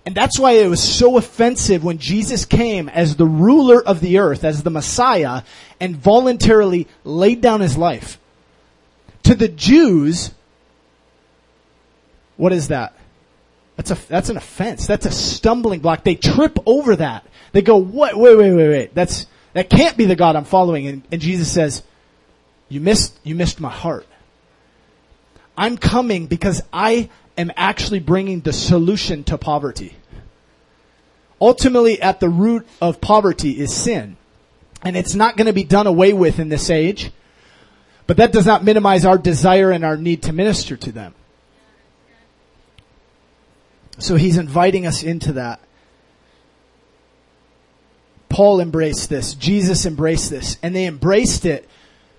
And 0.06 0.14
that's 0.14 0.38
why 0.38 0.52
it 0.52 0.68
was 0.68 0.80
so 0.80 1.18
offensive 1.18 1.82
when 1.82 1.98
Jesus 1.98 2.44
came 2.44 2.88
as 2.88 3.16
the 3.16 3.26
ruler 3.26 3.82
of 3.82 4.00
the 4.00 4.18
earth, 4.18 4.44
as 4.44 4.62
the 4.62 4.70
Messiah, 4.70 5.42
and 5.80 5.96
voluntarily 5.96 6.86
laid 7.02 7.40
down 7.40 7.60
his 7.60 7.76
life. 7.76 8.20
To 9.24 9.34
the 9.34 9.48
Jews, 9.48 10.32
what 12.36 12.52
is 12.52 12.68
that? 12.68 12.96
That's 13.74 13.90
a, 13.90 13.94
that's 14.08 14.28
an 14.28 14.36
offense. 14.36 14.86
That's 14.86 15.06
a 15.06 15.10
stumbling 15.10 15.80
block. 15.80 16.04
They 16.04 16.14
trip 16.14 16.60
over 16.66 16.94
that. 16.94 17.26
They 17.50 17.62
go, 17.62 17.76
what? 17.76 18.16
Wait, 18.16 18.38
wait, 18.38 18.52
wait, 18.52 18.68
wait. 18.68 18.94
That's, 18.94 19.26
that 19.54 19.68
can't 19.68 19.96
be 19.96 20.04
the 20.04 20.14
God 20.14 20.36
I'm 20.36 20.44
following. 20.44 20.86
And, 20.86 21.02
and 21.10 21.20
Jesus 21.20 21.50
says, 21.50 21.82
you 22.68 22.80
missed, 22.80 23.18
you 23.24 23.34
missed 23.34 23.60
my 23.60 23.70
heart. 23.70 24.06
I'm 25.58 25.76
coming 25.76 26.26
because 26.26 26.62
I 26.72 27.10
am 27.36 27.50
actually 27.56 27.98
bringing 27.98 28.40
the 28.40 28.52
solution 28.52 29.24
to 29.24 29.36
poverty. 29.36 29.95
Ultimately, 31.40 32.00
at 32.00 32.20
the 32.20 32.28
root 32.28 32.66
of 32.80 33.00
poverty 33.00 33.58
is 33.58 33.74
sin. 33.74 34.16
And 34.82 34.96
it's 34.96 35.14
not 35.14 35.36
going 35.36 35.46
to 35.46 35.52
be 35.52 35.64
done 35.64 35.86
away 35.86 36.12
with 36.12 36.38
in 36.38 36.48
this 36.48 36.70
age. 36.70 37.10
But 38.06 38.18
that 38.18 38.32
does 38.32 38.46
not 38.46 38.64
minimize 38.64 39.04
our 39.04 39.18
desire 39.18 39.70
and 39.70 39.84
our 39.84 39.96
need 39.96 40.22
to 40.24 40.32
minister 40.32 40.76
to 40.76 40.92
them. 40.92 41.14
So 43.98 44.16
he's 44.16 44.38
inviting 44.38 44.86
us 44.86 45.02
into 45.02 45.32
that. 45.34 45.60
Paul 48.28 48.60
embraced 48.60 49.08
this. 49.08 49.34
Jesus 49.34 49.86
embraced 49.86 50.30
this. 50.30 50.58
And 50.62 50.74
they 50.74 50.86
embraced 50.86 51.44
it. 51.46 51.68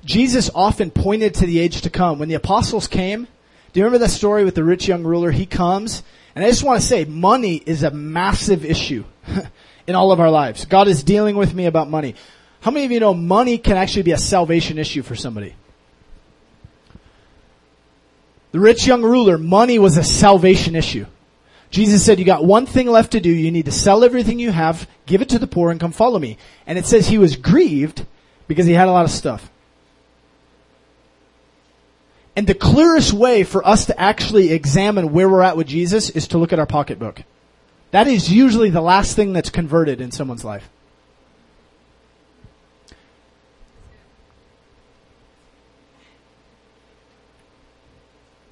Jesus 0.04 0.50
often 0.54 0.92
pointed 0.92 1.34
to 1.36 1.46
the 1.46 1.60
age 1.60 1.82
to 1.82 1.90
come. 1.90 2.20
When 2.20 2.30
the 2.30 2.36
apostles 2.36 2.88
came, 2.88 3.28
do 3.74 3.80
you 3.80 3.86
remember 3.86 4.06
that 4.06 4.12
story 4.12 4.44
with 4.44 4.56
the 4.56 4.64
rich 4.64 4.88
young 4.88 5.04
ruler? 5.04 5.32
He 5.32 5.46
comes, 5.46 6.04
and 6.38 6.45
I 6.45 6.50
just 6.50 6.62
want 6.63 6.80
to 6.80 6.86
say, 6.86 7.04
money 7.04 7.56
is 7.56 7.82
a 7.82 7.89
massive 7.89 8.63
issue 8.63 9.06
in 9.88 9.95
all 9.95 10.12
of 10.12 10.19
our 10.19 10.30
lives. 10.30 10.65
God 10.65 10.88
is 10.88 11.02
dealing 11.02 11.36
with 11.36 11.52
me 11.52 11.65
about 11.65 11.89
money. 11.89 12.13
How 12.60 12.69
many 12.69 12.86
of 12.86 12.91
you 12.91 13.00
know 13.00 13.15
money 13.15 13.58
can 13.58 13.76
actually 13.76 14.04
be 14.04 14.12
a 14.12 14.19
salvation 14.19 14.78
issue 14.78 15.02
for 15.02 15.15
somebody? 15.15 15.56
The 18.52 18.60
rich 18.60 18.86
young 18.86 19.02
ruler, 19.02 19.39
money 19.39 19.80
was 19.80 19.97
a 19.97 20.04
salvation 20.04 20.76
issue. 20.76 21.08
Jesus 21.71 22.06
said, 22.06 22.19
you 22.19 22.26
got 22.26 22.45
one 22.45 22.67
thing 22.67 22.86
left 22.86 23.13
to 23.13 23.19
do. 23.19 23.32
You 23.32 23.50
need 23.50 23.65
to 23.65 23.71
sell 23.71 24.04
everything 24.04 24.38
you 24.38 24.52
have, 24.52 24.88
give 25.08 25.23
it 25.23 25.30
to 25.30 25.39
the 25.39 25.47
poor, 25.47 25.71
and 25.71 25.80
come 25.80 25.91
follow 25.91 26.19
me. 26.19 26.38
And 26.67 26.78
it 26.78 26.86
says 26.86 27.08
he 27.08 27.17
was 27.17 27.36
grieved 27.36 28.06
because 28.47 28.67
he 28.67 28.73
had 28.73 28.88
a 28.88 28.91
lot 28.91 29.06
of 29.06 29.12
stuff. 29.12 29.50
And 32.38 32.45
the 32.45 32.54
clearest 32.54 33.13
way 33.13 33.43
for 33.43 33.65
us 33.67 33.88
to 33.88 34.00
actually 34.00 34.52
examine 34.52 35.12
where 35.12 35.28
we're 35.28 35.41
at 35.41 35.58
with 35.58 35.65
Jesus 35.65 36.12
is 36.12 36.28
to 36.28 36.38
look 36.38 36.54
at 36.54 36.60
our 36.60 36.67
pocketbook. 36.67 37.23
That 37.89 38.08
is 38.08 38.32
usually 38.32 38.69
the 38.69 38.80
last 38.80 39.15
thing 39.15 39.34
that's 39.34 39.50
converted 39.50 40.02
in 40.02 40.12
someone's 40.12 40.45
life. 40.45 40.69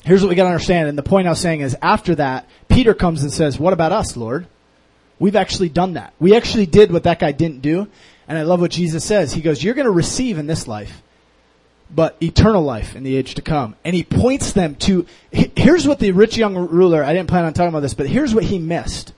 Here's 0.04 0.24
what 0.24 0.30
we 0.30 0.36
gotta 0.36 0.50
understand, 0.50 0.90
and 0.90 0.98
the 0.98 1.04
point 1.04 1.28
I 1.28 1.30
was 1.30 1.40
saying 1.40 1.62
is 1.62 1.78
after 1.80 2.16
that, 2.16 2.50
Peter 2.68 2.96
comes 2.96 3.22
and 3.22 3.32
says, 3.32 3.60
what 3.60 3.74
about 3.74 3.92
us, 3.92 4.18
Lord? 4.18 4.48
We've 5.20 5.36
actually 5.36 5.70
done 5.70 5.94
that. 5.94 6.14
We 6.20 6.36
actually 6.36 6.66
did 6.66 6.92
what 6.92 7.04
that 7.04 7.20
guy 7.20 7.34
didn't 7.34 7.62
do, 7.62 7.88
and 8.28 8.36
I 8.36 8.44
love 8.44 8.62
what 8.62 8.72
Jesus 8.72 9.06
says. 9.06 9.32
He 9.32 9.42
goes, 9.42 9.64
you're 9.64 9.76
gonna 9.76 9.92
receive 9.92 10.40
in 10.40 10.48
this 10.48 10.68
life, 10.68 11.04
but 11.90 12.18
eternal 12.22 12.64
life 12.64 12.96
in 12.96 13.04
the 13.04 13.16
age 13.16 13.36
to 13.36 13.42
come. 13.42 13.76
And 13.84 13.96
he 13.96 14.04
points 14.04 14.54
them 14.54 14.76
to, 14.76 15.06
here's 15.32 15.88
what 15.88 16.00
the 16.00 16.12
rich 16.12 16.38
young 16.38 16.56
ruler, 16.56 17.04
I 17.04 17.14
didn't 17.14 17.30
plan 17.30 17.46
on 17.46 17.54
talking 17.54 17.70
about 17.70 17.82
this, 17.82 17.94
but 17.94 18.08
here's 18.08 18.34
what 18.34 18.44
he 18.44 18.60
missed. 18.60 19.14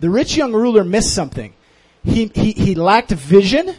The 0.00 0.10
rich 0.10 0.36
young 0.36 0.52
ruler 0.52 0.84
missed 0.84 1.14
something. 1.14 1.54
He, 2.04 2.30
he, 2.34 2.52
he 2.52 2.74
lacked 2.74 3.10
vision, 3.10 3.74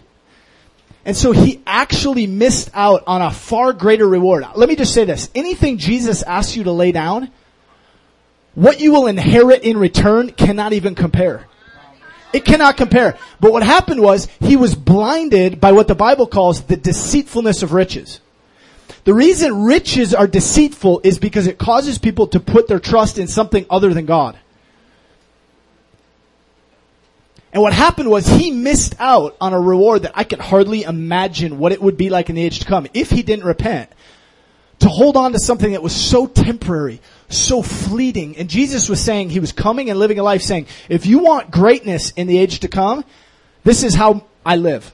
and 1.05 1.15
so 1.15 1.31
he 1.31 1.61
actually 1.65 2.27
missed 2.27 2.69
out 2.73 3.03
on 3.07 3.21
a 3.21 3.31
far 3.31 3.71
greater 3.71 4.07
reward. 4.07 4.45
Let 4.55 4.67
me 4.67 4.75
just 4.75 4.93
say 4.93 5.05
this. 5.05 5.29
Anything 5.33 5.77
Jesus 5.77 6.23
asks 6.23 6.57
you 6.57 6.65
to 6.65 6.71
lay 6.71 6.91
down, 6.91 7.31
what 8.55 8.81
you 8.81 8.91
will 8.91 9.07
inherit 9.07 9.63
in 9.63 9.77
return 9.77 10.31
cannot 10.31 10.73
even 10.73 10.95
compare. 10.95 11.47
It 12.33 12.43
cannot 12.43 12.75
compare. 12.75 13.17
But 13.39 13.53
what 13.53 13.63
happened 13.63 14.01
was 14.01 14.27
he 14.39 14.57
was 14.57 14.75
blinded 14.75 15.61
by 15.61 15.71
what 15.71 15.87
the 15.87 15.95
Bible 15.95 16.27
calls 16.27 16.63
the 16.63 16.75
deceitfulness 16.75 17.63
of 17.63 17.71
riches. 17.71 18.19
The 19.03 19.13
reason 19.13 19.63
riches 19.63 20.13
are 20.13 20.27
deceitful 20.27 21.01
is 21.03 21.19
because 21.19 21.47
it 21.47 21.57
causes 21.57 21.97
people 21.97 22.27
to 22.27 22.39
put 22.39 22.67
their 22.67 22.79
trust 22.79 23.17
in 23.17 23.27
something 23.27 23.65
other 23.69 23.93
than 23.93 24.05
God. 24.05 24.37
And 27.53 27.63
what 27.63 27.73
happened 27.73 28.09
was 28.09 28.27
he 28.27 28.51
missed 28.51 28.95
out 28.99 29.35
on 29.41 29.53
a 29.53 29.59
reward 29.59 30.03
that 30.03 30.11
I 30.15 30.23
could 30.23 30.39
hardly 30.39 30.83
imagine 30.83 31.57
what 31.57 31.71
it 31.71 31.81
would 31.81 31.97
be 31.97 32.09
like 32.09 32.29
in 32.29 32.35
the 32.35 32.43
age 32.43 32.59
to 32.59 32.65
come 32.65 32.87
if 32.93 33.09
he 33.09 33.23
didn't 33.23 33.45
repent. 33.45 33.89
To 34.81 34.89
hold 34.89 35.17
on 35.17 35.31
to 35.31 35.39
something 35.39 35.71
that 35.71 35.81
was 35.81 35.95
so 35.95 36.27
temporary, 36.27 37.01
so 37.29 37.63
fleeting. 37.63 38.37
And 38.37 38.47
Jesus 38.47 38.89
was 38.89 39.01
saying, 39.01 39.31
he 39.31 39.39
was 39.39 39.51
coming 39.51 39.89
and 39.89 39.97
living 39.97 40.19
a 40.19 40.23
life 40.23 40.43
saying, 40.43 40.67
if 40.87 41.07
you 41.07 41.19
want 41.19 41.49
greatness 41.49 42.11
in 42.11 42.27
the 42.27 42.37
age 42.37 42.59
to 42.59 42.67
come, 42.67 43.03
this 43.63 43.81
is 43.83 43.95
how 43.95 44.23
I 44.45 44.57
live. 44.57 44.93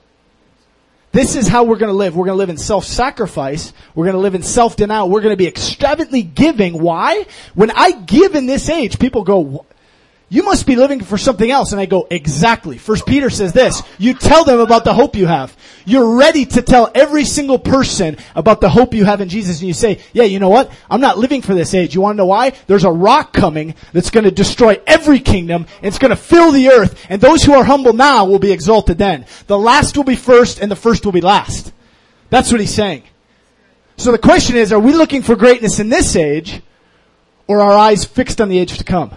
This 1.13 1.35
is 1.35 1.47
how 1.47 1.63
we're 1.63 1.77
gonna 1.77 1.93
live. 1.93 2.15
We're 2.15 2.25
gonna 2.25 2.37
live 2.37 2.49
in 2.49 2.57
self-sacrifice. 2.57 3.71
We're 3.93 4.07
gonna 4.07 4.17
live 4.17 4.33
in 4.33 4.41
self-denial. 4.41 5.11
We're 5.11 5.21
gonna 5.21 5.35
be 5.35 5.45
extravagantly 5.45 6.23
giving. 6.23 6.81
Why? 6.81 7.27
When 7.53 7.69
I 7.69 7.91
give 7.91 8.33
in 8.33 8.47
this 8.47 8.67
age, 8.67 8.97
people 8.97 9.23
go, 9.23 9.63
you 10.33 10.41
must 10.41 10.65
be 10.65 10.75
living 10.75 10.99
for 10.99 11.15
something 11.15 11.51
else. 11.51 11.73
And 11.73 11.79
I 11.79 11.85
go, 11.85 12.07
exactly. 12.09 12.79
First 12.79 13.05
Peter 13.05 13.29
says 13.29 13.53
this, 13.53 13.83
you 13.99 14.15
tell 14.15 14.43
them 14.43 14.59
about 14.59 14.83
the 14.83 14.91
hope 14.91 15.15
you 15.15 15.27
have. 15.27 15.55
You're 15.85 16.17
ready 16.17 16.43
to 16.43 16.63
tell 16.63 16.89
every 16.95 17.23
single 17.23 17.59
person 17.59 18.17
about 18.33 18.59
the 18.59 18.67
hope 18.67 18.95
you 18.95 19.05
have 19.05 19.21
in 19.21 19.29
Jesus. 19.29 19.59
And 19.59 19.67
you 19.67 19.75
say, 19.75 19.99
yeah, 20.11 20.23
you 20.23 20.39
know 20.39 20.49
what? 20.49 20.71
I'm 20.89 21.01
not 21.01 21.19
living 21.19 21.43
for 21.43 21.53
this 21.53 21.75
age. 21.75 21.93
You 21.93 22.01
want 22.01 22.15
to 22.15 22.17
know 22.17 22.25
why? 22.25 22.53
There's 22.65 22.83
a 22.83 22.91
rock 22.91 23.31
coming 23.31 23.75
that's 23.91 24.09
going 24.09 24.23
to 24.23 24.31
destroy 24.31 24.81
every 24.87 25.19
kingdom. 25.19 25.67
It's 25.83 25.99
going 25.99 26.09
to 26.09 26.15
fill 26.15 26.51
the 26.51 26.69
earth. 26.69 26.99
And 27.09 27.21
those 27.21 27.43
who 27.43 27.53
are 27.53 27.63
humble 27.63 27.93
now 27.93 28.25
will 28.25 28.39
be 28.39 28.51
exalted 28.51 28.97
then. 28.97 29.27
The 29.45 29.59
last 29.59 29.95
will 29.95 30.03
be 30.03 30.15
first 30.15 30.59
and 30.59 30.71
the 30.71 30.75
first 30.75 31.05
will 31.05 31.11
be 31.11 31.21
last. 31.21 31.71
That's 32.31 32.51
what 32.51 32.59
he's 32.59 32.73
saying. 32.73 33.03
So 33.97 34.11
the 34.11 34.17
question 34.17 34.55
is, 34.55 34.73
are 34.73 34.79
we 34.79 34.93
looking 34.93 35.21
for 35.21 35.35
greatness 35.35 35.79
in 35.79 35.89
this 35.89 36.15
age 36.15 36.63
or 37.45 37.61
are 37.61 37.73
our 37.73 37.77
eyes 37.77 38.03
fixed 38.03 38.41
on 38.41 38.49
the 38.49 38.57
age 38.57 38.79
to 38.79 38.83
come? 38.83 39.15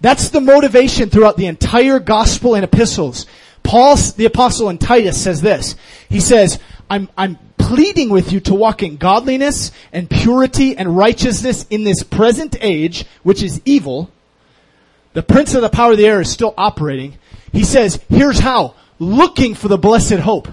That's 0.00 0.30
the 0.30 0.40
motivation 0.40 1.10
throughout 1.10 1.36
the 1.36 1.46
entire 1.46 1.98
gospel 1.98 2.54
and 2.54 2.64
epistles. 2.64 3.26
Paul, 3.62 3.96
the 4.16 4.24
apostle 4.24 4.70
in 4.70 4.78
Titus 4.78 5.22
says 5.22 5.42
this. 5.42 5.76
He 6.08 6.20
says, 6.20 6.58
I'm, 6.88 7.08
I'm 7.16 7.38
pleading 7.58 8.08
with 8.08 8.32
you 8.32 8.40
to 8.40 8.54
walk 8.54 8.82
in 8.82 8.96
godliness 8.96 9.70
and 9.92 10.08
purity 10.08 10.76
and 10.76 10.96
righteousness 10.96 11.66
in 11.68 11.84
this 11.84 12.02
present 12.02 12.56
age, 12.60 13.04
which 13.22 13.42
is 13.42 13.60
evil. 13.64 14.10
The 15.12 15.22
prince 15.22 15.54
of 15.54 15.62
the 15.62 15.68
power 15.68 15.92
of 15.92 15.98
the 15.98 16.06
air 16.06 16.20
is 16.20 16.30
still 16.30 16.54
operating. 16.56 17.18
He 17.52 17.64
says, 17.64 18.00
here's 18.08 18.38
how. 18.38 18.74
Looking 18.98 19.54
for 19.54 19.68
the 19.68 19.78
blessed 19.78 20.20
hope. 20.20 20.48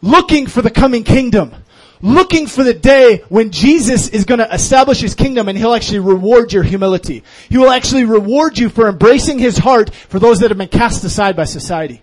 Looking 0.00 0.46
for 0.46 0.62
the 0.62 0.70
coming 0.70 1.04
kingdom 1.04 1.54
looking 2.02 2.46
for 2.46 2.62
the 2.62 2.74
day 2.74 3.24
when 3.28 3.50
Jesus 3.50 4.08
is 4.08 4.24
going 4.24 4.38
to 4.38 4.52
establish 4.52 5.00
his 5.00 5.14
kingdom 5.14 5.48
and 5.48 5.56
he'll 5.56 5.74
actually 5.74 6.00
reward 6.00 6.52
your 6.52 6.62
humility. 6.62 7.22
He 7.48 7.58
will 7.58 7.70
actually 7.70 8.04
reward 8.04 8.58
you 8.58 8.68
for 8.68 8.88
embracing 8.88 9.38
his 9.38 9.58
heart 9.58 9.94
for 9.94 10.18
those 10.18 10.40
that 10.40 10.50
have 10.50 10.58
been 10.58 10.68
cast 10.68 11.04
aside 11.04 11.36
by 11.36 11.44
society. 11.44 12.02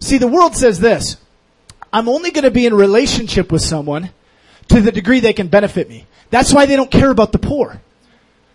See, 0.00 0.18
the 0.18 0.28
world 0.28 0.56
says 0.56 0.80
this, 0.80 1.16
I'm 1.92 2.08
only 2.08 2.30
going 2.30 2.44
to 2.44 2.50
be 2.50 2.66
in 2.66 2.74
relationship 2.74 3.50
with 3.50 3.62
someone 3.62 4.10
to 4.68 4.80
the 4.80 4.92
degree 4.92 5.20
they 5.20 5.32
can 5.32 5.48
benefit 5.48 5.88
me. 5.88 6.06
That's 6.30 6.52
why 6.52 6.66
they 6.66 6.76
don't 6.76 6.90
care 6.90 7.10
about 7.10 7.32
the 7.32 7.38
poor. 7.38 7.80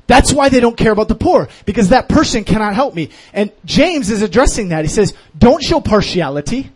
That's 0.08 0.32
why 0.32 0.50
they 0.50 0.60
don't 0.60 0.78
care 0.78 0.92
about 0.92 1.08
the 1.08 1.16
poor, 1.16 1.50
because 1.66 1.90
that 1.90 2.08
person 2.08 2.44
cannot 2.44 2.76
help 2.76 2.94
me. 2.94 3.10
And 3.34 3.52
James 3.66 4.12
is 4.12 4.22
addressing 4.22 4.70
that. 4.70 4.86
He 4.86 4.90
says, 4.90 5.14
don't 5.38 5.64
show 5.64 5.82
partiality. 5.82 6.70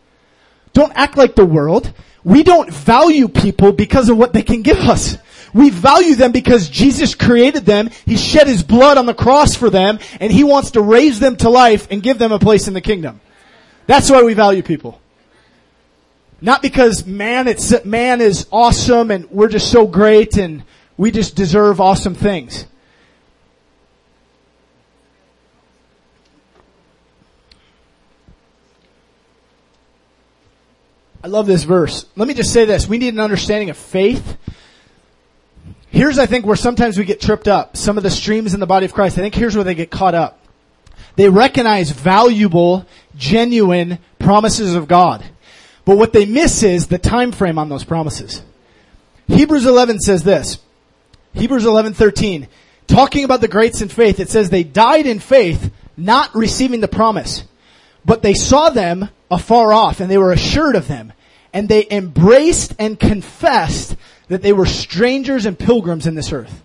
Don't 0.74 0.92
act 0.96 1.16
like 1.16 1.36
the 1.36 1.46
world. 1.46 1.94
We 2.24 2.44
don't 2.44 2.72
value 2.72 3.28
people 3.28 3.72
because 3.72 4.10
of 4.10 4.18
what 4.18 4.34
they 4.34 4.42
can 4.42 4.62
give 4.62 4.78
us. 4.78 5.18
We 5.54 5.70
value 5.70 6.16
them 6.16 6.32
because 6.32 6.70
Jesus 6.70 7.16
created 7.16 7.66
them, 7.66 7.90
He 8.06 8.18
shed 8.18 8.48
His 8.48 8.62
blood 8.64 8.98
on 8.98 9.06
the 9.06 9.14
cross 9.14 9.56
for 9.56 9.70
them, 9.70 10.00
and 10.20 10.32
He 10.32 10.44
wants 10.44 10.72
to 10.72 10.82
raise 10.82 11.20
them 11.20 11.38
to 11.38 11.50
life 11.50 11.88
and 11.90 12.04
give 12.04 12.20
them 12.20 12.32
a 12.32 12.40
place 12.40 12.68
in 12.68 12.74
the 12.74 12.82
kingdom. 12.82 13.20
That's 13.88 14.12
why 14.12 14.22
we 14.22 14.36
value 14.36 14.62
people. 14.62 15.02
Not 16.42 16.62
because 16.62 17.06
man, 17.06 17.48
it's, 17.48 17.84
man 17.84 18.22
is 18.22 18.48
awesome 18.52 19.12
and 19.12 19.30
we're 19.30 19.50
just 19.50 19.72
so 19.72 19.88
great 19.88 20.38
and 20.38 20.64
we 20.96 21.12
just 21.12 21.36
deserve 21.36 21.82
awesome 21.82 22.16
things. 22.16 22.66
I 31.24 31.28
love 31.28 31.48
this 31.48 31.64
verse. 31.64 32.06
Let 32.16 32.28
me 32.28 32.34
just 32.34 32.54
say 32.54 32.66
this. 32.66 32.88
We 32.88 32.98
need 32.98 33.14
an 33.14 33.20
understanding 33.20 33.70
of 33.70 33.78
faith. 33.78 34.38
Here's, 35.90 36.20
I 36.20 36.26
think, 36.28 36.46
where 36.46 36.56
sometimes 36.56 36.98
we 36.98 37.04
get 37.04 37.20
tripped 37.20 37.48
up. 37.48 37.76
Some 37.76 37.98
of 37.98 38.04
the 38.04 38.12
streams 38.12 38.54
in 38.54 38.60
the 38.60 38.68
body 38.68 38.86
of 38.86 38.94
Christ, 38.94 39.18
I 39.18 39.22
think 39.22 39.36
here's 39.36 39.56
where 39.56 39.64
they 39.64 39.76
get 39.76 39.90
caught 39.90 40.16
up. 40.16 40.40
They 41.16 41.28
recognize 41.30 41.92
valuable, 41.92 42.86
genuine 43.18 44.00
promises 44.20 44.76
of 44.76 44.88
God. 44.88 45.26
But 45.84 45.98
what 45.98 46.14
they 46.14 46.26
miss 46.26 46.64
is 46.64 46.88
the 46.88 46.98
time 46.98 47.32
frame 47.32 47.58
on 47.58 47.68
those 47.68 47.84
promises. 47.84 48.44
Hebrews 49.28 49.66
11 49.66 50.00
says 50.00 50.24
this. 50.24 50.60
Hebrews 51.34 51.66
11:13, 51.66 52.48
talking 52.88 53.24
about 53.24 53.42
the 53.42 53.48
greats 53.48 53.82
in 53.82 53.90
faith, 53.90 54.20
it 54.20 54.30
says 54.30 54.50
they 54.50 54.64
died 54.64 55.06
in 55.06 55.20
faith, 55.20 55.72
not 55.96 56.34
receiving 56.36 56.80
the 56.80 56.88
promise, 56.88 57.44
but 58.06 58.22
they 58.22 58.34
saw 58.34 58.70
them 58.70 59.10
afar 59.32 59.74
off 59.74 60.00
and 60.00 60.10
they 60.10 60.18
were 60.18 60.32
assured 60.32 60.76
of 60.76 60.88
them 60.88 61.14
and 61.54 61.68
they 61.68 61.88
embraced 61.90 62.76
and 62.80 63.00
confessed 63.00 63.96
that 64.28 64.42
they 64.42 64.54
were 64.54 64.66
strangers 64.66 65.46
and 65.46 65.58
pilgrims 65.58 66.06
in 66.08 66.16
this 66.16 66.32
earth. 66.32 66.64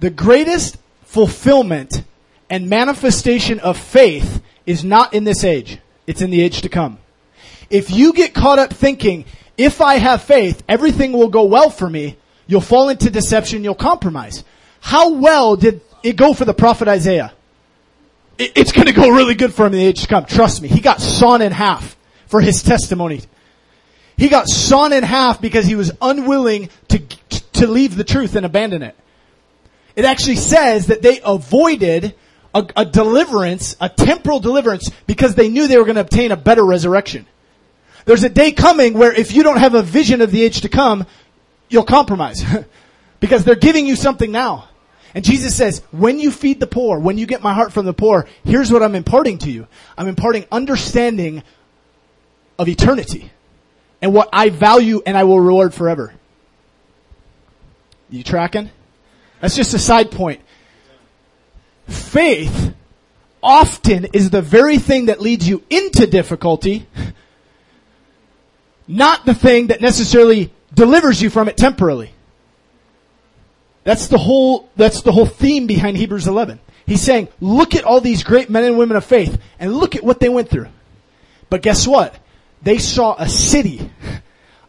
The 0.00 0.10
greatest 0.10 0.76
fulfillment 1.04 2.04
and 2.50 2.68
manifestation 2.68 3.60
of 3.60 3.78
faith 3.78 4.42
is 4.66 4.84
not 4.84 5.14
in 5.14 5.24
this 5.24 5.44
age. 5.44 5.78
It's 6.06 6.22
in 6.22 6.30
the 6.30 6.40
age 6.40 6.62
to 6.62 6.68
come. 6.68 6.98
If 7.70 7.90
you 7.90 8.12
get 8.12 8.34
caught 8.34 8.58
up 8.58 8.72
thinking, 8.72 9.24
if 9.56 9.80
I 9.80 9.96
have 9.96 10.22
faith, 10.22 10.62
everything 10.68 11.12
will 11.12 11.28
go 11.28 11.44
well 11.44 11.70
for 11.70 11.88
me, 11.88 12.16
you'll 12.46 12.60
fall 12.60 12.88
into 12.88 13.10
deception, 13.10 13.64
you'll 13.64 13.74
compromise. 13.74 14.44
How 14.80 15.10
well 15.10 15.56
did 15.56 15.80
it 16.02 16.16
go 16.16 16.32
for 16.32 16.44
the 16.44 16.54
prophet 16.54 16.88
Isaiah? 16.88 17.32
It's 18.38 18.72
going 18.72 18.86
to 18.86 18.92
go 18.92 19.08
really 19.08 19.34
good 19.34 19.52
for 19.52 19.66
him 19.66 19.72
in 19.72 19.80
the 19.80 19.86
age 19.86 20.02
to 20.02 20.08
come. 20.08 20.24
Trust 20.24 20.62
me. 20.62 20.68
He 20.68 20.80
got 20.80 21.00
sawn 21.00 21.42
in 21.42 21.52
half 21.52 21.96
for 22.26 22.40
his 22.40 22.62
testimony. 22.62 23.22
He 24.16 24.28
got 24.28 24.48
sawn 24.48 24.92
in 24.92 25.02
half 25.02 25.40
because 25.40 25.66
he 25.66 25.74
was 25.74 25.92
unwilling 26.00 26.70
to, 26.88 26.98
to 27.54 27.66
leave 27.66 27.96
the 27.96 28.04
truth 28.04 28.36
and 28.36 28.46
abandon 28.46 28.82
it. 28.82 28.96
It 29.96 30.04
actually 30.04 30.36
says 30.36 30.86
that 30.86 31.02
they 31.02 31.20
avoided 31.24 32.14
a, 32.54 32.66
a 32.76 32.84
deliverance, 32.84 33.76
a 33.80 33.88
temporal 33.88 34.38
deliverance, 34.38 34.90
because 35.06 35.34
they 35.34 35.48
knew 35.48 35.66
they 35.66 35.76
were 35.76 35.84
going 35.84 35.96
to 35.96 36.02
obtain 36.02 36.30
a 36.30 36.36
better 36.36 36.64
resurrection. 36.64 37.26
There's 38.04 38.24
a 38.24 38.28
day 38.28 38.52
coming 38.52 38.94
where 38.94 39.12
if 39.12 39.34
you 39.34 39.42
don't 39.42 39.58
have 39.58 39.74
a 39.74 39.82
vision 39.82 40.20
of 40.20 40.30
the 40.30 40.42
age 40.42 40.62
to 40.62 40.68
come, 40.68 41.06
you'll 41.68 41.84
compromise. 41.84 42.42
because 43.20 43.44
they're 43.44 43.56
giving 43.56 43.86
you 43.86 43.96
something 43.96 44.30
now. 44.30 44.67
And 45.14 45.24
Jesus 45.24 45.54
says, 45.56 45.82
when 45.90 46.18
you 46.18 46.30
feed 46.30 46.60
the 46.60 46.66
poor, 46.66 46.98
when 46.98 47.18
you 47.18 47.26
get 47.26 47.42
my 47.42 47.54
heart 47.54 47.72
from 47.72 47.86
the 47.86 47.94
poor, 47.94 48.26
here's 48.44 48.70
what 48.70 48.82
I'm 48.82 48.94
imparting 48.94 49.38
to 49.38 49.50
you. 49.50 49.66
I'm 49.96 50.08
imparting 50.08 50.46
understanding 50.52 51.42
of 52.58 52.68
eternity 52.68 53.30
and 54.02 54.12
what 54.12 54.28
I 54.32 54.50
value 54.50 55.02
and 55.06 55.16
I 55.16 55.24
will 55.24 55.40
reward 55.40 55.74
forever. 55.74 56.12
You 58.10 58.22
tracking? 58.22 58.70
That's 59.40 59.56
just 59.56 59.74
a 59.74 59.78
side 59.78 60.10
point. 60.10 60.40
Faith 61.86 62.74
often 63.42 64.06
is 64.12 64.30
the 64.30 64.42
very 64.42 64.78
thing 64.78 65.06
that 65.06 65.20
leads 65.20 65.48
you 65.48 65.62
into 65.70 66.06
difficulty, 66.06 66.86
not 68.86 69.24
the 69.24 69.34
thing 69.34 69.68
that 69.68 69.80
necessarily 69.80 70.52
delivers 70.74 71.22
you 71.22 71.30
from 71.30 71.48
it 71.48 71.56
temporarily. 71.56 72.12
That's 73.88 74.08
the 74.08 74.18
whole, 74.18 74.68
that's 74.76 75.00
the 75.00 75.12
whole 75.12 75.24
theme 75.24 75.66
behind 75.66 75.96
Hebrews 75.96 76.26
11. 76.26 76.60
He's 76.84 77.00
saying, 77.00 77.28
look 77.40 77.74
at 77.74 77.84
all 77.84 78.02
these 78.02 78.22
great 78.22 78.50
men 78.50 78.64
and 78.64 78.76
women 78.76 78.98
of 78.98 79.04
faith 79.06 79.40
and 79.58 79.74
look 79.74 79.96
at 79.96 80.04
what 80.04 80.20
they 80.20 80.28
went 80.28 80.50
through. 80.50 80.66
But 81.48 81.62
guess 81.62 81.86
what? 81.86 82.14
They 82.60 82.76
saw 82.76 83.16
a 83.18 83.26
city 83.30 83.90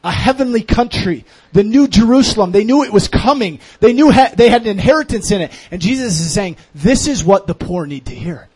a 0.06 0.12
heavenly 0.12 0.64
country, 0.64 1.26
the 1.52 1.66
new 1.66 1.90
Jerusalem. 1.90 2.54
They 2.54 2.64
knew 2.64 2.86
it 2.86 2.94
was 2.94 3.10
coming. 3.10 3.60
They 3.82 3.92
knew 3.92 4.10
ha- 4.10 4.32
they 4.34 4.48
had 4.48 4.62
an 4.62 4.70
inheritance 4.70 5.32
in 5.32 5.42
it. 5.42 5.52
And 5.70 5.82
Jesus 5.82 6.22
is 6.22 6.34
saying, 6.34 6.56
this 6.74 7.06
is 7.06 7.22
what 7.22 7.46
the 7.46 7.54
poor 7.54 7.86
need 7.86 8.06
to 8.06 8.16
hear. 8.16 8.48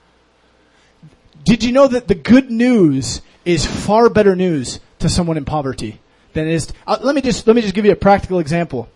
Did 1.43 1.65
you 1.65 1.73
know 1.73 1.89
that 1.89 2.07
the 2.07 2.15
good 2.15 2.49
news 2.49 3.21
is 3.43 3.65
far 3.65 4.09
better 4.09 4.33
news 4.33 4.79
to 4.99 5.09
someone 5.09 5.35
in 5.35 5.43
poverty 5.43 5.99
than 6.31 6.47
it 6.47 6.53
is? 6.53 6.67
To, 6.67 6.73
uh, 6.87 6.97
let 7.01 7.15
me 7.15 7.21
just 7.21 7.47
let 7.47 7.53
me 7.57 7.61
just 7.61 7.75
give 7.75 7.83
you 7.83 7.91
a 7.91 7.97
practical 7.97 8.39
example. 8.39 8.87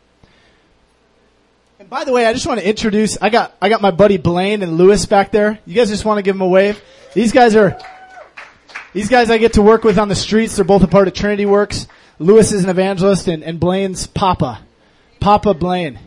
By 1.89 2.03
the 2.03 2.11
way, 2.11 2.25
I 2.25 2.33
just 2.33 2.45
want 2.45 2.59
to 2.59 2.67
introduce. 2.67 3.17
I 3.21 3.29
got 3.29 3.55
I 3.61 3.69
got 3.69 3.81
my 3.81 3.91
buddy 3.91 4.17
Blaine 4.17 4.61
and 4.61 4.77
Lewis 4.77 5.05
back 5.05 5.31
there. 5.31 5.59
You 5.65 5.73
guys 5.73 5.89
just 5.89 6.03
want 6.03 6.17
to 6.17 6.21
give 6.21 6.35
them 6.35 6.41
a 6.41 6.47
wave. 6.47 6.81
These 7.13 7.31
guys 7.31 7.55
are 7.55 7.79
these 8.93 9.07
guys 9.07 9.29
I 9.29 9.37
get 9.37 9.53
to 9.53 9.61
work 9.61 9.85
with 9.85 9.97
on 9.97 10.09
the 10.09 10.15
streets. 10.15 10.57
They're 10.57 10.65
both 10.65 10.83
a 10.83 10.87
part 10.87 11.07
of 11.07 11.13
Trinity 11.13 11.45
Works. 11.45 11.87
Lewis 12.19 12.51
is 12.51 12.65
an 12.65 12.69
evangelist 12.69 13.27
and, 13.29 13.41
and 13.41 13.57
Blaine's 13.59 14.05
Papa. 14.05 14.59
Papa 15.21 15.53
Blaine. 15.53 15.99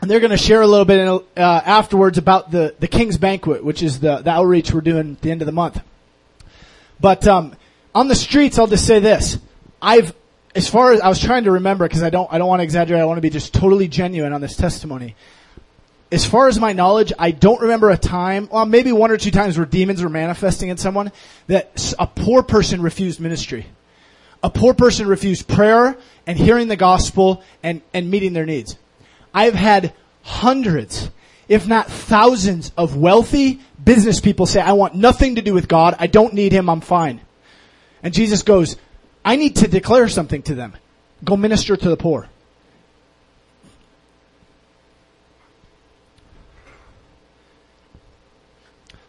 And 0.00 0.10
they're 0.10 0.20
going 0.20 0.30
to 0.30 0.36
share 0.36 0.62
a 0.62 0.66
little 0.66 0.84
bit 0.84 1.06
uh, 1.06 1.20
afterwards 1.36 2.18
about 2.18 2.50
the, 2.50 2.74
the 2.78 2.88
King's 2.88 3.18
Banquet, 3.18 3.64
which 3.64 3.82
is 3.82 4.00
the, 4.00 4.18
the 4.18 4.30
outreach 4.30 4.72
we're 4.72 4.80
doing 4.80 5.12
at 5.12 5.20
the 5.20 5.30
end 5.30 5.42
of 5.42 5.46
the 5.46 5.52
month. 5.52 5.80
But 7.00 7.26
um, 7.28 7.54
on 7.94 8.08
the 8.08 8.14
streets, 8.14 8.58
I'll 8.58 8.66
just 8.66 8.86
say 8.86 8.98
this. 9.00 9.38
I've, 9.80 10.14
as 10.54 10.68
far 10.68 10.92
as 10.92 11.00
I 11.00 11.08
was 11.08 11.18
trying 11.18 11.44
to 11.44 11.52
remember, 11.52 11.86
because 11.86 12.02
I 12.02 12.10
don't, 12.10 12.32
I 12.32 12.38
don't 12.38 12.48
want 12.48 12.60
to 12.60 12.64
exaggerate. 12.64 13.00
I 13.00 13.04
want 13.04 13.18
to 13.18 13.22
be 13.22 13.30
just 13.30 13.54
totally 13.54 13.88
genuine 13.88 14.32
on 14.32 14.40
this 14.40 14.56
testimony. 14.56 15.16
As 16.10 16.26
far 16.26 16.48
as 16.48 16.60
my 16.60 16.74
knowledge, 16.74 17.12
I 17.18 17.30
don't 17.30 17.62
remember 17.62 17.90
a 17.90 17.96
time, 17.96 18.48
well, 18.52 18.66
maybe 18.66 18.92
one 18.92 19.10
or 19.10 19.16
two 19.16 19.30
times 19.30 19.56
where 19.56 19.64
demons 19.64 20.02
were 20.02 20.10
manifesting 20.10 20.68
in 20.68 20.76
someone 20.76 21.10
that 21.46 21.94
a 21.98 22.06
poor 22.06 22.42
person 22.42 22.82
refused 22.82 23.18
ministry 23.18 23.66
a 24.42 24.50
poor 24.50 24.74
person 24.74 25.06
refused 25.06 25.46
prayer 25.46 25.96
and 26.26 26.36
hearing 26.36 26.68
the 26.68 26.76
gospel 26.76 27.42
and, 27.62 27.80
and 27.94 28.10
meeting 28.10 28.32
their 28.32 28.46
needs. 28.46 28.76
I've 29.32 29.54
had 29.54 29.94
hundreds, 30.22 31.10
if 31.48 31.66
not 31.66 31.88
thousands 31.88 32.72
of 32.76 32.96
wealthy 32.96 33.60
business 33.82 34.20
people 34.20 34.46
say, 34.46 34.60
I 34.60 34.72
want 34.72 34.94
nothing 34.94 35.36
to 35.36 35.42
do 35.42 35.54
with 35.54 35.68
God. 35.68 35.94
I 35.98 36.06
don't 36.06 36.34
need 36.34 36.52
him. 36.52 36.68
I'm 36.68 36.80
fine. 36.80 37.20
And 38.02 38.12
Jesus 38.12 38.42
goes, 38.42 38.76
I 39.24 39.36
need 39.36 39.56
to 39.56 39.68
declare 39.68 40.08
something 40.08 40.42
to 40.42 40.54
them. 40.54 40.74
Go 41.24 41.36
minister 41.36 41.76
to 41.76 41.88
the 41.88 41.96
poor. 41.96 42.28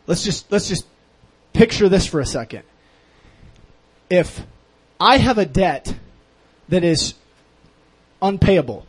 Let's 0.05 0.23
just, 0.23 0.51
let's 0.51 0.67
just 0.67 0.85
picture 1.53 1.89
this 1.89 2.05
for 2.05 2.19
a 2.19 2.25
second. 2.25 2.63
If 4.09 4.45
I 4.99 5.17
have 5.17 5.37
a 5.37 5.45
debt 5.45 5.95
that 6.69 6.83
is 6.83 7.15
unpayable, 8.21 8.85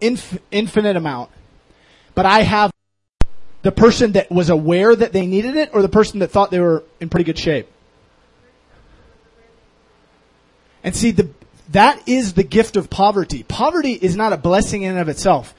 inf- 0.00 0.38
infinite 0.50 0.96
amount, 0.96 1.30
but 2.14 2.24
I 2.24 2.42
have 2.42 2.70
the 3.62 3.72
person 3.72 4.12
that 4.12 4.30
was 4.30 4.50
aware 4.50 4.94
that 4.94 5.12
they 5.12 5.26
needed 5.26 5.56
it 5.56 5.70
or 5.72 5.82
the 5.82 5.88
person 5.88 6.20
that 6.20 6.30
thought 6.30 6.50
they 6.50 6.60
were 6.60 6.84
in 7.00 7.08
pretty 7.08 7.24
good 7.24 7.38
shape. 7.38 7.68
And 10.84 10.94
see, 10.94 11.10
the, 11.10 11.30
that 11.72 12.06
is 12.06 12.34
the 12.34 12.44
gift 12.44 12.76
of 12.76 12.90
poverty. 12.90 13.42
Poverty 13.42 13.92
is 13.92 14.14
not 14.14 14.32
a 14.32 14.36
blessing 14.36 14.82
in 14.82 14.92
and 14.92 15.00
of 15.00 15.08
itself. 15.08 15.54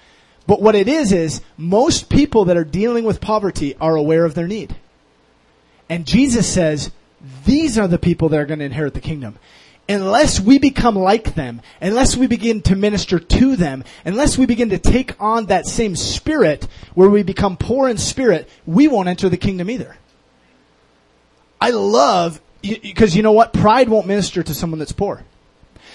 But 0.48 0.62
what 0.62 0.76
it 0.76 0.88
is, 0.88 1.12
is 1.12 1.42
most 1.58 2.10
people 2.10 2.46
that 2.46 2.58
are 2.58 2.64
dealing 2.64 3.04
with 3.04 3.20
poverty 3.20 3.76
are 3.82 3.96
aware 3.96 4.24
of 4.24 4.36
their 4.36 4.48
need. 4.48 4.76
And 5.90 6.06
Jesus 6.06 6.48
says, 6.48 6.92
these 7.46 7.78
are 7.78 7.88
the 7.88 7.98
people 7.98 8.30
that 8.30 8.40
are 8.40 8.46
going 8.46 8.60
to 8.60 8.66
inherit 8.66 8.94
the 8.94 9.02
kingdom 9.02 9.40
unless 9.88 10.40
we 10.40 10.58
become 10.58 10.96
like 10.96 11.36
them, 11.36 11.62
unless 11.82 12.16
we 12.16 12.28
begin 12.28 12.62
to 12.64 12.76
minister 12.76 13.20
to 13.20 13.56
them, 13.56 13.84
unless 14.04 14.38
we 14.38 14.46
begin 14.46 14.70
to 14.70 14.78
take 14.78 15.20
on 15.22 15.46
that 15.46 15.66
same 15.66 15.96
spirit 15.96 16.68
where 16.94 17.10
we 17.10 17.24
become 17.24 17.58
poor 17.58 17.88
in 17.90 17.98
spirit, 17.98 18.50
we 18.66 18.88
won't 18.88 19.08
enter 19.08 19.30
the 19.30 19.38
kingdom 19.38 19.70
either. 19.70 19.96
I 21.62 21.70
love, 21.70 22.42
because 22.82 23.16
you 23.16 23.24
know 23.24 23.32
what? 23.32 23.54
Pride 23.54 23.90
won't 23.90 24.08
minister 24.08 24.44
to 24.44 24.54
someone 24.54 24.80
that's 24.80 24.92
poor. 24.92 25.24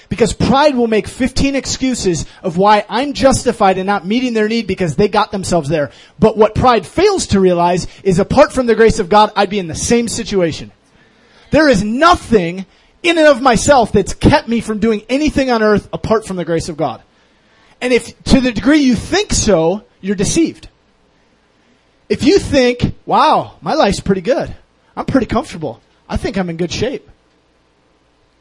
Because 0.09 0.33
pride 0.33 0.74
will 0.74 0.88
make 0.88 1.06
15 1.06 1.54
excuses 1.54 2.26
of 2.42 2.56
why 2.56 2.85
I'm 2.88 3.12
justified 3.12 3.78
in 3.78 3.87
not 3.87 4.04
meeting 4.04 4.35
their 4.35 4.48
need 4.48 4.66
because 4.66 4.96
they 4.96 5.06
got 5.06 5.30
themselves 5.30 5.68
there. 5.68 5.92
But 6.18 6.37
what 6.37 6.54
pride 6.54 6.85
fails 6.85 7.28
to 7.28 7.40
realize 7.40 7.87
is 8.02 8.18
apart 8.18 8.52
from 8.52 8.66
the 8.66 8.74
grace 8.74 8.98
of 8.98 9.09
God, 9.09 9.30
I'd 9.37 9.50
be 9.50 9.61
in 9.61 9.68
the 9.68 9.74
same 9.76 10.09
situation. 10.09 10.72
There 11.52 11.68
is 11.68 11.85
nothing 11.85 12.66
in 13.02 13.18
and 13.18 13.26
of 13.28 13.40
myself 13.40 13.92
that's 13.92 14.14
kept 14.14 14.48
me 14.48 14.61
from 14.61 14.80
doing 14.80 15.02
anything 15.09 15.50
on 15.50 15.62
earth 15.62 15.88
apart 15.92 16.26
from 16.26 16.37
the 16.37 16.44
grace 16.44 16.68
of 16.68 16.76
God. 16.76 17.02
And 17.80 17.92
if 17.92 18.22
to 18.24 18.40
the 18.40 18.52
degree 18.52 18.80
you 18.80 18.94
think 18.94 19.33
so, 19.33 19.85
you're 20.00 20.16
deceived. 20.16 20.68
If 22.09 22.24
you 22.24 22.38
think, 22.38 22.96
wow, 23.06 23.56
my 23.61 23.74
life's 23.74 24.00
pretty 24.00 24.20
good. 24.20 24.54
I'm 24.96 25.06
pretty 25.06 25.26
comfortable. 25.26 25.80
I 26.11 26.16
think 26.16 26.37
I'm 26.37 26.51
in 26.51 26.57
good 26.57 26.73
shape. 26.73 27.09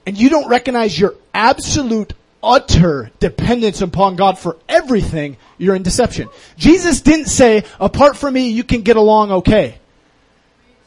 And 0.05 0.17
you 0.17 0.29
don't 0.29 0.49
recognize 0.49 0.99
your 0.99 1.13
absolute 1.35 2.13
utter 2.41 3.11
dependence 3.19 3.81
upon 3.81 4.15
God 4.15 4.39
for 4.39 4.57
everything, 4.67 5.37
you're 5.59 5.75
in 5.75 5.83
deception. 5.83 6.29
Jesus 6.57 7.01
didn't 7.01 7.27
say, 7.27 7.63
apart 7.79 8.17
from 8.17 8.33
me, 8.33 8.49
you 8.49 8.63
can 8.63 8.81
get 8.81 8.97
along 8.97 9.31
okay. 9.31 9.77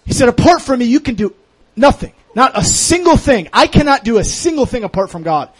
He 0.05 0.13
said, 0.13 0.29
apart 0.29 0.61
from 0.63 0.81
me, 0.81 0.87
you 0.87 0.99
can 0.99 1.15
do 1.15 1.35
nothing. 1.77 2.13
Not 2.35 2.59
a 2.59 2.65
single 2.65 3.17
thing. 3.17 3.49
I 3.53 3.69
cannot 3.69 4.03
do 4.03 4.19
a 4.19 4.25
single 4.25 4.67
thing 4.67 4.83
apart 4.83 5.11
from 5.11 5.23
God. 5.23 5.51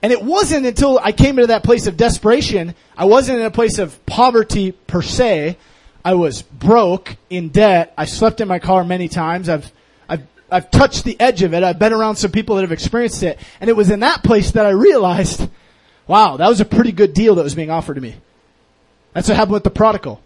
And 0.00 0.12
it 0.12 0.22
wasn't 0.22 0.64
until 0.64 0.98
I 0.98 1.12
came 1.12 1.38
into 1.38 1.48
that 1.48 1.64
place 1.64 1.88
of 1.88 1.96
desperation, 1.96 2.74
I 2.96 3.04
wasn't 3.04 3.40
in 3.40 3.44
a 3.44 3.50
place 3.50 3.78
of 3.78 4.06
poverty 4.06 4.72
per 4.72 5.02
se. 5.02 5.58
I 6.04 6.14
was 6.14 6.42
broke, 6.42 7.16
in 7.28 7.48
debt. 7.48 7.92
I 7.98 8.04
slept 8.04 8.40
in 8.40 8.48
my 8.48 8.58
car 8.58 8.84
many 8.84 9.08
times. 9.08 9.48
I've, 9.48 9.70
I've, 10.08 10.26
I've 10.50 10.70
touched 10.70 11.04
the 11.04 11.18
edge 11.20 11.42
of 11.42 11.54
it. 11.54 11.62
I've 11.62 11.78
been 11.78 11.92
around 11.92 12.16
some 12.16 12.30
people 12.30 12.56
that 12.56 12.62
have 12.62 12.72
experienced 12.72 13.22
it. 13.22 13.38
And 13.60 13.68
it 13.68 13.76
was 13.76 13.90
in 13.90 14.00
that 14.00 14.22
place 14.22 14.52
that 14.52 14.64
I 14.64 14.70
realized, 14.70 15.48
wow, 16.06 16.36
that 16.36 16.48
was 16.48 16.60
a 16.60 16.64
pretty 16.64 16.92
good 16.92 17.12
deal 17.14 17.34
that 17.34 17.42
was 17.42 17.54
being 17.54 17.70
offered 17.70 17.94
to 17.94 18.00
me. 18.00 18.14
That's 19.12 19.28
what 19.28 19.36
happened 19.36 19.54
with 19.54 19.64
the 19.64 19.70
prodigal. 19.70 20.22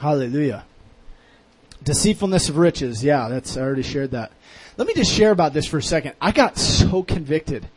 Hallelujah. 0.00 0.64
Deceitfulness 1.82 2.48
of 2.48 2.56
riches. 2.56 3.04
Yeah, 3.04 3.28
that's, 3.28 3.56
I 3.56 3.60
already 3.60 3.82
shared 3.82 4.12
that. 4.12 4.32
Let 4.76 4.88
me 4.88 4.94
just 4.94 5.12
share 5.12 5.30
about 5.30 5.52
this 5.52 5.66
for 5.66 5.78
a 5.78 5.82
second. 5.82 6.14
I 6.20 6.32
got 6.32 6.58
so 6.58 7.02
convicted. 7.02 7.68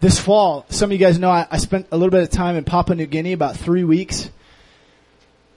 This 0.00 0.18
fall, 0.18 0.66
some 0.68 0.88
of 0.88 0.92
you 0.92 0.98
guys 0.98 1.18
know 1.18 1.30
I, 1.30 1.46
I 1.50 1.58
spent 1.58 1.86
a 1.90 1.96
little 1.96 2.10
bit 2.10 2.22
of 2.22 2.30
time 2.30 2.56
in 2.56 2.64
Papua 2.64 2.94
New 2.94 3.06
Guinea, 3.06 3.32
about 3.32 3.56
three 3.56 3.84
weeks. 3.84 4.30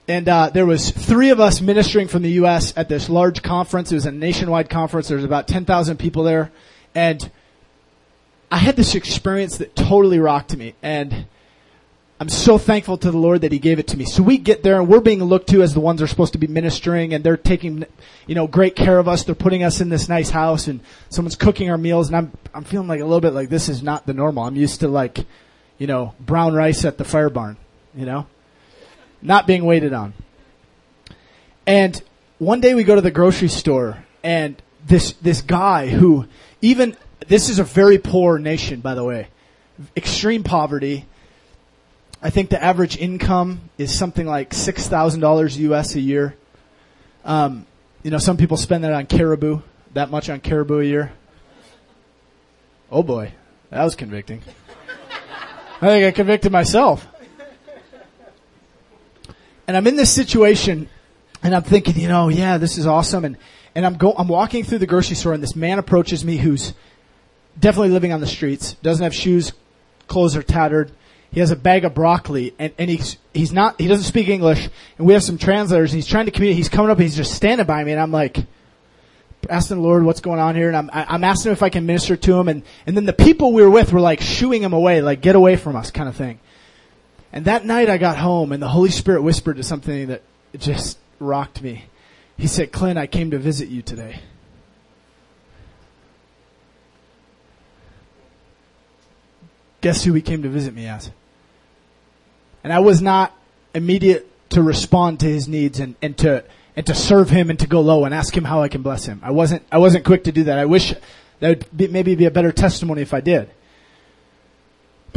And 0.08 0.26
uh, 0.26 0.48
there 0.48 0.64
was 0.64 0.90
three 0.90 1.28
of 1.28 1.38
us 1.38 1.60
ministering 1.60 2.08
from 2.08 2.22
the 2.22 2.30
U.S. 2.32 2.72
at 2.78 2.88
this 2.88 3.10
large 3.10 3.42
conference. 3.42 3.92
It 3.92 3.96
was 3.96 4.06
a 4.06 4.10
nationwide 4.10 4.70
conference. 4.70 5.08
There 5.08 5.18
was 5.18 5.24
about 5.24 5.46
10,000 5.46 5.98
people 5.98 6.24
there. 6.24 6.50
And 6.94 7.30
I 8.50 8.56
had 8.56 8.74
this 8.74 8.94
experience 8.94 9.58
that 9.58 9.76
totally 9.76 10.18
rocked 10.18 10.56
me. 10.56 10.74
And 10.82 11.26
I'm 12.18 12.30
so 12.30 12.56
thankful 12.56 12.96
to 12.96 13.10
the 13.10 13.18
Lord 13.18 13.42
that 13.42 13.52
He 13.52 13.58
gave 13.58 13.78
it 13.78 13.88
to 13.88 13.98
me. 13.98 14.06
So 14.06 14.22
we 14.22 14.38
get 14.38 14.62
there 14.62 14.80
and 14.80 14.88
we're 14.88 15.00
being 15.00 15.22
looked 15.22 15.50
to 15.50 15.60
as 15.60 15.74
the 15.74 15.80
ones 15.80 15.98
that 15.98 16.04
are 16.04 16.08
supposed 16.08 16.32
to 16.32 16.38
be 16.38 16.46
ministering 16.46 17.12
and 17.12 17.22
they're 17.22 17.36
taking, 17.36 17.84
you 18.26 18.34
know, 18.34 18.46
great 18.46 18.76
care 18.76 18.98
of 18.98 19.08
us. 19.08 19.24
They're 19.24 19.34
putting 19.34 19.62
us 19.62 19.82
in 19.82 19.90
this 19.90 20.08
nice 20.08 20.30
house 20.30 20.68
and 20.68 20.80
someone's 21.10 21.36
cooking 21.36 21.70
our 21.70 21.76
meals 21.76 22.08
and 22.08 22.16
I'm, 22.16 22.32
I'm 22.54 22.64
feeling 22.64 22.88
like 22.88 23.00
a 23.00 23.04
little 23.04 23.20
bit 23.20 23.34
like 23.34 23.50
this 23.50 23.68
is 23.68 23.82
not 23.82 24.06
the 24.06 24.14
normal. 24.14 24.44
I'm 24.44 24.56
used 24.56 24.80
to 24.80 24.88
like, 24.88 25.18
you 25.76 25.86
know, 25.86 26.14
brown 26.18 26.54
rice 26.54 26.86
at 26.86 26.96
the 26.96 27.04
fire 27.04 27.28
barn, 27.28 27.58
you 27.94 28.06
know, 28.06 28.26
not 29.22 29.46
being 29.46 29.64
waited 29.64 29.92
on. 29.92 30.14
And 31.66 32.00
one 32.38 32.60
day 32.60 32.74
we 32.74 32.84
go 32.84 32.94
to 32.94 33.00
the 33.00 33.10
grocery 33.10 33.48
store 33.48 34.04
and 34.22 34.60
this, 34.86 35.12
this 35.14 35.42
guy 35.42 35.88
who 35.88 36.26
even, 36.62 36.96
this 37.26 37.48
is 37.48 37.58
a 37.58 37.64
very 37.64 37.98
poor 37.98 38.38
nation, 38.38 38.80
by 38.80 38.94
the 38.94 39.04
way. 39.04 39.28
Extreme 39.96 40.44
poverty. 40.44 41.06
I 42.22 42.30
think 42.30 42.50
the 42.50 42.62
average 42.62 42.96
income 42.96 43.60
is 43.76 43.96
something 43.96 44.26
like 44.26 44.50
$6,000 44.50 45.56
US 45.58 45.94
a 45.94 46.00
year. 46.00 46.36
Um, 47.24 47.66
you 48.02 48.10
know, 48.10 48.18
some 48.18 48.36
people 48.36 48.56
spend 48.56 48.84
that 48.84 48.92
on 48.92 49.06
caribou, 49.06 49.60
that 49.94 50.10
much 50.10 50.30
on 50.30 50.40
caribou 50.40 50.80
a 50.80 50.84
year. 50.84 51.12
Oh 52.90 53.02
boy, 53.02 53.32
that 53.70 53.84
was 53.84 53.94
convicting. 53.94 54.42
I 55.80 55.86
think 55.86 56.06
I 56.06 56.10
convicted 56.12 56.50
myself. 56.50 57.06
And 59.68 59.76
I'm 59.76 59.86
in 59.86 59.96
this 59.96 60.12
situation 60.12 60.88
and 61.42 61.54
I'm 61.54 61.62
thinking, 61.62 62.00
you 62.00 62.08
know, 62.08 62.28
yeah, 62.28 62.56
this 62.56 62.78
is 62.78 62.86
awesome. 62.86 63.26
And, 63.26 63.36
and 63.74 63.84
I'm 63.84 63.98
go, 63.98 64.14
I'm 64.16 64.26
walking 64.26 64.64
through 64.64 64.78
the 64.78 64.86
grocery 64.86 65.14
store 65.14 65.34
and 65.34 65.42
this 65.42 65.54
man 65.54 65.78
approaches 65.78 66.24
me 66.24 66.38
who's 66.38 66.72
definitely 67.60 67.90
living 67.90 68.10
on 68.12 68.20
the 68.20 68.26
streets, 68.26 68.72
doesn't 68.82 69.04
have 69.04 69.14
shoes, 69.14 69.52
clothes 70.06 70.34
are 70.36 70.42
tattered. 70.42 70.90
He 71.30 71.40
has 71.40 71.50
a 71.50 71.56
bag 71.56 71.84
of 71.84 71.94
broccoli 71.94 72.54
and, 72.58 72.72
and 72.78 72.88
he's, 72.88 73.18
he's 73.34 73.52
not, 73.52 73.78
he 73.78 73.86
doesn't 73.86 74.06
speak 74.06 74.28
English 74.28 74.70
and 74.96 75.06
we 75.06 75.12
have 75.12 75.22
some 75.22 75.36
translators 75.36 75.92
and 75.92 75.98
he's 75.98 76.06
trying 76.06 76.24
to 76.24 76.32
communicate. 76.32 76.56
He's 76.56 76.70
coming 76.70 76.90
up 76.90 76.96
and 76.96 77.02
he's 77.02 77.16
just 77.16 77.34
standing 77.34 77.66
by 77.66 77.84
me 77.84 77.92
and 77.92 78.00
I'm 78.00 78.10
like, 78.10 78.38
asking 79.50 79.76
the 79.76 79.82
Lord 79.82 80.02
what's 80.02 80.20
going 80.20 80.40
on 80.40 80.56
here 80.56 80.68
and 80.68 80.76
I'm, 80.76 80.90
I'm 80.92 81.24
asking 81.24 81.50
him 81.50 81.52
if 81.52 81.62
I 81.62 81.68
can 81.68 81.84
minister 81.84 82.16
to 82.16 82.40
him 82.40 82.48
and, 82.48 82.62
and 82.86 82.96
then 82.96 83.04
the 83.04 83.12
people 83.12 83.52
we 83.52 83.62
were 83.62 83.70
with 83.70 83.92
were 83.92 84.00
like 84.00 84.22
shooing 84.22 84.62
him 84.62 84.72
away, 84.72 85.02
like 85.02 85.20
get 85.20 85.36
away 85.36 85.56
from 85.56 85.76
us 85.76 85.90
kind 85.90 86.08
of 86.08 86.16
thing. 86.16 86.40
And 87.32 87.44
that 87.44 87.64
night 87.64 87.90
I 87.90 87.98
got 87.98 88.16
home 88.16 88.52
and 88.52 88.62
the 88.62 88.68
Holy 88.68 88.90
Spirit 88.90 89.22
whispered 89.22 89.56
to 89.56 89.62
something 89.62 90.08
that 90.08 90.22
just 90.56 90.98
rocked 91.20 91.62
me. 91.62 91.84
He 92.36 92.46
said, 92.46 92.72
Clint, 92.72 92.98
I 92.98 93.06
came 93.06 93.32
to 93.32 93.38
visit 93.38 93.68
you 93.68 93.82
today. 93.82 94.20
Guess 99.80 100.04
who 100.04 100.12
he 100.14 100.22
came 100.22 100.42
to 100.42 100.48
visit 100.48 100.74
me 100.74 100.86
as? 100.86 101.10
And 102.64 102.72
I 102.72 102.80
was 102.80 103.00
not 103.00 103.36
immediate 103.74 104.26
to 104.50 104.62
respond 104.62 105.20
to 105.20 105.26
his 105.26 105.46
needs 105.46 105.78
and, 105.78 105.94
and 106.02 106.16
to 106.18 106.44
and 106.74 106.86
to 106.86 106.94
serve 106.94 107.28
him 107.28 107.50
and 107.50 107.58
to 107.58 107.66
go 107.66 107.80
low 107.80 108.04
and 108.04 108.14
ask 108.14 108.36
him 108.36 108.44
how 108.44 108.62
I 108.62 108.68
can 108.68 108.82
bless 108.82 109.04
him. 109.04 109.20
I 109.22 109.30
wasn't 109.30 109.62
I 109.70 109.78
wasn't 109.78 110.04
quick 110.04 110.24
to 110.24 110.32
do 110.32 110.44
that. 110.44 110.58
I 110.58 110.64
wish 110.64 110.94
that 111.40 111.48
would 111.48 111.76
be, 111.76 111.88
maybe 111.88 112.14
be 112.14 112.24
a 112.24 112.30
better 112.30 112.52
testimony 112.52 113.02
if 113.02 113.14
I 113.14 113.20
did. 113.20 113.50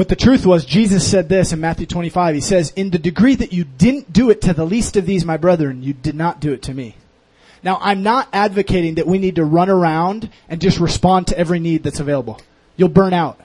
But 0.02 0.10
the 0.10 0.16
truth 0.16 0.48
was, 0.48 0.66
Jesus 0.66 1.08
said 1.08 1.30
this 1.30 1.54
in 1.54 1.60
Matthew 1.60 1.86
25. 1.86 2.34
He 2.34 2.42
says, 2.42 2.72
In 2.72 2.90
the 2.90 2.98
degree 2.98 3.36
that 3.36 3.54
you 3.54 3.64
didn't 3.64 4.12
do 4.12 4.32
it 4.32 4.42
to 4.42 4.52
the 4.52 4.66
least 4.66 4.98
of 4.98 5.06
these, 5.06 5.26
my 5.26 5.38
brethren, 5.38 5.84
you 5.84 5.94
did 5.94 6.16
not 6.16 6.40
do 6.40 6.52
it 6.54 6.64
to 6.64 6.74
me. 6.74 6.96
Now, 7.62 7.78
I'm 7.80 8.02
not 8.02 8.28
advocating 8.34 8.96
that 8.96 9.06
we 9.06 9.20
need 9.20 9.36
to 9.36 9.46
run 9.46 9.70
around 9.70 10.32
and 10.50 10.60
just 10.60 10.80
respond 10.80 11.28
to 11.28 11.38
every 11.38 11.60
need 11.60 11.84
that's 11.84 12.00
available. 12.00 12.42
You'll 12.78 12.90
burn 12.90 13.14
out. 13.14 13.40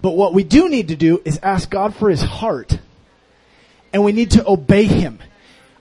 But 0.00 0.12
what 0.12 0.32
we 0.32 0.44
do 0.44 0.70
need 0.70 0.88
to 0.88 0.96
do 0.96 1.20
is 1.26 1.38
ask 1.42 1.68
God 1.68 1.94
for 1.94 2.08
His 2.08 2.22
heart. 2.22 2.78
And 3.92 4.02
we 4.02 4.12
need 4.12 4.30
to 4.30 4.48
obey 4.48 4.84
Him. 4.84 5.18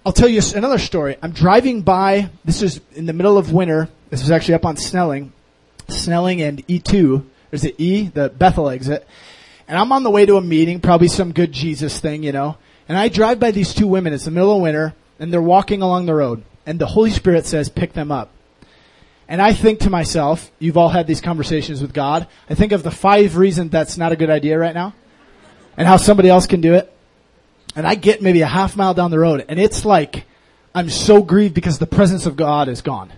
I'll 0.05 0.11
tell 0.11 0.27
you 0.27 0.41
another 0.53 0.77
story. 0.77 1.15
I'm 1.21 1.31
driving 1.31 1.83
by, 1.83 2.31
this 2.43 2.61
is 2.61 2.81
in 2.95 3.05
the 3.05 3.13
middle 3.13 3.37
of 3.37 3.53
winter. 3.53 3.87
This 4.09 4.19
was 4.19 4.31
actually 4.31 4.55
up 4.55 4.65
on 4.65 4.75
Snelling. 4.75 5.31
Snelling 5.87 6.41
and 6.41 6.67
E2. 6.67 7.25
There's 7.49 7.61
the 7.61 7.75
E, 7.77 8.09
the 8.09 8.27
Bethel 8.27 8.69
exit. 8.69 9.07
And 9.71 9.79
I'm 9.79 9.93
on 9.93 10.03
the 10.03 10.09
way 10.09 10.25
to 10.25 10.35
a 10.35 10.41
meeting, 10.41 10.81
probably 10.81 11.07
some 11.07 11.31
good 11.31 11.53
Jesus 11.53 11.97
thing, 11.97 12.23
you 12.23 12.33
know. 12.33 12.57
And 12.89 12.97
I 12.97 13.07
drive 13.07 13.39
by 13.39 13.51
these 13.51 13.73
two 13.73 13.87
women. 13.87 14.11
It's 14.11 14.25
the 14.25 14.31
middle 14.31 14.53
of 14.53 14.61
winter, 14.61 14.93
and 15.17 15.31
they're 15.31 15.41
walking 15.41 15.81
along 15.81 16.07
the 16.07 16.13
road. 16.13 16.43
And 16.65 16.77
the 16.77 16.87
Holy 16.87 17.09
Spirit 17.09 17.45
says, 17.45 17.69
pick 17.69 17.93
them 17.93 18.11
up. 18.11 18.31
And 19.29 19.41
I 19.41 19.53
think 19.53 19.79
to 19.79 19.89
myself, 19.89 20.51
you've 20.59 20.75
all 20.75 20.89
had 20.89 21.07
these 21.07 21.21
conversations 21.21 21.81
with 21.81 21.93
God. 21.93 22.27
I 22.49 22.53
think 22.53 22.73
of 22.73 22.83
the 22.83 22.91
five 22.91 23.37
reasons 23.37 23.71
that's 23.71 23.97
not 23.97 24.11
a 24.11 24.17
good 24.17 24.29
idea 24.29 24.59
right 24.59 24.73
now. 24.73 24.93
And 25.77 25.87
how 25.87 25.95
somebody 25.95 26.27
else 26.27 26.47
can 26.47 26.59
do 26.59 26.73
it. 26.73 26.93
And 27.73 27.87
I 27.87 27.95
get 27.95 28.21
maybe 28.21 28.41
a 28.41 28.47
half 28.47 28.75
mile 28.75 28.93
down 28.93 29.09
the 29.09 29.19
road, 29.19 29.45
and 29.47 29.57
it's 29.57 29.85
like, 29.85 30.25
I'm 30.75 30.89
so 30.89 31.23
grieved 31.23 31.53
because 31.53 31.79
the 31.79 31.87
presence 31.87 32.25
of 32.25 32.35
God 32.35 32.67
is 32.67 32.81
gone. 32.81 33.09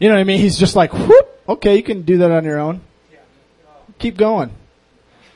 You 0.00 0.08
know 0.08 0.16
what 0.16 0.22
I 0.22 0.24
mean? 0.24 0.40
He's 0.40 0.58
just 0.58 0.74
like, 0.74 0.92
whoop, 0.92 1.40
okay, 1.50 1.76
you 1.76 1.84
can 1.84 2.02
do 2.02 2.18
that 2.18 2.32
on 2.32 2.42
your 2.42 2.58
own. 2.58 2.80
Keep 4.00 4.16
going. 4.16 4.50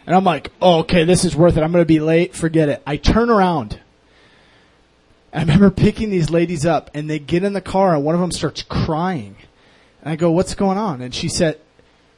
And 0.08 0.16
I'm 0.16 0.24
like, 0.24 0.50
oh, 0.62 0.78
okay, 0.78 1.04
this 1.04 1.26
is 1.26 1.36
worth 1.36 1.58
it. 1.58 1.62
I'm 1.62 1.70
going 1.70 1.82
to 1.82 1.86
be 1.86 2.00
late. 2.00 2.34
Forget 2.34 2.70
it. 2.70 2.82
I 2.86 2.96
turn 2.96 3.28
around. 3.28 3.78
I 5.34 5.40
remember 5.40 5.70
picking 5.70 6.08
these 6.08 6.30
ladies 6.30 6.64
up 6.64 6.90
and 6.94 7.10
they 7.10 7.18
get 7.18 7.44
in 7.44 7.52
the 7.52 7.60
car 7.60 7.94
and 7.94 8.02
one 8.02 8.14
of 8.14 8.20
them 8.22 8.32
starts 8.32 8.62
crying. 8.62 9.36
And 10.00 10.10
I 10.10 10.16
go, 10.16 10.30
what's 10.30 10.54
going 10.54 10.78
on? 10.78 11.02
And 11.02 11.14
she 11.14 11.28
said, 11.28 11.60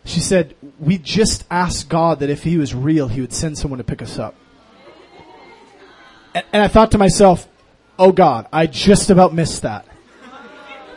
she 0.04 0.20
said, 0.20 0.54
we 0.78 0.98
just 0.98 1.44
asked 1.50 1.88
God 1.88 2.20
that 2.20 2.30
if 2.30 2.44
he 2.44 2.58
was 2.58 2.76
real, 2.76 3.08
he 3.08 3.20
would 3.20 3.32
send 3.32 3.58
someone 3.58 3.78
to 3.78 3.84
pick 3.84 4.02
us 4.02 4.20
up. 4.20 4.36
And, 6.32 6.44
and 6.52 6.62
I 6.62 6.68
thought 6.68 6.92
to 6.92 6.98
myself, 6.98 7.48
oh 7.98 8.12
God, 8.12 8.46
I 8.52 8.68
just 8.68 9.10
about 9.10 9.34
missed 9.34 9.62
that. 9.62 9.84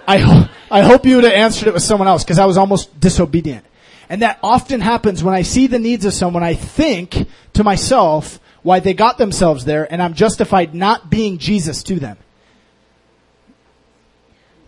I, 0.07 0.19
ho- 0.19 0.47
I 0.69 0.81
hope 0.81 1.07
you 1.07 1.15
would 1.15 1.23
have 1.23 1.33
answered 1.33 1.69
it 1.69 1.73
with 1.73 1.81
someone 1.81 2.07
else 2.07 2.23
because 2.23 2.37
I 2.37 2.45
was 2.45 2.59
almost 2.59 2.99
disobedient. 2.99 3.65
And 4.13 4.21
that 4.21 4.37
often 4.43 4.79
happens 4.79 5.23
when 5.23 5.33
I 5.33 5.41
see 5.41 5.65
the 5.65 5.79
needs 5.79 6.05
of 6.05 6.13
someone, 6.13 6.43
I 6.43 6.53
think 6.53 7.27
to 7.53 7.63
myself 7.63 8.39
why 8.61 8.79
they 8.79 8.93
got 8.93 9.17
themselves 9.17 9.65
there 9.65 9.91
and 9.91 10.03
I'm 10.03 10.13
justified 10.13 10.75
not 10.75 11.09
being 11.09 11.39
Jesus 11.39 11.81
to 11.81 11.95
them. 11.95 12.19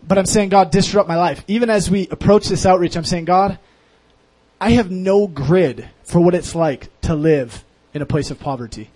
But 0.04 0.18
I'm 0.18 0.26
saying, 0.26 0.48
God, 0.48 0.72
disrupt 0.72 1.08
my 1.08 1.14
life. 1.14 1.44
Even 1.46 1.70
as 1.70 1.88
we 1.88 2.08
approach 2.08 2.48
this 2.48 2.66
outreach, 2.66 2.96
I'm 2.96 3.04
saying, 3.04 3.26
God, 3.26 3.60
I 4.60 4.70
have 4.70 4.90
no 4.90 5.28
grid 5.28 5.88
for 6.02 6.18
what 6.18 6.34
it's 6.34 6.56
like 6.56 6.88
to 7.02 7.14
live 7.14 7.62
in 7.94 8.02
a 8.02 8.06
place 8.06 8.32
of 8.32 8.40
poverty. 8.40 8.90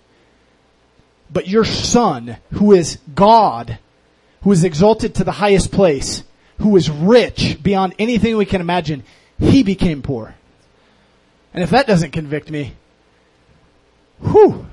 But 1.31 1.47
your 1.47 1.63
son, 1.63 2.35
who 2.55 2.73
is 2.73 2.97
God, 3.15 3.79
who 4.41 4.51
is 4.51 4.65
exalted 4.65 5.15
to 5.15 5.23
the 5.23 5.31
highest 5.31 5.71
place, 5.71 6.25
who 6.57 6.75
is 6.75 6.89
rich 6.89 7.63
beyond 7.63 7.95
anything 7.97 8.35
we 8.35 8.45
can 8.45 8.59
imagine, 8.59 9.05
he 9.39 9.63
became 9.63 10.01
poor. 10.01 10.35
And 11.53 11.63
if 11.63 11.69
that 11.71 11.87
doesn't 11.87 12.11
convict 12.11 12.49
me, 12.49 12.73
whew. 14.21 14.65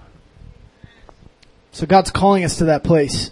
So 1.72 1.86
God's 1.86 2.10
calling 2.10 2.44
us 2.44 2.58
to 2.58 2.66
that 2.66 2.84
place. 2.84 3.30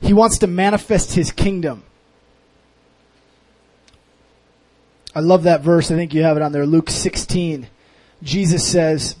He 0.00 0.12
wants 0.12 0.38
to 0.38 0.46
manifest 0.46 1.14
His 1.14 1.32
kingdom. 1.32 1.82
I 5.14 5.20
love 5.20 5.44
that 5.44 5.60
verse. 5.62 5.90
I 5.90 5.94
think 5.94 6.12
you 6.12 6.22
have 6.22 6.36
it 6.36 6.42
on 6.42 6.52
there. 6.52 6.66
Luke 6.66 6.90
16. 6.90 7.68
Jesus 8.22 8.66
says, 8.66 9.16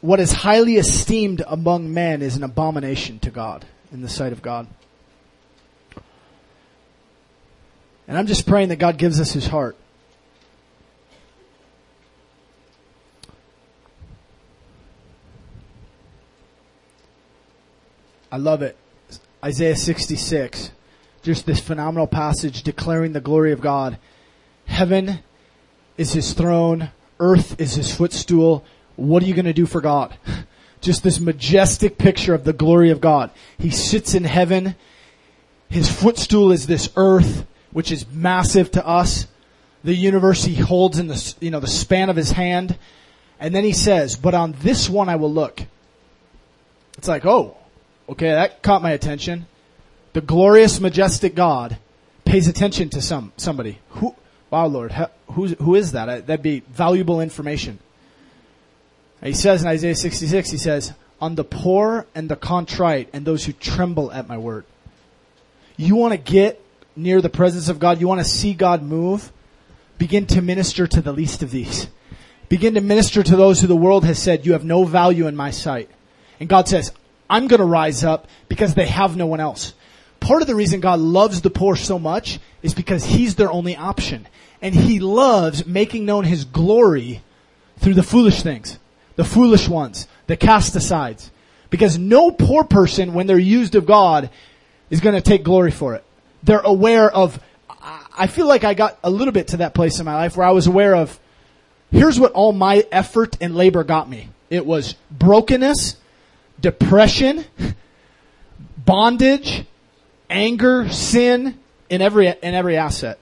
What 0.00 0.20
is 0.20 0.32
highly 0.32 0.76
esteemed 0.76 1.42
among 1.46 1.92
men 1.92 2.20
is 2.20 2.36
an 2.36 2.42
abomination 2.42 3.18
to 3.20 3.30
God, 3.30 3.64
in 3.90 4.02
the 4.02 4.08
sight 4.08 4.32
of 4.32 4.42
God. 4.42 4.66
And 8.06 8.18
I'm 8.18 8.26
just 8.26 8.46
praying 8.46 8.68
that 8.68 8.76
God 8.76 8.98
gives 8.98 9.20
us 9.20 9.32
his 9.32 9.46
heart. 9.46 9.76
I 18.30 18.36
love 18.36 18.62
it. 18.62 18.76
Isaiah 19.44 19.76
66. 19.76 20.72
Just 21.22 21.46
this 21.46 21.60
phenomenal 21.60 22.06
passage 22.06 22.62
declaring 22.62 23.12
the 23.12 23.20
glory 23.20 23.52
of 23.52 23.60
God. 23.60 23.96
Heaven 24.66 25.20
is 25.96 26.12
his 26.12 26.32
throne. 26.32 26.90
Earth 27.20 27.60
is 27.60 27.74
his 27.74 27.94
footstool. 27.94 28.64
What 28.96 29.22
are 29.22 29.26
you 29.26 29.34
going 29.34 29.44
to 29.44 29.52
do 29.52 29.66
for 29.66 29.80
God? 29.80 30.16
Just 30.80 31.02
this 31.02 31.20
majestic 31.20 31.96
picture 31.96 32.34
of 32.34 32.44
the 32.44 32.52
glory 32.52 32.90
of 32.90 33.00
God. 33.00 33.30
He 33.56 33.70
sits 33.70 34.14
in 34.14 34.24
heaven. 34.24 34.74
His 35.70 35.90
footstool 35.90 36.52
is 36.52 36.66
this 36.66 36.90
earth 36.96 37.46
which 37.74 37.92
is 37.92 38.06
massive 38.10 38.70
to 38.70 38.86
us. 38.86 39.26
The 39.82 39.94
universe 39.94 40.44
he 40.44 40.54
holds 40.54 40.98
in 40.98 41.08
the, 41.08 41.34
you 41.40 41.50
know, 41.50 41.60
the 41.60 41.66
span 41.66 42.08
of 42.08 42.16
his 42.16 42.30
hand. 42.30 42.78
And 43.38 43.54
then 43.54 43.64
he 43.64 43.74
says, 43.74 44.16
but 44.16 44.32
on 44.32 44.52
this 44.62 44.88
one 44.88 45.10
I 45.10 45.16
will 45.16 45.30
look. 45.30 45.60
It's 46.96 47.08
like, 47.08 47.26
oh, 47.26 47.58
okay, 48.08 48.30
that 48.30 48.62
caught 48.62 48.80
my 48.80 48.92
attention. 48.92 49.46
The 50.14 50.22
glorious, 50.22 50.80
majestic 50.80 51.34
God 51.34 51.76
pays 52.24 52.46
attention 52.48 52.88
to 52.90 53.02
some, 53.02 53.32
somebody. 53.36 53.80
Who, 53.90 54.14
wow, 54.50 54.66
Lord, 54.66 54.92
who's, 55.32 55.52
who 55.58 55.74
is 55.74 55.92
that? 55.92 56.28
That'd 56.28 56.42
be 56.42 56.60
valuable 56.60 57.20
information. 57.20 57.80
he 59.22 59.32
says 59.32 59.62
in 59.62 59.68
Isaiah 59.68 59.96
66, 59.96 60.50
he 60.50 60.56
says, 60.56 60.94
on 61.20 61.34
the 61.34 61.44
poor 61.44 62.06
and 62.14 62.28
the 62.28 62.36
contrite 62.36 63.08
and 63.12 63.24
those 63.24 63.44
who 63.44 63.52
tremble 63.52 64.12
at 64.12 64.28
my 64.28 64.38
word. 64.38 64.64
You 65.76 65.96
want 65.96 66.12
to 66.12 66.18
get 66.18 66.63
near 66.96 67.20
the 67.20 67.28
presence 67.28 67.68
of 67.68 67.78
God, 67.78 68.00
you 68.00 68.08
want 68.08 68.20
to 68.20 68.24
see 68.24 68.54
God 68.54 68.82
move, 68.82 69.32
begin 69.98 70.26
to 70.26 70.42
minister 70.42 70.86
to 70.86 71.00
the 71.00 71.12
least 71.12 71.42
of 71.42 71.50
these. 71.50 71.88
Begin 72.48 72.74
to 72.74 72.80
minister 72.80 73.22
to 73.22 73.36
those 73.36 73.60
who 73.60 73.66
the 73.66 73.76
world 73.76 74.04
has 74.04 74.18
said, 74.18 74.44
you 74.44 74.52
have 74.52 74.64
no 74.64 74.84
value 74.84 75.26
in 75.26 75.36
my 75.36 75.50
sight. 75.50 75.90
And 76.38 76.48
God 76.48 76.68
says, 76.68 76.92
I'm 77.28 77.48
going 77.48 77.60
to 77.60 77.66
rise 77.66 78.04
up 78.04 78.28
because 78.48 78.74
they 78.74 78.86
have 78.86 79.16
no 79.16 79.26
one 79.26 79.40
else. 79.40 79.74
Part 80.20 80.42
of 80.42 80.48
the 80.48 80.54
reason 80.54 80.80
God 80.80 81.00
loves 81.00 81.40
the 81.40 81.50
poor 81.50 81.76
so 81.76 81.98
much 81.98 82.38
is 82.62 82.74
because 82.74 83.04
He's 83.04 83.34
their 83.34 83.50
only 83.50 83.76
option. 83.76 84.26
And 84.60 84.74
He 84.74 85.00
loves 85.00 85.66
making 85.66 86.06
known 86.06 86.24
His 86.24 86.44
glory 86.44 87.22
through 87.78 87.94
the 87.94 88.02
foolish 88.02 88.42
things, 88.42 88.78
the 89.16 89.24
foolish 89.24 89.68
ones, 89.68 90.06
the 90.26 90.36
cast 90.36 90.76
asides. 90.76 91.30
Because 91.70 91.98
no 91.98 92.30
poor 92.30 92.64
person, 92.64 93.14
when 93.14 93.26
they're 93.26 93.38
used 93.38 93.74
of 93.74 93.86
God, 93.86 94.30
is 94.90 95.00
going 95.00 95.14
to 95.14 95.20
take 95.20 95.44
glory 95.44 95.70
for 95.70 95.94
it. 95.94 96.03
They're 96.44 96.60
aware 96.60 97.10
of, 97.10 97.40
I 97.70 98.26
feel 98.26 98.46
like 98.46 98.64
I 98.64 98.74
got 98.74 98.98
a 99.02 99.10
little 99.10 99.32
bit 99.32 99.48
to 99.48 99.56
that 99.58 99.74
place 99.74 99.98
in 99.98 100.04
my 100.04 100.14
life 100.14 100.36
where 100.36 100.46
I 100.46 100.50
was 100.50 100.66
aware 100.66 100.94
of, 100.94 101.18
here's 101.90 102.20
what 102.20 102.32
all 102.32 102.52
my 102.52 102.84
effort 102.92 103.36
and 103.40 103.54
labor 103.54 103.82
got 103.82 104.08
me. 104.08 104.28
It 104.50 104.66
was 104.66 104.94
brokenness, 105.10 105.96
depression, 106.60 107.44
bondage, 108.76 109.64
anger, 110.28 110.88
sin 110.90 111.58
in 111.88 112.02
every 112.02 112.28
in 112.28 112.54
every 112.54 112.76
asset. 112.76 113.18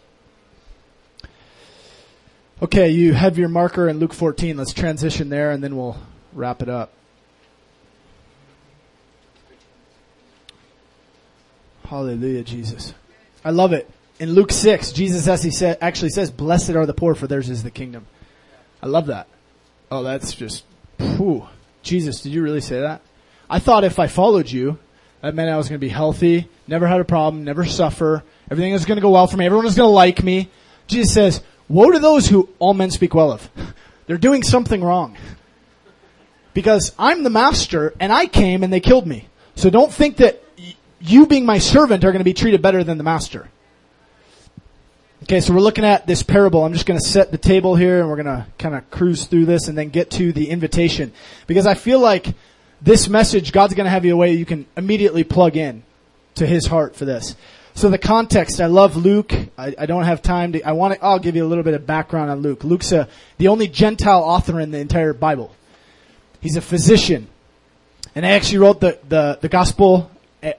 Okay, 2.60 2.90
you 2.90 3.12
have 3.12 3.38
your 3.38 3.48
marker 3.48 3.88
in 3.88 3.98
Luke 3.98 4.12
14. 4.14 4.56
Let's 4.56 4.72
transition 4.72 5.28
there 5.28 5.50
and 5.50 5.62
then 5.62 5.76
we'll 5.76 5.96
wrap 6.32 6.62
it 6.62 6.68
up. 6.68 6.92
Hallelujah, 11.84 12.42
Jesus. 12.42 12.94
I 13.44 13.50
love 13.50 13.72
it. 13.72 13.90
In 14.18 14.32
Luke 14.34 14.52
6, 14.52 14.92
Jesus 14.92 15.26
actually 15.26 16.10
says, 16.10 16.30
blessed 16.30 16.70
are 16.70 16.86
the 16.86 16.94
poor 16.94 17.14
for 17.14 17.26
theirs 17.26 17.50
is 17.50 17.62
the 17.62 17.70
kingdom. 17.70 18.06
I 18.82 18.86
love 18.86 19.06
that. 19.06 19.26
Oh, 19.90 20.02
that's 20.02 20.34
just, 20.34 20.64
whew. 20.98 21.46
Jesus, 21.82 22.20
did 22.20 22.32
you 22.32 22.42
really 22.42 22.60
say 22.60 22.80
that? 22.80 23.02
I 23.50 23.58
thought 23.58 23.84
if 23.84 23.98
I 23.98 24.06
followed 24.06 24.50
you, 24.50 24.78
that 25.20 25.34
meant 25.34 25.50
I 25.50 25.56
was 25.56 25.68
going 25.68 25.80
to 25.80 25.84
be 25.84 25.88
healthy, 25.88 26.48
never 26.66 26.86
had 26.86 27.00
a 27.00 27.04
problem, 27.04 27.44
never 27.44 27.64
suffer, 27.64 28.22
everything 28.50 28.72
was 28.72 28.84
going 28.84 28.96
to 28.96 29.02
go 29.02 29.10
well 29.10 29.26
for 29.26 29.36
me, 29.36 29.46
everyone 29.46 29.64
was 29.64 29.76
going 29.76 29.88
to 29.88 29.92
like 29.92 30.22
me. 30.22 30.48
Jesus 30.86 31.12
says, 31.12 31.42
woe 31.68 31.90
to 31.90 31.98
those 31.98 32.28
who 32.28 32.48
all 32.58 32.74
men 32.74 32.90
speak 32.90 33.14
well 33.14 33.32
of. 33.32 33.50
They're 34.06 34.18
doing 34.18 34.42
something 34.42 34.82
wrong. 34.82 35.16
Because 36.54 36.94
I'm 36.98 37.22
the 37.22 37.30
master 37.30 37.94
and 37.98 38.12
I 38.12 38.26
came 38.26 38.62
and 38.62 38.72
they 38.72 38.80
killed 38.80 39.06
me. 39.06 39.28
So 39.54 39.70
don't 39.70 39.92
think 39.92 40.18
that 40.18 40.41
you 41.02 41.26
being 41.26 41.44
my 41.44 41.58
servant 41.58 42.04
are 42.04 42.12
going 42.12 42.20
to 42.20 42.24
be 42.24 42.34
treated 42.34 42.62
better 42.62 42.84
than 42.84 42.98
the 42.98 43.04
master. 43.04 43.48
Okay, 45.24 45.40
so 45.40 45.54
we're 45.54 45.60
looking 45.60 45.84
at 45.84 46.06
this 46.06 46.22
parable. 46.22 46.64
I'm 46.64 46.72
just 46.72 46.86
going 46.86 46.98
to 46.98 47.06
set 47.06 47.30
the 47.30 47.38
table 47.38 47.76
here 47.76 48.00
and 48.00 48.08
we're 48.08 48.16
going 48.16 48.26
to 48.26 48.46
kind 48.58 48.74
of 48.74 48.90
cruise 48.90 49.26
through 49.26 49.46
this 49.46 49.68
and 49.68 49.78
then 49.78 49.88
get 49.88 50.10
to 50.12 50.32
the 50.32 50.50
invitation. 50.50 51.12
Because 51.46 51.66
I 51.66 51.74
feel 51.74 52.00
like 52.00 52.34
this 52.80 53.08
message, 53.08 53.52
God's 53.52 53.74
going 53.74 53.84
to 53.84 53.90
have 53.90 54.04
you 54.04 54.14
a 54.14 54.16
way 54.16 54.32
you 54.32 54.44
can 54.44 54.66
immediately 54.76 55.22
plug 55.22 55.56
in 55.56 55.84
to 56.36 56.46
His 56.46 56.66
heart 56.66 56.96
for 56.96 57.04
this. 57.04 57.36
So 57.74 57.88
the 57.88 57.98
context, 57.98 58.60
I 58.60 58.66
love 58.66 58.96
Luke. 58.96 59.32
I, 59.56 59.74
I 59.78 59.86
don't 59.86 60.04
have 60.04 60.22
time 60.22 60.52
to, 60.52 60.62
I 60.62 60.72
want 60.72 60.94
to, 60.94 61.04
I'll 61.04 61.18
give 61.18 61.36
you 61.36 61.44
a 61.44 61.48
little 61.48 61.64
bit 61.64 61.74
of 61.74 61.86
background 61.86 62.30
on 62.30 62.40
Luke. 62.40 62.64
Luke's 62.64 62.92
a, 62.92 63.08
the 63.38 63.48
only 63.48 63.68
Gentile 63.68 64.22
author 64.22 64.60
in 64.60 64.72
the 64.72 64.78
entire 64.78 65.12
Bible. 65.12 65.54
He's 66.40 66.56
a 66.56 66.60
physician. 66.60 67.28
And 68.14 68.26
I 68.26 68.30
actually 68.30 68.58
wrote 68.58 68.80
the, 68.80 68.98
the, 69.08 69.38
the 69.40 69.48
gospel 69.48 70.10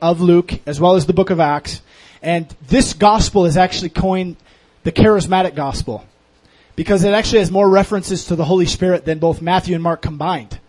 of 0.02 0.22
Luke 0.22 0.54
as 0.66 0.80
well 0.80 0.96
as 0.96 1.06
the 1.06 1.14
book 1.14 1.30
of 1.30 1.40
Acts. 1.40 1.82
And 2.22 2.48
this 2.68 2.94
gospel 2.94 3.46
is 3.46 3.58
actually 3.58 3.90
coined 3.90 4.38
the 4.84 4.92
charismatic 4.92 5.56
gospel 5.56 6.06
because 6.76 7.04
it 7.04 7.14
actually 7.14 7.40
has 7.40 7.52
more 7.52 7.70
references 7.70 8.26
to 8.26 8.36
the 8.36 8.46
Holy 8.46 8.66
Spirit 8.66 9.06
than 9.06 9.20
both 9.20 9.42
Matthew 9.42 9.76
and 9.76 9.84
Mark 9.84 10.02
combined. 10.02 10.60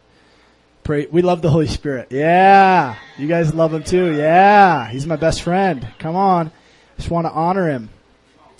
Pray, 0.83 1.07
we 1.07 1.23
love 1.23 1.41
the 1.41 1.51
Holy 1.51 1.67
Spirit. 1.67 2.09
Yeah. 2.11 2.97
You 3.17 3.27
guys 3.27 3.55
love 3.55 3.73
him 3.73 3.85
too. 3.85 4.15
Yeah. 4.15 4.87
He's 4.89 5.07
my 5.07 5.17
best 5.17 5.43
friend. 5.43 5.87
Come 5.99 6.15
on. 6.15 6.51
Just 6.97 7.11
want 7.11 7.27
to 7.27 7.33
honor 7.33 7.69
him. 7.69 7.89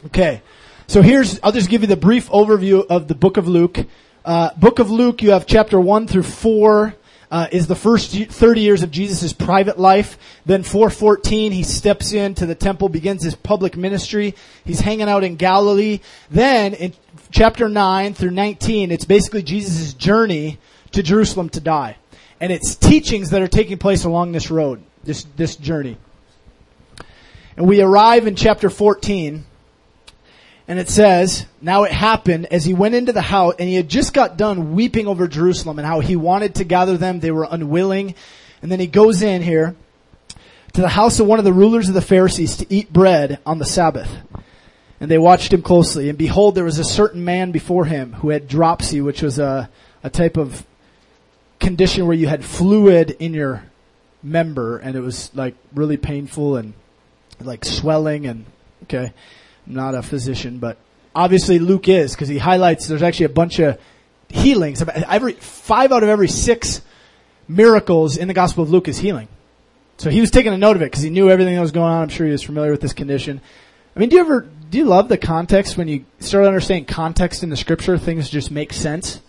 Okay. 0.07 0.41
So 0.87 1.03
here's, 1.03 1.39
I'll 1.43 1.53
just 1.53 1.69
give 1.69 1.83
you 1.83 1.87
the 1.87 1.97
brief 1.97 2.31
overview 2.31 2.87
of 2.87 3.09
the 3.09 3.15
book 3.15 3.37
of 3.37 3.47
Luke. 3.47 3.79
Uh, 4.25 4.51
book 4.55 4.79
of 4.79 4.91
Luke, 4.91 5.23
you 5.23 5.33
have 5.33 5.47
chapter 5.47 5.79
1 5.79 6.07
through 6.07 6.23
4 6.23 6.95
uh, 7.35 7.49
is 7.51 7.67
the 7.67 7.75
first 7.75 8.13
30 8.13 8.61
years 8.61 8.85
of 8.85 8.93
Jesus' 8.93 9.33
private 9.33 9.77
life. 9.77 10.19
Then 10.47 10.63
414, 10.63 11.51
he 11.51 11.65
steps 11.65 12.13
into 12.13 12.47
the 12.47 12.55
temple, 12.55 12.89
begins 12.89 13.25
his 13.25 13.35
public 13.35 13.77
ministry. 13.77 14.37
He's 14.65 14.79
hanging 14.79 15.09
out 15.09 15.25
in 15.25 15.35
Galilee. 15.35 15.99
Then 16.31 16.75
in 16.75 16.93
chapter 17.33 17.69
9 17.69 18.15
through 18.15 18.31
19, 18.31 18.93
it's 18.93 19.05
basically 19.05 19.43
Jesus' 19.43 19.95
journey 19.95 20.61
to 20.93 21.03
Jerusalem 21.03 21.49
to 21.49 21.61
die. 21.61 21.97
And 22.39 22.53
it's 22.53 22.77
teachings 22.77 23.31
that 23.31 23.43
are 23.43 23.49
taking 23.49 23.79
place 23.79 24.05
along 24.05 24.31
this 24.31 24.49
road, 24.49 24.81
this, 25.03 25.25
this 25.37 25.57
journey. 25.57 25.97
And 27.57 27.67
we 27.67 27.81
arrive 27.81 28.29
in 28.29 28.37
chapter 28.37 28.71
14, 28.71 29.45
and 30.67 30.79
it 30.79 30.89
says, 30.89 31.45
now 31.61 31.85
it 31.85 31.93
happened 31.93 32.47
as 32.47 32.65
he 32.65 32.73
went 32.73 32.95
into 32.95 33.13
the 33.13 33.21
house 33.21 33.55
and 33.59 33.69
he 33.69 33.75
had 33.75 33.89
just 33.89 34.15
got 34.15 34.39
done 34.39 34.75
weeping 34.75 35.07
over 35.07 35.29
Jerusalem 35.29 35.79
and 35.79 35.87
how 35.87 36.01
he 36.01 36.17
wanted 36.17 36.55
to 36.57 36.65
gather 36.65 36.97
them. 36.97 37.21
They 37.21 37.31
were 37.31 37.47
unwilling. 37.51 38.15
And 38.63 38.73
then 38.73 38.81
he 38.81 38.87
goes 38.87 39.21
in 39.21 39.43
here 39.43 39.77
to 40.73 40.81
the 40.81 40.89
house 40.89 41.21
of 41.21 41.27
one 41.27 41.39
of 41.39 41.45
the 41.45 41.53
rulers 41.53 41.89
of 41.89 41.95
the 41.95 42.01
Pharisees 42.01 42.57
to 42.59 42.67
eat 42.73 42.91
bread 42.91 43.41
on 43.45 43.59
the 43.59 43.67
Sabbath. 43.67 44.11
And 45.01 45.11
they 45.11 45.19
watched 45.19 45.53
him 45.53 45.61
closely. 45.61 46.09
And 46.09 46.17
behold, 46.17 46.55
there 46.55 46.65
was 46.65 46.79
a 46.79 46.85
certain 46.85 47.25
man 47.25 47.51
before 47.53 47.85
him 47.85 48.15
who 48.15 48.31
had 48.31 48.49
dropsy, 48.49 49.03
which 49.03 49.21
was 49.21 49.39
a, 49.39 49.69
a 50.03 50.09
type 50.09 50.39
of 50.39 50.65
condition 51.61 52.07
where 52.07 52.17
you 52.17 52.27
had 52.27 52.43
fluid 52.43 53.11
in 53.19 53.35
your 53.35 53.65
member 54.23 54.79
and 54.79 54.97
it 54.97 55.01
was 55.01 55.31
like 55.35 55.55
really 55.75 55.99
painful 55.99 56.57
and 56.57 56.73
like 57.39 57.67
swelling 57.67 58.27
and, 58.27 58.47
okay. 58.85 59.13
Not 59.67 59.95
a 59.95 60.03
physician, 60.03 60.59
but 60.59 60.79
obviously 61.15 61.59
Luke 61.59 61.89
is 61.89 62.13
because 62.13 62.29
he 62.29 62.39
highlights 62.39 62.87
there's 62.87 63.03
actually 63.03 63.27
a 63.27 63.31
bunch 63.31 63.59
of 63.59 63.79
healings. 64.29 64.83
Every 64.83 65.35
five 65.35 65.93
out 65.93 66.03
of 66.03 66.09
every 66.09 66.29
six 66.29 66.83
miracles 67.49 68.17
in 68.17 68.29
the 68.29 68.35
Gospel 68.35 68.65
of 68.65 68.71
Luke 68.71 68.89
is 68.89 68.99
healing. 68.99 69.29
So 69.97 70.11
he 70.11 70.21
was 70.21 70.31
taking 70.31 70.53
a 70.53 70.59
note 70.59 70.77
of 70.77 70.83
it 70.83 70.87
because 70.87 71.03
he 71.03 71.11
knew 71.11 71.31
everything 71.31 71.55
that 71.55 71.61
was 71.61 71.73
going 71.73 71.91
on. 71.91 72.03
I'm 72.03 72.09
sure 72.09 72.27
he 72.27 72.33
was 72.33 72.43
familiar 72.43 72.73
with 72.73 72.81
this 72.81 72.93
condition. 72.93 73.41
I 73.95 74.01
mean, 74.01 74.09
do 74.09 74.17
you 74.17 74.23
ever 74.23 74.49
do 74.71 74.79
you 74.79 74.85
love 74.87 75.09
the 75.09 75.19
context 75.19 75.77
when 75.77 75.87
you 75.87 76.05
start 76.19 76.47
understanding 76.47 76.85
context 76.85 77.43
in 77.43 77.51
the 77.51 77.57
Scripture? 77.57 77.97
Things 77.97 78.29
just 78.29 78.51
make 78.51 78.73
sense. 78.73 79.21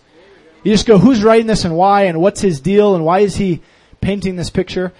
You 0.64 0.72
just 0.72 0.86
go, 0.86 0.98
who's 0.98 1.22
writing 1.22 1.46
this 1.46 1.64
and 1.64 1.76
why, 1.76 2.04
and 2.04 2.20
what's 2.20 2.40
his 2.40 2.58
deal, 2.58 2.96
and 2.96 3.04
why 3.04 3.20
is 3.20 3.36
he 3.36 3.62
painting 4.00 4.34
this 4.34 4.50
picture? 4.50 4.92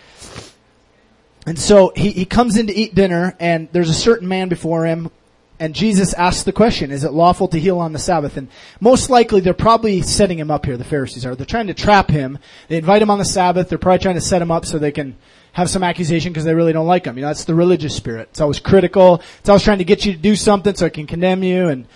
And 1.44 1.58
so 1.58 1.92
he, 1.96 2.12
he 2.12 2.24
comes 2.24 2.56
in 2.56 2.68
to 2.68 2.72
eat 2.72 2.94
dinner, 2.94 3.36
and 3.40 3.68
there's 3.72 3.90
a 3.90 3.94
certain 3.94 4.28
man 4.28 4.48
before 4.48 4.86
him 4.86 5.10
and 5.58 5.74
Jesus 5.74 6.12
asks 6.14 6.42
the 6.42 6.52
question, 6.52 6.90
is 6.90 7.04
it 7.04 7.12
lawful 7.12 7.48
to 7.48 7.58
heal 7.58 7.78
on 7.78 7.92
the 7.92 7.98
Sabbath? 7.98 8.36
And 8.36 8.48
most 8.80 9.08
likely 9.08 9.40
they're 9.40 9.54
probably 9.54 10.02
setting 10.02 10.38
him 10.38 10.50
up 10.50 10.66
here, 10.66 10.76
the 10.76 10.84
Pharisees 10.84 11.24
are. 11.24 11.34
They're 11.34 11.46
trying 11.46 11.68
to 11.68 11.74
trap 11.74 12.10
him. 12.10 12.38
They 12.68 12.76
invite 12.76 13.00
him 13.00 13.10
on 13.10 13.18
the 13.18 13.24
Sabbath. 13.24 13.68
They're 13.68 13.78
probably 13.78 14.00
trying 14.00 14.16
to 14.16 14.20
set 14.20 14.42
him 14.42 14.50
up 14.50 14.66
so 14.66 14.78
they 14.78 14.92
can 14.92 15.16
have 15.52 15.70
some 15.70 15.82
accusation 15.82 16.32
because 16.32 16.44
they 16.44 16.54
really 16.54 16.74
don't 16.74 16.86
like 16.86 17.06
him. 17.06 17.16
You 17.16 17.22
know, 17.22 17.28
that's 17.28 17.44
the 17.44 17.54
religious 17.54 17.96
spirit. 17.96 18.28
It's 18.30 18.40
always 18.42 18.60
critical. 18.60 19.22
It's 19.38 19.48
always 19.48 19.62
trying 19.62 19.78
to 19.78 19.84
get 19.84 20.04
you 20.04 20.12
to 20.12 20.18
do 20.18 20.36
something 20.36 20.74
so 20.74 20.84
it 20.84 20.92
can 20.92 21.06
condemn 21.06 21.42
you 21.42 21.68
and 21.68 21.86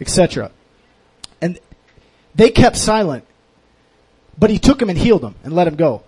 etc. 0.00 0.50
And 1.42 1.58
they 2.34 2.48
kept 2.48 2.78
silent. 2.78 3.26
But 4.38 4.48
he 4.48 4.58
took 4.58 4.80
him 4.80 4.88
and 4.88 4.98
healed 4.98 5.22
him 5.22 5.34
and 5.44 5.52
let 5.52 5.68
him 5.68 5.76
go. 5.76 6.02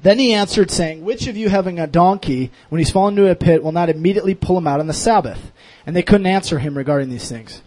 Then 0.00 0.18
he 0.18 0.32
answered 0.32 0.70
saying, 0.70 1.04
which 1.04 1.26
of 1.26 1.36
you 1.36 1.48
having 1.50 1.78
a 1.78 1.86
donkey, 1.86 2.50
when 2.70 2.78
he's 2.78 2.90
fallen 2.90 3.16
into 3.16 3.30
a 3.30 3.34
pit, 3.34 3.62
will 3.62 3.72
not 3.72 3.90
immediately 3.90 4.34
pull 4.34 4.56
him 4.56 4.66
out 4.66 4.80
on 4.80 4.86
the 4.86 4.94
Sabbath? 4.94 5.52
And 5.86 5.96
they 5.96 6.02
couldn't 6.02 6.26
answer 6.26 6.58
him 6.58 6.76
regarding 6.76 7.10
these 7.10 7.28
things. 7.28 7.62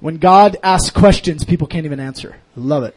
When 0.00 0.18
God 0.18 0.56
asks 0.62 0.90
questions, 0.90 1.44
people 1.44 1.66
can't 1.66 1.86
even 1.86 2.00
answer. 2.00 2.36
I 2.56 2.60
love 2.60 2.84
it. 2.84 2.94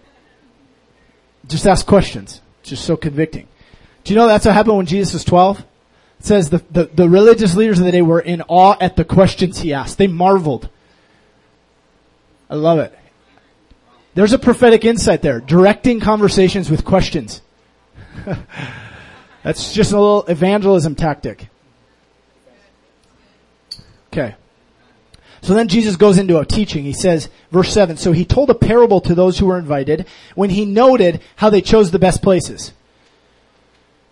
Just 1.47 1.65
ask 1.65 1.85
questions. 1.85 2.41
It's 2.61 2.69
just 2.69 2.85
so 2.85 2.97
convicting. 2.97 3.47
Do 4.03 4.13
you 4.13 4.19
know 4.19 4.27
that's 4.27 4.45
what 4.45 4.53
happened 4.53 4.77
when 4.77 4.85
Jesus 4.85 5.13
was 5.13 5.23
12? 5.23 5.59
It 5.59 5.65
says 6.25 6.49
the, 6.49 6.63
the, 6.69 6.85
the 6.85 7.09
religious 7.09 7.55
leaders 7.55 7.79
of 7.79 7.85
the 7.85 7.91
day 7.91 8.01
were 8.01 8.19
in 8.19 8.41
awe 8.47 8.75
at 8.79 8.95
the 8.95 9.05
questions 9.05 9.59
he 9.59 9.73
asked. 9.73 9.97
They 9.97 10.07
marveled. 10.07 10.69
I 12.49 12.55
love 12.55 12.79
it. 12.79 12.97
There's 14.15 14.33
a 14.33 14.39
prophetic 14.39 14.83
insight 14.83 15.21
there. 15.21 15.39
Directing 15.39 15.99
conversations 15.99 16.69
with 16.69 16.83
questions. 16.83 17.41
That's 19.43 19.73
just 19.73 19.93
a 19.93 19.99
little 19.99 20.25
evangelism 20.25 20.95
tactic. 20.95 21.49
Okay. 24.11 24.35
So 25.41 25.53
then 25.53 25.67
Jesus 25.67 25.95
goes 25.95 26.17
into 26.17 26.39
a 26.39 26.45
teaching. 26.45 26.83
He 26.83 26.93
says, 26.93 27.29
verse 27.51 27.71
7, 27.71 27.97
so 27.97 28.11
he 28.11 28.25
told 28.25 28.49
a 28.49 28.55
parable 28.55 28.99
to 29.01 29.15
those 29.15 29.39
who 29.39 29.45
were 29.45 29.57
invited 29.57 30.05
when 30.35 30.49
he 30.49 30.65
noted 30.65 31.21
how 31.37 31.49
they 31.49 31.61
chose 31.61 31.91
the 31.91 31.99
best 31.99 32.21
places. 32.21 32.73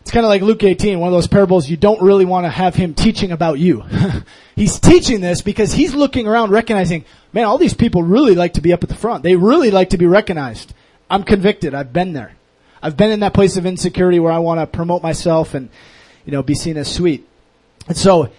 It's 0.01 0.11
kind 0.13 0.25
of 0.25 0.29
like 0.29 0.41
Luke 0.41 0.63
18, 0.63 0.99
one 0.99 1.09
of 1.09 1.13
those 1.13 1.27
parables 1.27 1.69
you 1.69 1.75
don't 1.75 2.01
really 2.01 2.23
want 2.23 2.45
to 2.45 2.49
have 2.49 2.75
him 2.75 2.93
teaching 2.93 3.33
about 3.33 3.59
you. 3.59 3.83
he's 4.55 4.79
teaching 4.79 5.19
this 5.19 5.41
because 5.41 5.73
he's 5.73 5.93
looking 5.93 6.27
around 6.27 6.51
recognizing, 6.51 7.03
man, 7.33 7.43
all 7.43 7.57
these 7.57 7.73
people 7.73 8.03
really 8.03 8.33
like 8.33 8.53
to 8.53 8.61
be 8.61 8.71
up 8.71 8.83
at 8.83 8.89
the 8.89 8.95
front. 8.95 9.23
They 9.23 9.35
really 9.35 9.69
like 9.69 9.89
to 9.89 9.97
be 9.97 10.05
recognized. 10.05 10.73
I'm 11.09 11.23
convicted. 11.23 11.73
I've 11.73 11.91
been 11.91 12.13
there. 12.13 12.37
I've 12.81 12.95
been 12.95 13.11
in 13.11 13.19
that 13.19 13.33
place 13.33 13.57
of 13.57 13.65
insecurity 13.65 14.19
where 14.19 14.31
I 14.31 14.37
want 14.37 14.61
to 14.61 14.67
promote 14.67 15.03
myself 15.03 15.53
and, 15.53 15.67
you 16.25 16.31
know, 16.31 16.41
be 16.41 16.55
seen 16.55 16.77
as 16.77 16.89
sweet. 16.89 17.27
And 17.89 17.97
so, 17.97 18.31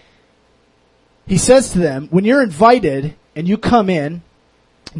he 1.28 1.38
says 1.38 1.70
to 1.70 1.78
them, 1.78 2.08
when 2.10 2.24
you're 2.24 2.42
invited 2.42 3.14
and 3.36 3.46
you 3.46 3.58
come 3.58 3.90
in, 3.90 4.22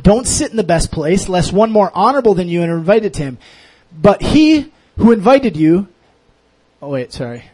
don't 0.01 0.26
sit 0.26 0.51
in 0.51 0.57
the 0.57 0.62
best 0.62 0.93
place, 0.93 1.29
lest 1.29 1.53
one 1.53 1.70
more 1.70 1.91
honorable 1.95 2.35
than 2.35 2.49
you 2.49 2.62
invited 2.62 3.16
him. 3.16 3.39
But 3.93 4.22
he 4.22 4.72
who 4.97 5.12
invited 5.12 5.57
you, 5.57 5.89
oh 6.83 6.91
wait, 6.91 7.12
sorry. 7.12 7.45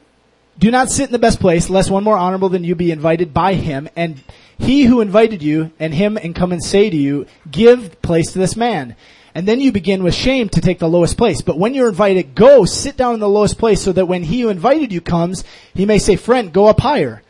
Do 0.58 0.70
not 0.70 0.90
sit 0.90 1.06
in 1.06 1.12
the 1.12 1.18
best 1.18 1.40
place, 1.40 1.68
lest 1.68 1.90
one 1.90 2.04
more 2.04 2.16
honorable 2.16 2.48
than 2.48 2.64
you 2.64 2.74
be 2.74 2.92
invited 2.92 3.34
by 3.34 3.54
him, 3.54 3.88
and 3.96 4.22
he 4.56 4.84
who 4.84 5.00
invited 5.00 5.42
you 5.42 5.72
and 5.80 5.92
him 5.92 6.16
and 6.16 6.34
come 6.34 6.52
and 6.52 6.62
say 6.62 6.90
to 6.90 6.96
you, 6.96 7.26
give 7.50 8.00
place 8.02 8.32
to 8.32 8.38
this 8.38 8.56
man. 8.56 8.94
And 9.34 9.48
then 9.48 9.60
you 9.60 9.72
begin 9.72 10.04
with 10.04 10.14
shame 10.14 10.48
to 10.50 10.60
take 10.60 10.78
the 10.78 10.88
lowest 10.88 11.16
place. 11.16 11.42
But 11.42 11.58
when 11.58 11.74
you're 11.74 11.88
invited, 11.88 12.36
go 12.36 12.64
sit 12.64 12.96
down 12.96 13.14
in 13.14 13.20
the 13.20 13.28
lowest 13.28 13.58
place 13.58 13.82
so 13.82 13.90
that 13.90 14.06
when 14.06 14.22
he 14.22 14.42
who 14.42 14.48
invited 14.48 14.92
you 14.92 15.00
comes, 15.00 15.42
he 15.74 15.86
may 15.86 15.98
say, 15.98 16.14
friend, 16.14 16.52
go 16.52 16.66
up 16.66 16.78
higher. 16.78 17.20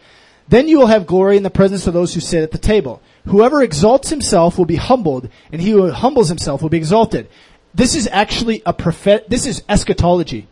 Then 0.49 0.69
you 0.69 0.79
will 0.79 0.87
have 0.87 1.07
glory 1.07 1.37
in 1.37 1.43
the 1.43 1.51
presence 1.51 1.87
of 1.87 1.95
those 1.95 2.15
who 2.15 2.21
sit 2.21 2.43
at 2.43 2.51
the 2.51 2.59
table. 2.59 3.01
Whoever 3.27 3.63
exalts 3.63 4.11
himself 4.11 4.59
will 4.59 4.67
be 4.67 4.77
humbled, 4.77 5.31
and 5.51 5.61
he 5.61 5.71
who 5.71 5.91
humbles 5.91 6.29
himself 6.29 6.61
will 6.63 6.69
be 6.69 6.77
exalted. 6.77 7.29
This 7.75 7.95
is 7.95 8.09
actually 8.13 8.63
a 8.67 8.73
prophet, 8.73 9.29
this 9.29 9.47
is 9.47 9.63
eschatology. 9.69 10.47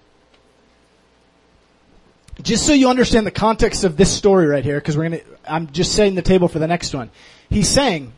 Just 2.40 2.66
so 2.66 2.72
you 2.72 2.88
understand 2.88 3.26
the 3.26 3.30
context 3.30 3.84
of 3.84 3.96
this 3.96 4.10
story 4.10 4.46
right 4.46 4.64
here, 4.64 4.80
because 4.80 4.96
we're 4.96 5.04
gonna, 5.04 5.20
I'm 5.46 5.70
just 5.70 5.92
setting 5.92 6.14
the 6.14 6.22
table 6.22 6.48
for 6.48 6.58
the 6.58 6.66
next 6.66 6.94
one. 6.94 7.10
He's 7.50 7.68
saying, 7.68 8.12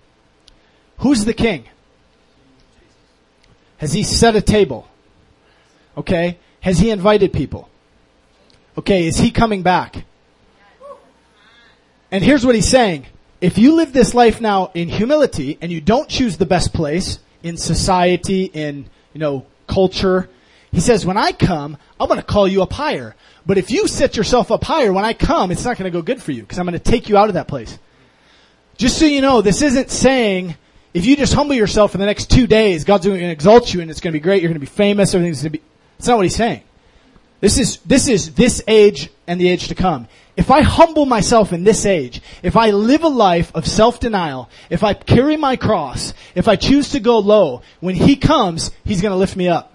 who's 0.98 1.24
the 1.24 1.34
king? 1.34 1.64
Has 3.78 3.92
he 3.92 4.04
set 4.04 4.36
a 4.36 4.40
table? 4.40 4.88
Okay. 5.96 6.38
Has 6.60 6.78
he 6.78 6.90
invited 6.90 7.32
people? 7.32 7.68
Okay. 8.78 9.06
Is 9.06 9.18
he 9.18 9.30
coming 9.30 9.62
back? 9.62 10.04
And 12.14 12.22
here's 12.22 12.46
what 12.46 12.54
he's 12.54 12.68
saying. 12.68 13.06
If 13.40 13.58
you 13.58 13.74
live 13.74 13.92
this 13.92 14.14
life 14.14 14.40
now 14.40 14.70
in 14.72 14.88
humility 14.88 15.58
and 15.60 15.72
you 15.72 15.80
don't 15.80 16.08
choose 16.08 16.36
the 16.36 16.46
best 16.46 16.72
place 16.72 17.18
in 17.42 17.56
society, 17.56 18.44
in, 18.44 18.86
you 19.12 19.18
know, 19.18 19.46
culture, 19.66 20.30
he 20.70 20.78
says, 20.78 21.04
when 21.04 21.16
I 21.16 21.32
come, 21.32 21.76
I'm 21.98 22.06
going 22.06 22.20
to 22.20 22.24
call 22.24 22.46
you 22.46 22.62
up 22.62 22.72
higher. 22.72 23.16
But 23.44 23.58
if 23.58 23.72
you 23.72 23.88
set 23.88 24.16
yourself 24.16 24.52
up 24.52 24.62
higher, 24.62 24.92
when 24.92 25.04
I 25.04 25.12
come, 25.12 25.50
it's 25.50 25.64
not 25.64 25.76
going 25.76 25.90
to 25.90 25.98
go 25.98 26.02
good 26.02 26.22
for 26.22 26.30
you 26.30 26.42
because 26.42 26.56
I'm 26.56 26.66
going 26.66 26.78
to 26.78 26.78
take 26.78 27.08
you 27.08 27.16
out 27.16 27.30
of 27.30 27.34
that 27.34 27.48
place. 27.48 27.80
Just 28.76 28.96
so 28.96 29.06
you 29.06 29.20
know, 29.20 29.42
this 29.42 29.60
isn't 29.62 29.90
saying 29.90 30.54
if 30.94 31.06
you 31.06 31.16
just 31.16 31.34
humble 31.34 31.56
yourself 31.56 31.90
for 31.90 31.98
the 31.98 32.06
next 32.06 32.30
two 32.30 32.46
days, 32.46 32.84
God's 32.84 33.06
going 33.06 33.18
to 33.18 33.26
exalt 33.28 33.74
you 33.74 33.80
and 33.80 33.90
it's 33.90 34.00
going 34.00 34.12
to 34.12 34.16
be 34.16 34.22
great. 34.22 34.40
You're 34.40 34.50
going 34.50 34.60
to 34.60 34.60
be 34.60 34.66
famous. 34.66 35.12
Everything's 35.16 35.42
going 35.42 35.52
to 35.52 35.58
be. 35.58 35.64
It's 35.98 36.06
not 36.06 36.14
what 36.14 36.26
he's 36.26 36.36
saying. 36.36 36.62
This 37.40 37.58
is 37.58 37.78
this 37.78 38.06
is 38.06 38.34
this 38.34 38.62
age 38.68 39.10
and 39.26 39.40
the 39.40 39.48
age 39.48 39.66
to 39.66 39.74
come. 39.74 40.06
If 40.36 40.50
I 40.50 40.62
humble 40.62 41.06
myself 41.06 41.52
in 41.52 41.62
this 41.62 41.86
age, 41.86 42.20
if 42.42 42.56
I 42.56 42.70
live 42.70 43.04
a 43.04 43.08
life 43.08 43.54
of 43.54 43.66
self-denial, 43.66 44.50
if 44.68 44.82
I 44.82 44.94
carry 44.94 45.36
my 45.36 45.56
cross, 45.56 46.12
if 46.34 46.48
I 46.48 46.56
choose 46.56 46.90
to 46.90 47.00
go 47.00 47.20
low, 47.20 47.62
when 47.80 47.94
He 47.94 48.16
comes, 48.16 48.72
He's 48.84 49.00
going 49.00 49.12
to 49.12 49.18
lift 49.18 49.36
me 49.36 49.48
up. 49.48 49.70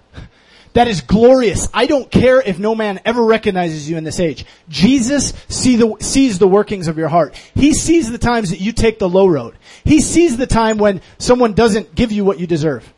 That 0.74 0.86
is 0.86 1.00
glorious. 1.00 1.68
I 1.74 1.86
don't 1.86 2.10
care 2.10 2.40
if 2.40 2.58
no 2.58 2.74
man 2.74 3.00
ever 3.04 3.24
recognizes 3.24 3.90
you 3.90 3.96
in 3.96 4.04
this 4.04 4.20
age. 4.20 4.44
Jesus 4.68 5.32
see 5.48 5.76
the, 5.76 5.96
sees 6.00 6.38
the 6.38 6.46
workings 6.46 6.86
of 6.86 6.96
your 6.96 7.08
heart. 7.08 7.34
He 7.54 7.74
sees 7.74 8.10
the 8.10 8.18
times 8.18 8.50
that 8.50 8.60
you 8.60 8.72
take 8.72 9.00
the 9.00 9.08
low 9.08 9.26
road. 9.26 9.56
He 9.82 10.00
sees 10.00 10.36
the 10.36 10.46
time 10.46 10.78
when 10.78 11.00
someone 11.18 11.54
doesn't 11.54 11.94
give 11.96 12.12
you 12.12 12.24
what 12.24 12.38
you 12.38 12.46
deserve. 12.46 12.92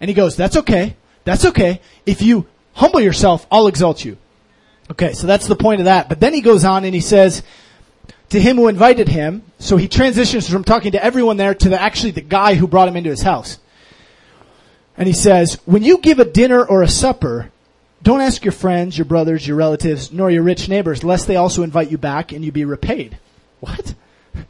And 0.00 0.08
he 0.08 0.14
goes, 0.14 0.36
that's 0.36 0.56
okay. 0.56 0.96
That's 1.22 1.44
okay. 1.44 1.80
If 2.04 2.20
you 2.20 2.46
humble 2.72 3.00
yourself, 3.00 3.46
I'll 3.50 3.68
exalt 3.68 4.04
you. 4.04 4.18
Okay, 4.90 5.12
so 5.12 5.26
that's 5.26 5.46
the 5.46 5.56
point 5.56 5.80
of 5.80 5.86
that. 5.86 6.08
But 6.08 6.20
then 6.20 6.34
he 6.34 6.40
goes 6.40 6.64
on 6.64 6.84
and 6.84 6.94
he 6.94 7.00
says, 7.00 7.42
to 8.30 8.40
him 8.40 8.56
who 8.56 8.68
invited 8.68 9.08
him, 9.08 9.42
so 9.58 9.76
he 9.76 9.88
transitions 9.88 10.48
from 10.48 10.64
talking 10.64 10.92
to 10.92 11.04
everyone 11.04 11.36
there 11.36 11.54
to 11.54 11.68
the, 11.68 11.80
actually 11.80 12.10
the 12.10 12.20
guy 12.20 12.54
who 12.54 12.66
brought 12.66 12.88
him 12.88 12.96
into 12.96 13.10
his 13.10 13.22
house. 13.22 13.58
And 14.96 15.06
he 15.06 15.14
says, 15.14 15.58
when 15.64 15.82
you 15.82 15.98
give 15.98 16.18
a 16.18 16.24
dinner 16.24 16.64
or 16.64 16.82
a 16.82 16.88
supper, 16.88 17.50
don't 18.02 18.20
ask 18.20 18.44
your 18.44 18.52
friends, 18.52 18.98
your 18.98 19.06
brothers, 19.06 19.46
your 19.46 19.56
relatives, 19.56 20.12
nor 20.12 20.30
your 20.30 20.42
rich 20.42 20.68
neighbors, 20.68 21.02
lest 21.02 21.26
they 21.26 21.36
also 21.36 21.62
invite 21.62 21.90
you 21.90 21.98
back 21.98 22.32
and 22.32 22.44
you 22.44 22.52
be 22.52 22.64
repaid. 22.64 23.18
What? 23.60 23.94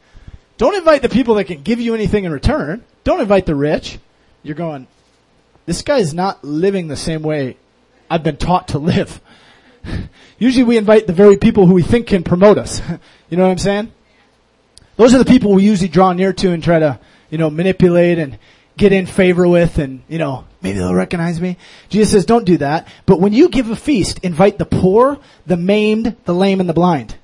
Don't 0.57 0.75
invite 0.75 1.01
the 1.01 1.09
people 1.09 1.35
that 1.35 1.45
can 1.45 1.63
give 1.63 1.79
you 1.79 1.93
anything 1.93 2.25
in 2.25 2.31
return. 2.31 2.83
Don't 3.03 3.21
invite 3.21 3.45
the 3.45 3.55
rich. 3.55 3.97
You're 4.43 4.55
going, 4.55 4.87
this 5.65 5.81
guy's 5.81 6.13
not 6.13 6.43
living 6.43 6.87
the 6.87 6.97
same 6.97 7.23
way 7.23 7.57
I've 8.09 8.23
been 8.23 8.37
taught 8.37 8.69
to 8.69 8.79
live. 8.79 9.21
Usually 10.39 10.63
we 10.63 10.77
invite 10.77 11.07
the 11.07 11.13
very 11.13 11.37
people 11.37 11.65
who 11.67 11.73
we 11.73 11.83
think 11.83 12.07
can 12.07 12.23
promote 12.23 12.57
us. 12.57 12.81
you 13.29 13.37
know 13.37 13.43
what 13.43 13.51
I'm 13.51 13.57
saying? 13.57 13.91
Those 14.97 15.13
are 15.13 15.17
the 15.17 15.25
people 15.25 15.53
we 15.53 15.63
usually 15.63 15.89
draw 15.89 16.13
near 16.13 16.33
to 16.33 16.51
and 16.51 16.63
try 16.63 16.79
to, 16.79 16.99
you 17.29 17.37
know, 17.37 17.49
manipulate 17.49 18.17
and 18.17 18.39
get 18.77 18.91
in 18.91 19.05
favor 19.05 19.47
with 19.47 19.77
and, 19.77 20.03
you 20.07 20.17
know, 20.17 20.45
maybe 20.61 20.79
they'll 20.79 20.93
recognize 20.93 21.39
me. 21.39 21.57
Jesus 21.89 22.11
says, 22.11 22.25
don't 22.25 22.45
do 22.45 22.57
that. 22.57 22.87
But 23.05 23.19
when 23.19 23.33
you 23.33 23.49
give 23.49 23.69
a 23.69 23.75
feast, 23.75 24.19
invite 24.23 24.57
the 24.57 24.65
poor, 24.65 25.19
the 25.45 25.57
maimed, 25.57 26.15
the 26.25 26.33
lame, 26.33 26.59
and 26.59 26.69
the 26.69 26.73
blind. 26.73 27.15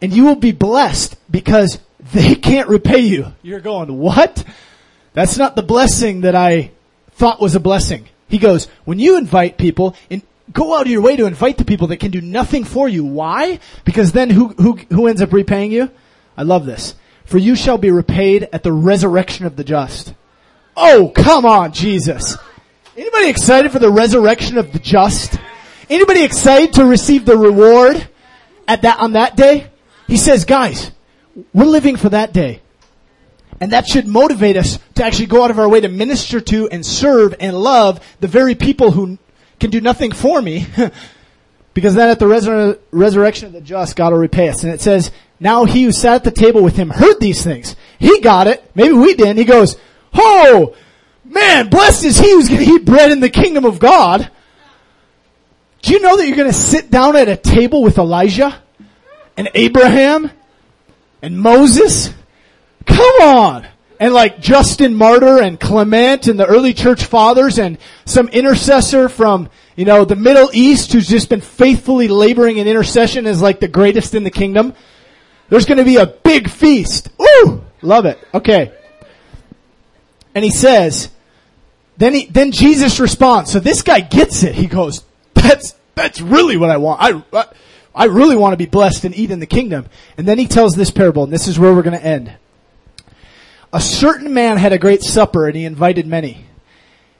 And 0.00 0.12
you 0.12 0.24
will 0.24 0.36
be 0.36 0.52
blessed 0.52 1.16
because 1.30 1.78
they 2.12 2.34
can't 2.34 2.68
repay 2.68 3.00
you. 3.00 3.32
You're 3.42 3.60
going, 3.60 3.96
what? 3.96 4.44
That's 5.14 5.38
not 5.38 5.56
the 5.56 5.62
blessing 5.62 6.22
that 6.22 6.34
I 6.34 6.72
thought 7.12 7.40
was 7.40 7.54
a 7.54 7.60
blessing. 7.60 8.08
He 8.28 8.38
goes, 8.38 8.66
when 8.84 8.98
you 8.98 9.16
invite 9.16 9.58
people, 9.58 9.94
and 10.10 10.22
go 10.54 10.74
out 10.74 10.86
of 10.86 10.92
your 10.92 11.02
way 11.02 11.16
to 11.16 11.26
invite 11.26 11.58
the 11.58 11.64
people 11.64 11.88
that 11.88 11.98
can 11.98 12.10
do 12.10 12.20
nothing 12.20 12.64
for 12.64 12.88
you. 12.88 13.04
Why? 13.04 13.60
Because 13.84 14.12
then 14.12 14.30
who, 14.30 14.48
who, 14.48 14.76
who 14.88 15.06
ends 15.08 15.20
up 15.20 15.32
repaying 15.32 15.72
you? 15.72 15.90
I 16.36 16.44
love 16.44 16.64
this. 16.64 16.94
For 17.26 17.38
you 17.38 17.56
shall 17.56 17.76
be 17.76 17.90
repaid 17.90 18.48
at 18.52 18.62
the 18.62 18.72
resurrection 18.72 19.44
of 19.44 19.56
the 19.56 19.64
just. 19.64 20.14
Oh, 20.76 21.12
come 21.14 21.44
on, 21.44 21.72
Jesus. 21.72 22.36
Anybody 22.96 23.28
excited 23.28 23.72
for 23.72 23.78
the 23.78 23.90
resurrection 23.90 24.56
of 24.56 24.72
the 24.72 24.78
just? 24.78 25.36
Anybody 25.90 26.22
excited 26.22 26.74
to 26.74 26.84
receive 26.84 27.26
the 27.26 27.36
reward 27.36 28.08
at 28.68 28.82
that, 28.82 29.00
on 29.00 29.12
that 29.12 29.36
day? 29.36 29.70
He 30.06 30.16
says, 30.16 30.44
guys, 30.44 30.92
we're 31.52 31.64
living 31.64 31.96
for 31.96 32.08
that 32.10 32.32
day. 32.32 32.60
And 33.60 33.72
that 33.72 33.86
should 33.86 34.06
motivate 34.06 34.56
us 34.56 34.78
to 34.94 35.04
actually 35.04 35.26
go 35.26 35.42
out 35.42 35.50
of 35.50 35.58
our 35.58 35.68
way 35.68 35.80
to 35.80 35.88
minister 35.88 36.40
to 36.40 36.68
and 36.68 36.84
serve 36.84 37.34
and 37.40 37.56
love 37.56 38.04
the 38.20 38.28
very 38.28 38.54
people 38.54 38.90
who 38.90 39.18
can 39.60 39.70
do 39.70 39.80
nothing 39.80 40.12
for 40.12 40.40
me. 40.40 40.66
because 41.74 41.94
then 41.94 42.08
at 42.08 42.18
the 42.18 42.26
resur- 42.26 42.78
resurrection 42.90 43.46
of 43.46 43.52
the 43.52 43.60
just, 43.60 43.96
God 43.96 44.12
will 44.12 44.20
repay 44.20 44.48
us. 44.48 44.64
And 44.64 44.72
it 44.72 44.80
says, 44.80 45.10
now 45.40 45.64
he 45.64 45.84
who 45.84 45.92
sat 45.92 46.16
at 46.16 46.24
the 46.24 46.30
table 46.30 46.62
with 46.62 46.76
him 46.76 46.90
heard 46.90 47.20
these 47.20 47.42
things. 47.42 47.76
He 47.98 48.20
got 48.20 48.46
it. 48.46 48.64
Maybe 48.74 48.94
we 48.94 49.14
didn't. 49.14 49.36
He 49.36 49.44
goes, 49.44 49.76
Oh, 50.14 50.74
man, 51.24 51.68
blessed 51.68 52.04
is 52.04 52.18
he 52.18 52.30
who's 52.30 52.48
going 52.48 52.64
to 52.64 52.70
eat 52.70 52.84
bread 52.84 53.10
in 53.10 53.20
the 53.20 53.28
kingdom 53.28 53.64
of 53.64 53.78
God. 53.78 54.30
Do 55.82 55.92
you 55.92 56.00
know 56.00 56.16
that 56.16 56.26
you're 56.26 56.36
going 56.36 56.50
to 56.50 56.56
sit 56.56 56.90
down 56.90 57.16
at 57.16 57.28
a 57.28 57.36
table 57.36 57.82
with 57.82 57.98
Elijah 57.98 58.62
and 59.36 59.50
Abraham 59.54 60.30
and 61.20 61.38
Moses? 61.38 62.10
Come 62.86 63.20
on. 63.20 63.66
And 64.04 64.12
like 64.12 64.38
Justin 64.38 64.94
Martyr 64.96 65.40
and 65.40 65.58
Clement 65.58 66.26
and 66.26 66.38
the 66.38 66.44
early 66.44 66.74
church 66.74 67.06
fathers 67.06 67.58
and 67.58 67.78
some 68.04 68.28
intercessor 68.28 69.08
from, 69.08 69.48
you 69.76 69.86
know, 69.86 70.04
the 70.04 70.14
Middle 70.14 70.50
East 70.52 70.92
who's 70.92 71.08
just 71.08 71.30
been 71.30 71.40
faithfully 71.40 72.08
laboring 72.08 72.58
in 72.58 72.68
intercession 72.68 73.24
as 73.24 73.40
like 73.40 73.60
the 73.60 73.66
greatest 73.66 74.14
in 74.14 74.22
the 74.22 74.30
kingdom. 74.30 74.74
There's 75.48 75.64
going 75.64 75.78
to 75.78 75.86
be 75.86 75.96
a 75.96 76.04
big 76.04 76.50
feast. 76.50 77.08
Ooh! 77.18 77.64
Love 77.80 78.04
it. 78.04 78.18
Okay. 78.34 78.74
And 80.34 80.44
he 80.44 80.50
says, 80.50 81.08
then 81.96 82.12
he, 82.12 82.26
then 82.26 82.52
Jesus 82.52 83.00
responds. 83.00 83.50
So 83.52 83.58
this 83.58 83.80
guy 83.80 84.00
gets 84.00 84.42
it. 84.42 84.54
He 84.54 84.66
goes, 84.66 85.02
that's, 85.32 85.74
that's 85.94 86.20
really 86.20 86.58
what 86.58 86.68
I 86.68 86.76
want. 86.76 87.00
I, 87.00 87.22
I, 87.32 87.46
I 87.94 88.04
really 88.04 88.36
want 88.36 88.52
to 88.52 88.58
be 88.58 88.66
blessed 88.66 89.06
and 89.06 89.16
eat 89.16 89.30
in 89.30 89.40
the 89.40 89.46
kingdom. 89.46 89.86
And 90.18 90.28
then 90.28 90.38
he 90.38 90.46
tells 90.46 90.74
this 90.74 90.90
parable, 90.90 91.24
and 91.24 91.32
this 91.32 91.48
is 91.48 91.58
where 91.58 91.72
we're 91.72 91.80
going 91.80 91.98
to 91.98 92.04
end. 92.04 92.36
A 93.74 93.80
certain 93.80 94.32
man 94.32 94.56
had 94.56 94.72
a 94.72 94.78
great 94.78 95.02
supper 95.02 95.48
and 95.48 95.56
he 95.56 95.64
invited 95.64 96.06
many. 96.06 96.46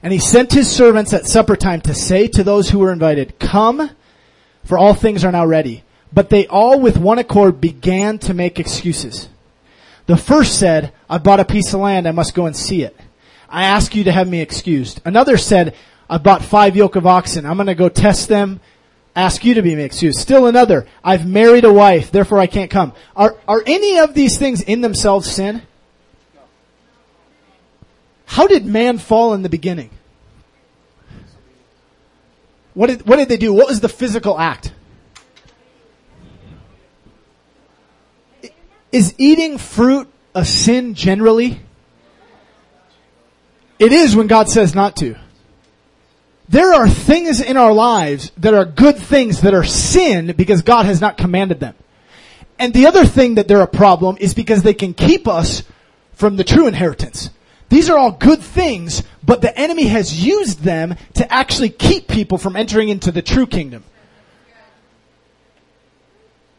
And 0.01 0.13
he 0.13 0.19
sent 0.19 0.53
his 0.53 0.71
servants 0.71 1.11
at 1.11 1.25
supper 1.25 1.57
time 1.57 1.81
to 1.81 1.93
say 1.93 2.29
to 2.29 2.45
those 2.45 2.69
who 2.69 2.79
were 2.79 2.93
invited, 2.93 3.37
come, 3.39 3.91
for 4.63 4.77
all 4.77 4.93
things 4.93 5.25
are 5.25 5.33
now 5.33 5.45
ready. 5.45 5.83
But 6.13 6.29
they 6.29 6.47
all 6.47 6.79
with 6.79 6.97
one 6.97 7.19
accord 7.19 7.59
began 7.59 8.19
to 8.19 8.33
make 8.33 8.57
excuses. 8.57 9.27
The 10.05 10.15
first 10.15 10.57
said, 10.57 10.93
I 11.09 11.17
bought 11.17 11.41
a 11.41 11.45
piece 11.45 11.73
of 11.73 11.81
land, 11.81 12.07
I 12.07 12.11
must 12.11 12.33
go 12.33 12.45
and 12.45 12.55
see 12.55 12.83
it. 12.83 12.95
I 13.49 13.65
ask 13.65 13.93
you 13.93 14.05
to 14.05 14.13
have 14.13 14.29
me 14.29 14.39
excused. 14.39 15.01
Another 15.03 15.35
said, 15.35 15.75
I 16.09 16.19
bought 16.19 16.41
five 16.41 16.77
yoke 16.77 16.95
of 16.95 17.05
oxen. 17.05 17.45
I'm 17.45 17.57
going 17.57 17.67
to 17.67 17.75
go 17.75 17.89
test 17.89 18.29
them. 18.29 18.61
Ask 19.13 19.43
you 19.43 19.55
to 19.55 19.61
be 19.61 19.73
excused. 19.73 20.19
Still 20.19 20.47
another, 20.47 20.87
I've 21.03 21.27
married 21.27 21.65
a 21.65 21.73
wife, 21.73 22.11
therefore 22.11 22.39
I 22.39 22.47
can't 22.47 22.71
come. 22.71 22.93
Are, 23.13 23.35
are 23.45 23.63
any 23.65 23.99
of 23.99 24.13
these 24.13 24.37
things 24.37 24.61
in 24.61 24.79
themselves 24.79 25.29
sin? 25.29 25.61
How 28.25 28.47
did 28.47 28.65
man 28.65 28.97
fall 28.97 29.33
in 29.33 29.43
the 29.43 29.49
beginning? 29.49 29.89
What 32.73 32.87
did, 32.87 33.07
what 33.07 33.15
did 33.15 33.29
they 33.29 33.37
do? 33.37 33.53
What 33.53 33.67
was 33.67 33.79
the 33.79 33.89
physical 33.89 34.37
act? 34.37 34.73
Is 38.91 39.15
eating 39.17 39.57
fruit 39.57 40.09
a 40.33 40.45
sin 40.45 40.93
generally? 40.93 41.61
It 43.79 43.91
is 43.91 44.15
when 44.15 44.27
God 44.27 44.49
says 44.49 44.75
not 44.75 44.95
to. 44.97 45.15
There 46.47 46.73
are 46.73 46.87
things 46.87 47.41
in 47.41 47.57
our 47.57 47.73
lives 47.73 48.31
that 48.37 48.53
are 48.53 48.65
good 48.65 48.97
things 48.97 49.41
that 49.41 49.53
are 49.53 49.63
sin 49.63 50.33
because 50.37 50.61
God 50.61 50.85
has 50.85 51.01
not 51.01 51.17
commanded 51.17 51.59
them. 51.59 51.75
And 52.59 52.73
the 52.73 52.87
other 52.87 53.05
thing 53.05 53.35
that 53.35 53.47
they're 53.47 53.61
a 53.61 53.67
problem 53.67 54.17
is 54.19 54.33
because 54.33 54.63
they 54.63 54.73
can 54.73 54.93
keep 54.93 55.27
us 55.27 55.63
from 56.13 56.37
the 56.37 56.43
true 56.43 56.67
inheritance. 56.67 57.29
These 57.69 57.89
are 57.89 57.97
all 57.97 58.11
good 58.11 58.41
things, 58.41 59.03
but 59.23 59.41
the 59.41 59.57
enemy 59.57 59.85
has 59.85 60.25
used 60.25 60.59
them 60.59 60.95
to 61.15 61.33
actually 61.33 61.69
keep 61.69 62.07
people 62.07 62.37
from 62.37 62.55
entering 62.55 62.89
into 62.89 63.11
the 63.11 63.21
true 63.21 63.47
kingdom. 63.47 63.83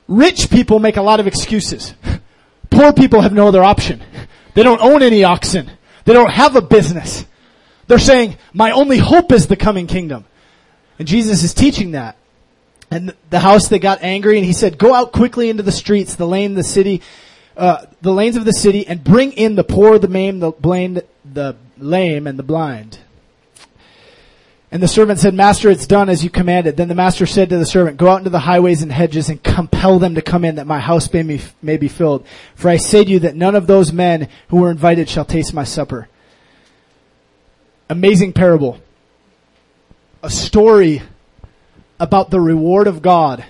Rich 0.08 0.50
people 0.50 0.78
make 0.78 0.96
a 0.96 1.02
lot 1.02 1.20
of 1.20 1.26
excuses. 1.26 1.94
Poor 2.70 2.92
people 2.92 3.20
have 3.20 3.32
no 3.32 3.48
other 3.48 3.62
option. 3.62 4.02
They 4.54 4.62
don't 4.62 4.80
own 4.80 5.02
any 5.02 5.24
oxen. 5.24 5.70
They 6.04 6.12
don't 6.12 6.30
have 6.30 6.56
a 6.56 6.62
business. 6.62 7.24
They're 7.86 7.98
saying, 7.98 8.36
my 8.52 8.72
only 8.72 8.98
hope 8.98 9.32
is 9.32 9.46
the 9.46 9.56
coming 9.56 9.86
kingdom. 9.86 10.24
And 10.98 11.06
Jesus 11.06 11.42
is 11.42 11.54
teaching 11.54 11.92
that. 11.92 12.16
And 12.90 13.14
the 13.30 13.40
house, 13.40 13.68
they 13.68 13.78
got 13.78 14.02
angry 14.02 14.38
and 14.38 14.46
he 14.46 14.52
said, 14.52 14.78
go 14.78 14.94
out 14.94 15.12
quickly 15.12 15.50
into 15.50 15.62
the 15.62 15.72
streets, 15.72 16.14
the 16.14 16.26
lane, 16.26 16.54
the 16.54 16.64
city, 16.64 17.02
uh, 17.56 17.86
the 18.02 18.12
lanes 18.12 18.36
of 18.36 18.44
the 18.44 18.52
city 18.52 18.86
and 18.86 19.02
bring 19.02 19.32
in 19.32 19.54
the 19.54 19.64
poor, 19.64 19.98
the 19.98 20.08
maimed, 20.08 20.42
the 20.42 20.50
blind, 20.50 21.02
the 21.24 21.56
lame, 21.78 22.26
and 22.26 22.38
the 22.38 22.42
blind. 22.42 22.98
And 24.70 24.82
the 24.82 24.88
servant 24.88 25.20
said, 25.20 25.32
Master, 25.32 25.70
it's 25.70 25.86
done 25.86 26.08
as 26.08 26.24
you 26.24 26.28
commanded. 26.28 26.76
Then 26.76 26.88
the 26.88 26.94
master 26.94 27.24
said 27.24 27.48
to 27.50 27.56
the 27.56 27.64
servant, 27.64 27.96
Go 27.96 28.08
out 28.08 28.18
into 28.18 28.30
the 28.30 28.40
highways 28.40 28.82
and 28.82 28.92
hedges 28.92 29.28
and 29.30 29.42
compel 29.42 29.98
them 29.98 30.16
to 30.16 30.22
come 30.22 30.44
in 30.44 30.56
that 30.56 30.66
my 30.66 30.80
house 30.80 31.10
may 31.12 31.22
be, 31.22 31.40
may 31.62 31.76
be 31.76 31.88
filled. 31.88 32.26
For 32.56 32.68
I 32.68 32.76
say 32.76 33.04
to 33.04 33.10
you 33.10 33.20
that 33.20 33.36
none 33.36 33.54
of 33.54 33.66
those 33.66 33.92
men 33.92 34.28
who 34.48 34.58
were 34.58 34.70
invited 34.70 35.08
shall 35.08 35.24
taste 35.24 35.54
my 35.54 35.64
supper. 35.64 36.08
Amazing 37.88 38.32
parable. 38.32 38.80
A 40.22 40.30
story 40.30 41.02
about 42.00 42.30
the 42.30 42.40
reward 42.40 42.88
of 42.88 43.02
God 43.02 43.44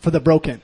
for 0.00 0.10
the 0.10 0.20
broken. 0.20 0.60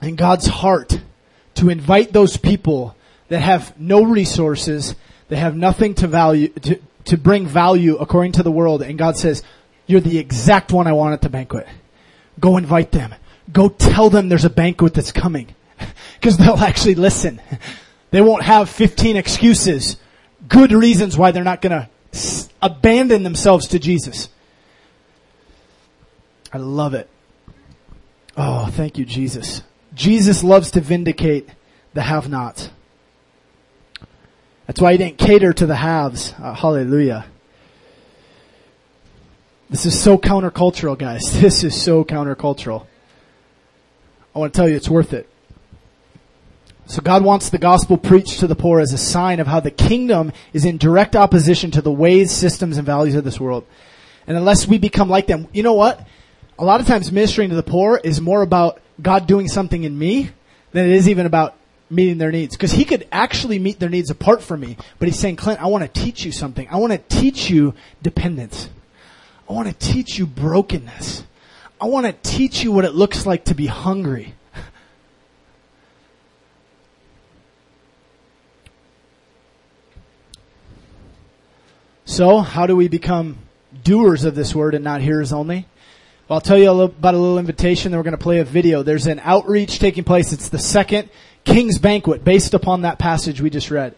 And 0.00 0.16
God's 0.16 0.46
heart 0.46 1.00
to 1.54 1.68
invite 1.68 2.12
those 2.12 2.36
people 2.36 2.96
that 3.28 3.40
have 3.40 3.78
no 3.78 4.02
resources, 4.02 4.94
that 5.28 5.36
have 5.36 5.56
nothing 5.56 5.94
to 5.96 6.06
value, 6.06 6.48
to, 6.48 6.80
to 7.04 7.18
bring 7.18 7.46
value 7.46 7.96
according 7.96 8.32
to 8.32 8.42
the 8.42 8.50
world. 8.50 8.82
And 8.82 8.98
God 8.98 9.16
says, 9.16 9.42
you're 9.86 10.00
the 10.00 10.18
exact 10.18 10.72
one 10.72 10.86
I 10.86 10.92
want 10.92 11.12
at 11.12 11.20
the 11.20 11.28
banquet. 11.28 11.66
Go 12.38 12.56
invite 12.56 12.92
them. 12.92 13.14
Go 13.52 13.68
tell 13.68 14.10
them 14.10 14.28
there's 14.28 14.44
a 14.44 14.50
banquet 14.50 14.94
that's 14.94 15.12
coming. 15.12 15.54
Cause 16.22 16.36
they'll 16.36 16.58
actually 16.58 16.94
listen. 16.94 17.40
They 18.10 18.20
won't 18.20 18.42
have 18.42 18.68
15 18.68 19.16
excuses, 19.16 19.96
good 20.48 20.72
reasons 20.72 21.16
why 21.16 21.30
they're 21.30 21.44
not 21.44 21.62
gonna 21.62 21.88
abandon 22.60 23.22
themselves 23.22 23.68
to 23.68 23.78
Jesus. 23.78 24.28
I 26.52 26.58
love 26.58 26.94
it. 26.94 27.08
Oh, 28.36 28.66
thank 28.66 28.98
you, 28.98 29.04
Jesus. 29.04 29.62
Jesus 29.94 30.44
loves 30.44 30.70
to 30.72 30.80
vindicate 30.80 31.48
the 31.94 32.02
have-nots. 32.02 32.70
That's 34.66 34.80
why 34.80 34.92
he 34.92 34.98
didn't 34.98 35.18
cater 35.18 35.52
to 35.52 35.66
the 35.66 35.74
haves. 35.74 36.32
Uh, 36.38 36.54
hallelujah. 36.54 37.26
This 39.68 39.86
is 39.86 40.00
so 40.00 40.18
countercultural, 40.18 40.98
guys. 40.98 41.22
This 41.40 41.64
is 41.64 41.80
so 41.80 42.04
countercultural. 42.04 42.86
I 44.34 44.38
want 44.38 44.52
to 44.52 44.56
tell 44.56 44.68
you 44.68 44.76
it's 44.76 44.88
worth 44.88 45.12
it. 45.12 45.28
So 46.86 47.02
God 47.02 47.24
wants 47.24 47.50
the 47.50 47.58
gospel 47.58 47.96
preached 47.96 48.40
to 48.40 48.48
the 48.48 48.56
poor 48.56 48.80
as 48.80 48.92
a 48.92 48.98
sign 48.98 49.38
of 49.38 49.46
how 49.46 49.60
the 49.60 49.70
kingdom 49.70 50.32
is 50.52 50.64
in 50.64 50.76
direct 50.76 51.14
opposition 51.14 51.70
to 51.72 51.82
the 51.82 51.92
ways, 51.92 52.32
systems, 52.32 52.78
and 52.78 52.86
values 52.86 53.14
of 53.14 53.22
this 53.22 53.38
world. 53.38 53.64
And 54.26 54.36
unless 54.36 54.66
we 54.66 54.78
become 54.78 55.08
like 55.08 55.28
them, 55.28 55.46
you 55.52 55.62
know 55.62 55.74
what? 55.74 56.04
A 56.58 56.64
lot 56.64 56.80
of 56.80 56.86
times 56.86 57.12
ministering 57.12 57.50
to 57.50 57.56
the 57.56 57.62
poor 57.62 58.00
is 58.02 58.20
more 58.20 58.42
about 58.42 58.80
God 59.00 59.26
doing 59.26 59.48
something 59.48 59.84
in 59.84 59.98
me 59.98 60.30
than 60.72 60.86
it 60.86 60.92
is 60.92 61.08
even 61.08 61.26
about 61.26 61.56
meeting 61.88 62.18
their 62.18 62.30
needs. 62.30 62.56
Because 62.56 62.72
he 62.72 62.84
could 62.84 63.06
actually 63.10 63.58
meet 63.58 63.78
their 63.78 63.88
needs 63.88 64.10
apart 64.10 64.42
from 64.42 64.60
me. 64.60 64.76
But 64.98 65.08
he's 65.08 65.18
saying, 65.18 65.36
Clint, 65.36 65.60
I 65.60 65.66
want 65.66 65.82
to 65.82 66.00
teach 66.00 66.24
you 66.24 66.32
something. 66.32 66.68
I 66.70 66.76
want 66.76 66.92
to 66.92 66.98
teach 66.98 67.50
you 67.50 67.74
dependence. 68.02 68.68
I 69.48 69.52
want 69.52 69.68
to 69.68 69.74
teach 69.74 70.18
you 70.18 70.26
brokenness. 70.26 71.24
I 71.80 71.86
want 71.86 72.06
to 72.06 72.12
teach 72.12 72.62
you 72.62 72.72
what 72.72 72.84
it 72.84 72.94
looks 72.94 73.26
like 73.26 73.46
to 73.46 73.54
be 73.54 73.66
hungry. 73.66 74.34
So, 82.04 82.40
how 82.40 82.66
do 82.66 82.74
we 82.76 82.88
become 82.88 83.38
doers 83.84 84.24
of 84.24 84.34
this 84.34 84.54
word 84.54 84.74
and 84.74 84.84
not 84.84 85.00
hearers 85.00 85.32
only? 85.32 85.66
Well, 86.30 86.36
I'll 86.36 86.42
tell 86.42 86.58
you 86.58 86.70
a 86.70 86.72
little, 86.72 86.94
about 86.96 87.14
a 87.14 87.18
little 87.18 87.40
invitation, 87.40 87.90
then 87.90 87.98
we're 87.98 88.04
going 88.04 88.16
to 88.16 88.22
play 88.22 88.38
a 88.38 88.44
video. 88.44 88.84
There's 88.84 89.08
an 89.08 89.20
outreach 89.24 89.80
taking 89.80 90.04
place. 90.04 90.32
It's 90.32 90.48
the 90.48 90.60
second 90.60 91.10
King's 91.42 91.78
Banquet 91.78 92.22
based 92.22 92.54
upon 92.54 92.82
that 92.82 93.00
passage 93.00 93.40
we 93.40 93.50
just 93.50 93.68
read. 93.68 93.96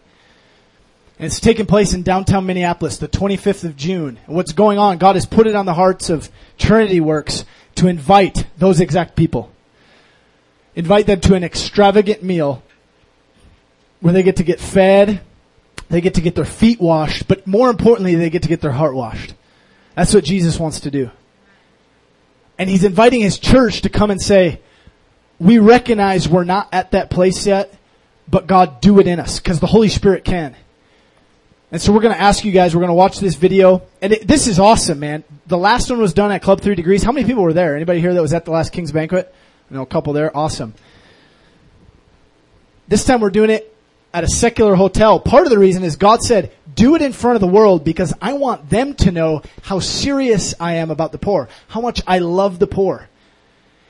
And 1.19 1.27
it's 1.27 1.39
taking 1.39 1.67
place 1.67 1.93
in 1.93 2.01
downtown 2.01 2.47
Minneapolis, 2.47 2.97
the 2.97 3.07
25th 3.07 3.65
of 3.65 3.75
June. 3.75 4.17
And 4.25 4.35
what's 4.35 4.51
going 4.51 4.79
on, 4.79 4.97
God 4.97 5.15
has 5.15 5.27
put 5.27 5.45
it 5.45 5.53
on 5.53 5.67
the 5.67 5.75
hearts 5.75 6.09
of 6.09 6.31
Trinity 6.57 6.99
Works 6.99 7.45
to 7.75 7.87
invite 7.87 8.47
those 8.57 8.79
exact 8.79 9.15
people. 9.15 9.51
Invite 10.73 11.05
them 11.05 11.21
to 11.21 11.35
an 11.35 11.43
extravagant 11.43 12.23
meal 12.23 12.63
where 13.99 14.11
they 14.11 14.23
get 14.23 14.37
to 14.37 14.43
get 14.43 14.59
fed, 14.59 15.21
they 15.89 16.01
get 16.01 16.15
to 16.15 16.21
get 16.21 16.33
their 16.33 16.45
feet 16.45 16.81
washed, 16.81 17.27
but 17.27 17.45
more 17.45 17.69
importantly, 17.69 18.15
they 18.15 18.31
get 18.31 18.41
to 18.41 18.49
get 18.49 18.59
their 18.59 18.71
heart 18.71 18.95
washed. 18.95 19.35
That's 19.93 20.15
what 20.15 20.23
Jesus 20.23 20.59
wants 20.59 20.79
to 20.79 20.89
do. 20.89 21.11
And 22.57 22.69
he's 22.69 22.83
inviting 22.83 23.21
his 23.21 23.39
church 23.39 23.81
to 23.81 23.89
come 23.89 24.11
and 24.11 24.21
say, 24.21 24.61
we 25.39 25.57
recognize 25.59 26.29
we're 26.29 26.43
not 26.43 26.69
at 26.71 26.91
that 26.91 27.09
place 27.09 27.45
yet, 27.45 27.73
but 28.29 28.47
God 28.47 28.79
do 28.81 28.99
it 28.99 29.07
in 29.07 29.19
us 29.19 29.39
because 29.39 29.59
the 29.59 29.67
Holy 29.67 29.89
Spirit 29.89 30.23
can. 30.23 30.55
And 31.71 31.81
so 31.81 31.91
we're 31.91 32.01
going 32.01 32.13
to 32.13 32.21
ask 32.21 32.45
you 32.45 32.51
guys, 32.51 32.75
we're 32.75 32.81
going 32.81 32.89
to 32.89 32.95
watch 32.95 33.19
this 33.19 33.33
video. 33.33 33.81
And 33.99 34.13
it, 34.13 34.27
this 34.27 34.45
is 34.45 34.59
awesome, 34.59 34.99
man. 34.99 35.23
The 35.47 35.57
last 35.57 35.89
one 35.89 35.99
was 35.99 36.13
done 36.13 36.31
at 36.31 36.43
Club 36.43 36.61
3 36.61 36.75
Degrees. 36.75 37.01
How 37.01 37.11
many 37.11 37.25
people 37.25 37.41
were 37.41 37.53
there? 37.53 37.75
Anybody 37.75 37.99
here 37.99 38.13
that 38.13 38.21
was 38.21 38.31
at 38.31 38.45
the 38.45 38.51
last 38.51 38.71
King's 38.71 38.91
Banquet? 38.91 39.33
I 39.71 39.73
know 39.73 39.81
a 39.81 39.87
couple 39.87 40.13
there. 40.13 40.35
Awesome. 40.37 40.75
This 42.87 43.05
time 43.05 43.21
we're 43.21 43.31
doing 43.31 43.49
it 43.49 43.75
at 44.13 44.23
a 44.23 44.27
secular 44.27 44.75
hotel, 44.75 45.19
part 45.19 45.45
of 45.45 45.49
the 45.49 45.57
reason 45.57 45.83
is 45.83 45.95
God 45.95 46.21
said, 46.21 46.51
do 46.75 46.95
it 46.95 47.01
in 47.01 47.13
front 47.13 47.35
of 47.35 47.41
the 47.41 47.47
world 47.47 47.83
because 47.83 48.13
I 48.21 48.33
want 48.33 48.69
them 48.69 48.93
to 48.95 49.11
know 49.11 49.41
how 49.61 49.79
serious 49.79 50.53
I 50.59 50.75
am 50.75 50.91
about 50.91 51.11
the 51.11 51.17
poor, 51.17 51.49
how 51.67 51.81
much 51.81 52.01
I 52.07 52.19
love 52.19 52.59
the 52.59 52.67
poor. 52.67 53.09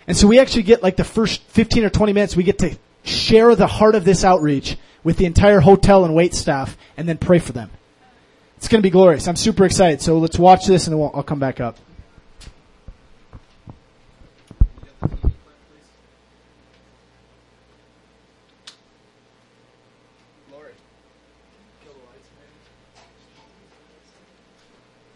And 0.07 0.17
so 0.17 0.27
we 0.27 0.39
actually 0.39 0.63
get 0.63 0.84
like 0.84 0.97
the 0.97 1.03
first 1.03 1.41
15 1.43 1.86
or 1.86 1.89
20 1.89 2.13
minutes, 2.13 2.36
we 2.36 2.43
get 2.43 2.59
to 2.59 2.77
share 3.03 3.55
the 3.55 3.67
heart 3.67 3.95
of 3.95 4.05
this 4.05 4.23
outreach 4.23 4.77
with 5.03 5.17
the 5.17 5.25
entire 5.25 5.59
hotel 5.59 6.05
and 6.05 6.15
wait 6.15 6.34
staff 6.34 6.77
and 6.97 7.07
then 7.07 7.17
pray 7.17 7.39
for 7.39 7.51
them. 7.51 7.69
It's 8.57 8.67
going 8.67 8.79
to 8.81 8.84
be 8.84 8.89
glorious. 8.89 9.27
I'm 9.27 9.36
super 9.36 9.65
excited. 9.65 10.01
So 10.01 10.19
let's 10.19 10.39
watch 10.39 10.65
this 10.65 10.88
and 10.88 10.97
we'll, 10.97 11.11
I'll 11.13 11.23
come 11.23 11.39
back 11.39 11.59
up. 11.59 11.77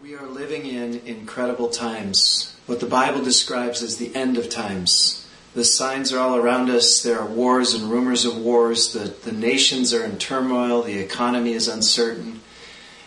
We 0.02 0.14
are 0.14 0.26
living 0.26 0.66
in 0.66 1.26
incredible 1.38 1.68
times, 1.68 2.52
what 2.66 2.80
the 2.80 2.86
Bible 2.86 3.22
describes 3.22 3.80
as 3.80 3.96
the 3.96 4.12
end 4.12 4.36
of 4.36 4.50
times. 4.50 5.24
The 5.54 5.62
signs 5.62 6.12
are 6.12 6.18
all 6.18 6.34
around 6.34 6.68
us. 6.68 7.00
There 7.00 7.16
are 7.16 7.28
wars 7.28 7.74
and 7.74 7.84
rumors 7.84 8.24
of 8.24 8.36
wars. 8.38 8.92
The, 8.92 9.14
the 9.24 9.30
nations 9.30 9.94
are 9.94 10.04
in 10.04 10.18
turmoil. 10.18 10.82
The 10.82 10.98
economy 10.98 11.52
is 11.52 11.68
uncertain. 11.68 12.40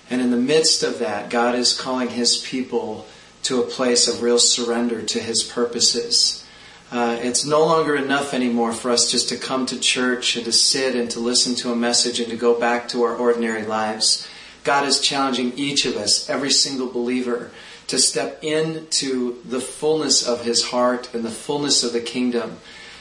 And 0.09 0.21
in 0.21 0.31
the 0.31 0.37
midst 0.37 0.81
of 0.81 0.99
that, 0.99 1.29
God 1.29 1.55
is 1.55 1.77
calling 1.77 2.07
His 2.07 2.37
people 2.37 3.05
to 3.43 3.61
a 3.61 3.67
place 3.67 4.07
of 4.07 4.21
real 4.21 4.39
surrender 4.39 5.01
to 5.01 5.19
His 5.19 5.43
purposes. 5.43 6.47
Uh, 6.89 7.19
it's 7.21 7.45
no 7.45 7.65
longer 7.65 7.97
enough 7.97 8.33
anymore 8.33 8.71
for 8.71 8.91
us 8.91 9.11
just 9.11 9.27
to 9.27 9.35
come 9.35 9.65
to 9.65 9.77
church 9.77 10.37
and 10.37 10.45
to 10.45 10.53
sit 10.53 10.95
and 10.95 11.11
to 11.11 11.19
listen 11.19 11.53
to 11.55 11.73
a 11.73 11.75
message 11.75 12.21
and 12.21 12.29
to 12.29 12.37
go 12.37 12.57
back 12.57 12.87
to 12.87 13.03
our 13.03 13.13
ordinary 13.13 13.63
lives. 13.63 14.25
God 14.63 14.85
is 14.85 15.01
challenging 15.01 15.51
each 15.57 15.85
of 15.85 15.97
us, 15.97 16.29
every 16.29 16.51
single 16.51 16.87
believer, 16.89 17.51
to 17.91 17.99
step 17.99 18.41
into 18.41 19.41
the 19.43 19.59
fullness 19.59 20.25
of 20.25 20.45
His 20.45 20.63
heart 20.63 21.13
and 21.13 21.25
the 21.25 21.29
fullness 21.29 21.83
of 21.83 21.91
the 21.91 21.99
kingdom, 21.99 22.57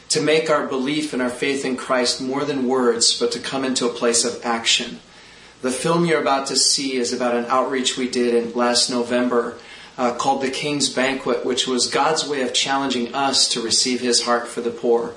to 0.09 0.21
make 0.21 0.51
our 0.51 0.67
belief 0.67 1.13
and 1.13 1.23
our 1.23 1.31
faith 1.31 1.65
in 1.65 1.77
Christ 1.77 2.21
more 2.21 2.45
than 2.45 2.67
words, 2.67 3.17
but 3.17 3.31
to 3.31 3.39
come 3.39 3.65
into 3.65 3.87
a 3.87 3.95
place 3.95 4.25
of 4.25 4.45
action. 4.45 4.99
The 5.63 5.71
film 5.71 6.07
you're 6.07 6.21
about 6.21 6.49
to 6.49 6.57
see 6.57 6.97
is 6.97 7.13
about 7.13 7.37
an 7.37 7.45
outreach 7.45 7.97
we 7.97 8.09
did 8.09 8.35
in 8.35 8.53
last 8.55 8.91
November 8.91 9.59
uh, 9.97 10.15
called 10.15 10.43
The 10.43 10.51
King's 10.51 10.89
Banquet, 10.89 11.47
which 11.47 11.69
was 11.69 11.87
God's 11.87 12.27
way 12.27 12.43
of 12.43 12.53
challenging 12.53 13.15
us 13.15 13.49
to 13.51 13.63
receive 13.63 14.01
His 14.01 14.25
heart 14.25 14.49
for 14.49 14.61
the 14.61 14.71
poor. 14.71 15.15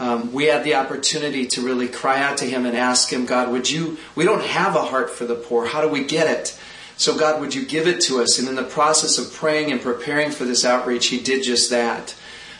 Um, 0.00 0.32
we 0.32 0.46
had 0.46 0.64
the 0.64 0.76
opportunity 0.76 1.46
to 1.48 1.60
really 1.60 1.86
cry 1.86 2.18
out 2.18 2.38
to 2.38 2.46
Him 2.46 2.64
and 2.64 2.74
ask 2.74 3.12
Him, 3.12 3.26
God, 3.26 3.52
would 3.52 3.68
you, 3.68 3.98
we 4.14 4.24
don't 4.24 4.42
have 4.42 4.74
a 4.74 4.82
heart 4.82 5.10
for 5.10 5.26
the 5.26 5.34
poor. 5.34 5.66
How 5.66 5.82
do 5.82 5.88
we 5.88 6.02
get 6.02 6.30
it? 6.30 6.58
So, 7.02 7.18
God, 7.18 7.40
would 7.40 7.52
you 7.52 7.66
give 7.66 7.88
it 7.88 8.00
to 8.02 8.20
us? 8.20 8.38
And 8.38 8.46
in 8.46 8.54
the 8.54 8.62
process 8.62 9.18
of 9.18 9.32
praying 9.32 9.72
and 9.72 9.80
preparing 9.80 10.30
for 10.30 10.44
this 10.44 10.64
outreach, 10.64 11.08
He 11.08 11.18
did 11.18 11.42
just 11.42 11.68
that. 11.70 12.14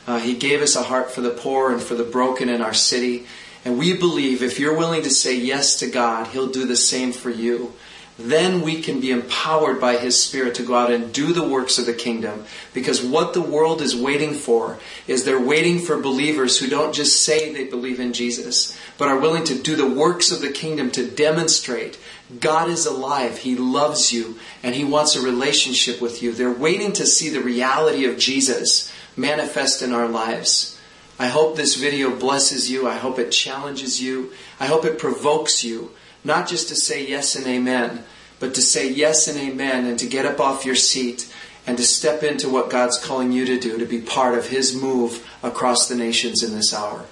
Uh, 0.05 0.19
he 0.19 0.35
gave 0.35 0.61
us 0.63 0.75
a 0.75 0.83
heart 0.83 1.13
for 1.13 1.21
the 1.21 1.31
poor 1.31 1.71
and 1.71 1.81
for 1.81 1.95
the 1.95 2.03
broken 2.03 2.49
in 2.49 2.61
our 2.61 2.75
city. 2.75 3.25
And 3.65 3.79
we 3.79 3.97
believe 3.97 4.43
if 4.43 4.59
you're 4.59 4.77
willing 4.77 5.05
to 5.05 5.11
say 5.11 5.37
yes 5.37 5.77
to 5.77 5.87
God, 5.87 6.27
He'll 6.27 6.49
do 6.49 6.67
the 6.67 6.75
same 6.75 7.13
for 7.13 7.31
you. 7.31 7.75
Then 8.19 8.63
we 8.63 8.83
can 8.83 8.99
be 8.99 9.13
empowered 9.13 9.81
by 9.81 9.97
His 9.97 10.21
Spirit 10.21 10.57
to 10.57 10.65
go 10.65 10.75
out 10.75 10.91
and 10.91 11.13
do 11.13 11.33
the 11.33 11.49
works 11.49 11.79
of 11.79 11.87
the 11.87 11.95
kingdom. 11.95 12.45
Because 12.75 13.01
what 13.01 13.35
the 13.35 13.41
world 13.41 13.81
is 13.81 13.95
waiting 13.95 14.35
for 14.35 14.81
is 15.07 15.25
they're 15.25 15.41
waiting 15.41 15.79
for 15.79 16.03
believers 16.03 16.59
who 16.59 16.67
don't 16.67 16.93
just 16.93 17.23
say 17.23 17.53
they 17.53 17.69
believe 17.69 18.01
in 18.01 18.13
Jesus, 18.13 18.77
but 18.99 19.07
are 19.07 19.21
willing 19.21 19.45
to 19.45 19.55
do 19.55 19.77
the 19.77 19.89
works 19.89 20.33
of 20.33 20.41
the 20.41 20.51
kingdom 20.51 20.91
to 20.91 21.09
demonstrate 21.09 21.97
God 22.41 22.69
is 22.69 22.87
alive. 22.87 23.39
He 23.39 23.57
loves 23.57 24.13
you 24.13 24.39
and 24.63 24.75
He 24.75 24.85
wants 24.85 25.17
a 25.17 25.23
relationship 25.23 26.01
with 26.01 26.23
you. 26.23 26.33
They're 26.33 26.51
waiting 26.53 26.93
to 26.93 27.07
see 27.07 27.29
the 27.29 27.43
reality 27.43 28.05
of 28.05 28.19
Jesus 28.19 28.93
manifest 29.17 29.83
in 29.83 29.93
our 29.93 30.09
lives. 30.09 30.79
I 31.19 31.29
hope 31.29 31.57
this 31.57 31.77
video 31.77 32.15
blesses 32.15 32.71
you. 32.71 32.89
I 32.89 32.95
hope 32.95 33.19
it 33.19 33.31
challenges 33.31 34.03
you. 34.03 34.33
I 34.59 34.67
hope 34.67 34.85
it 34.85 34.99
provokes 34.99 35.63
you, 35.63 35.91
not 36.25 36.49
just 36.49 36.69
to 36.69 36.75
say 36.75 37.07
yes 37.07 37.37
and 37.37 37.47
amen, 37.47 38.05
but 38.41 38.55
to 38.55 38.63
say 38.63 38.91
yes 38.91 39.29
and 39.29 39.39
amen 39.39 39.87
and 39.87 39.99
to 39.99 40.07
get 40.07 40.27
up 40.27 40.41
off 40.41 40.65
your 40.65 40.75
seat 40.75 41.33
and 41.67 41.77
to 41.77 41.85
step 41.85 42.23
into 42.23 42.49
what 42.49 42.71
God's 42.71 42.99
calling 42.99 43.31
you 43.31 43.45
to 43.47 43.59
do, 43.59 43.79
to 43.79 43.87
be 43.87 44.01
part 44.01 44.37
of 44.37 44.49
His 44.49 44.75
move 44.75 45.25
across 45.43 45.87
the 45.87 45.95
nations 45.95 46.43
in 46.43 46.55
this 46.55 46.75
hour. 46.75 47.05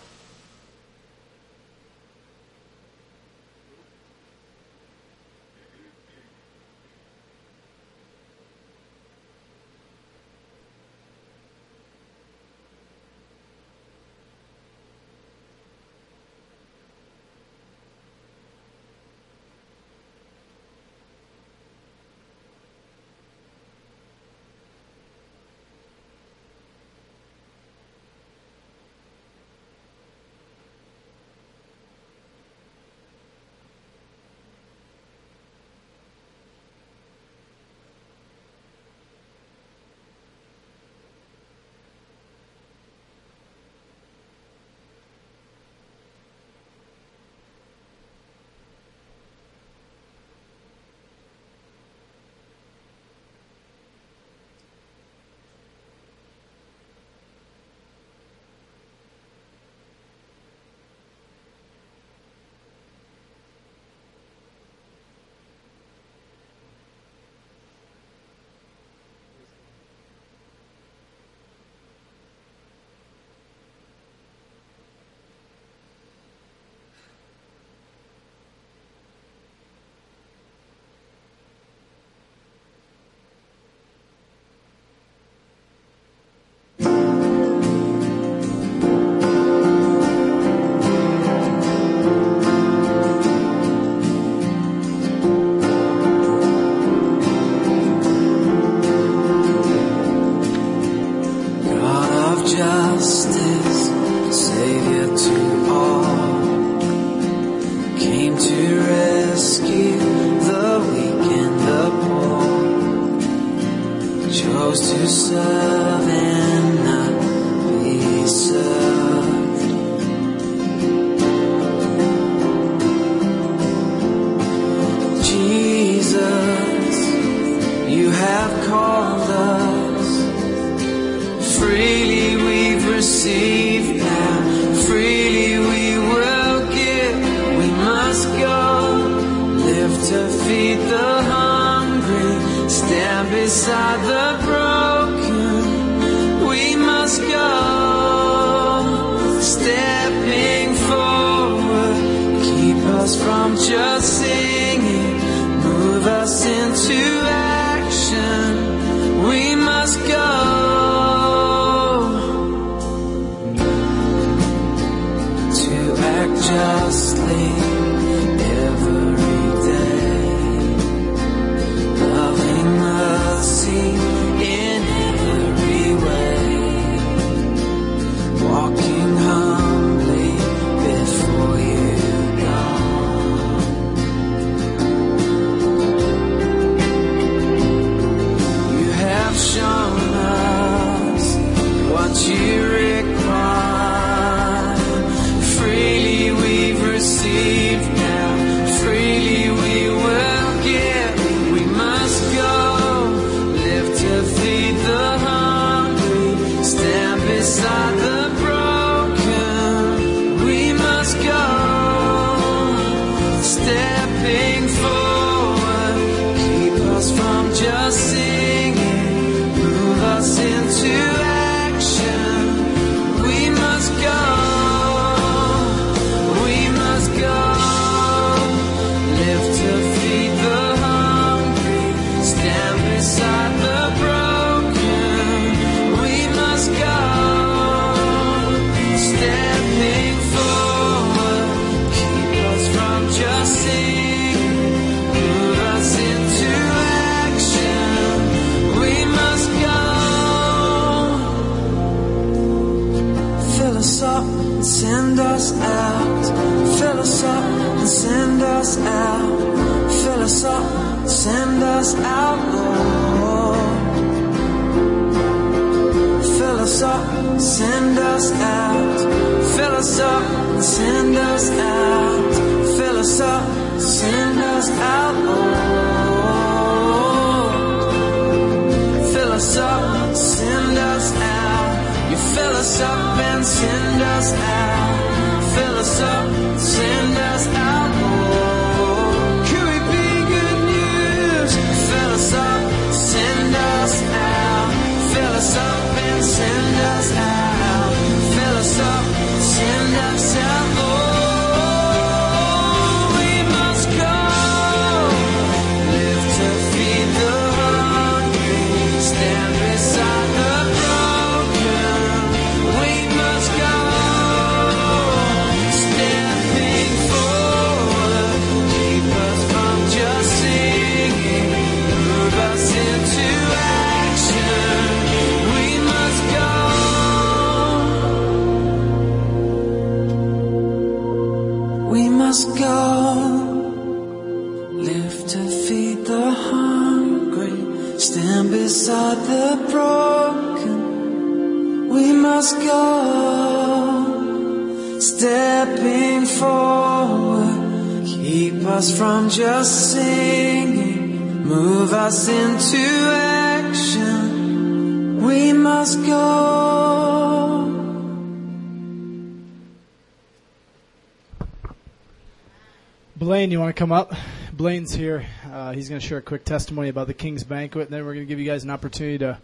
Come 363.81 363.93
up? 363.93 364.13
Blaine's 364.53 364.93
here. 364.93 365.25
Uh, 365.51 365.73
he's 365.73 365.89
going 365.89 365.99
to 365.99 366.07
share 366.07 366.19
a 366.19 366.23
quick 366.23 366.45
testimony 366.45 366.91
about 366.91 367.07
the 367.07 367.15
King's 367.15 367.45
Banquet, 367.45 367.87
and 367.87 367.91
then 367.91 368.05
we're 368.05 368.13
going 368.13 368.27
to 368.27 368.29
give 368.29 368.39
you 368.39 368.45
guys 368.45 368.63
an 368.63 368.69
opportunity 368.69 369.17
to 369.17 369.39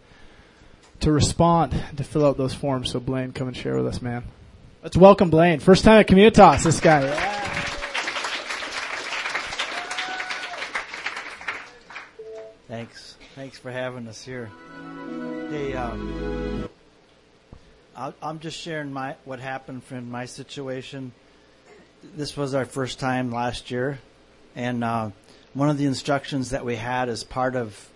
to 0.99 1.11
respond, 1.11 1.71
to 1.95 2.03
fill 2.03 2.23
out 2.23 2.37
those 2.37 2.53
forms. 2.53 2.91
So, 2.91 2.99
Blaine, 2.99 3.31
come 3.31 3.47
and 3.47 3.57
share 3.57 3.75
with 3.77 3.87
us, 3.87 3.99
man. 3.99 4.23
Let's 4.83 4.95
welcome 4.95 5.31
Blaine. 5.31 5.59
First 5.59 5.83
time 5.83 6.01
at 6.01 6.07
Communitas, 6.07 6.63
this 6.63 6.79
guy. 6.79 7.01
Thanks. 12.67 13.15
Thanks 13.33 13.57
for 13.57 13.71
having 13.71 14.07
us 14.07 14.23
here. 14.23 14.51
Hey, 15.49 15.73
um, 15.73 16.69
I'll, 17.95 18.13
I'm 18.21 18.39
just 18.39 18.59
sharing 18.59 18.93
my 18.93 19.15
what 19.25 19.39
happened 19.39 19.83
from 19.83 20.11
my 20.11 20.25
situation. 20.25 21.11
This 22.15 22.37
was 22.37 22.53
our 22.53 22.65
first 22.65 22.99
time 22.99 23.31
last 23.31 23.71
year, 23.71 23.97
and 24.57 24.83
uh, 24.83 25.11
one 25.53 25.69
of 25.69 25.77
the 25.77 25.85
instructions 25.85 26.49
that 26.49 26.65
we 26.65 26.75
had 26.75 27.09
as 27.09 27.23
part 27.23 27.55
of 27.55 27.89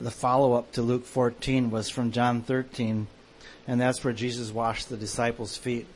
the 0.00 0.12
follow 0.12 0.54
up 0.54 0.70
to 0.72 0.82
Luke 0.82 1.04
14 1.04 1.72
was 1.72 1.90
from 1.90 2.12
John 2.12 2.42
13, 2.42 3.08
and 3.66 3.80
that's 3.80 4.04
where 4.04 4.14
Jesus 4.14 4.52
washed 4.52 4.88
the 4.88 4.96
disciples' 4.96 5.56
feet. 5.56 5.88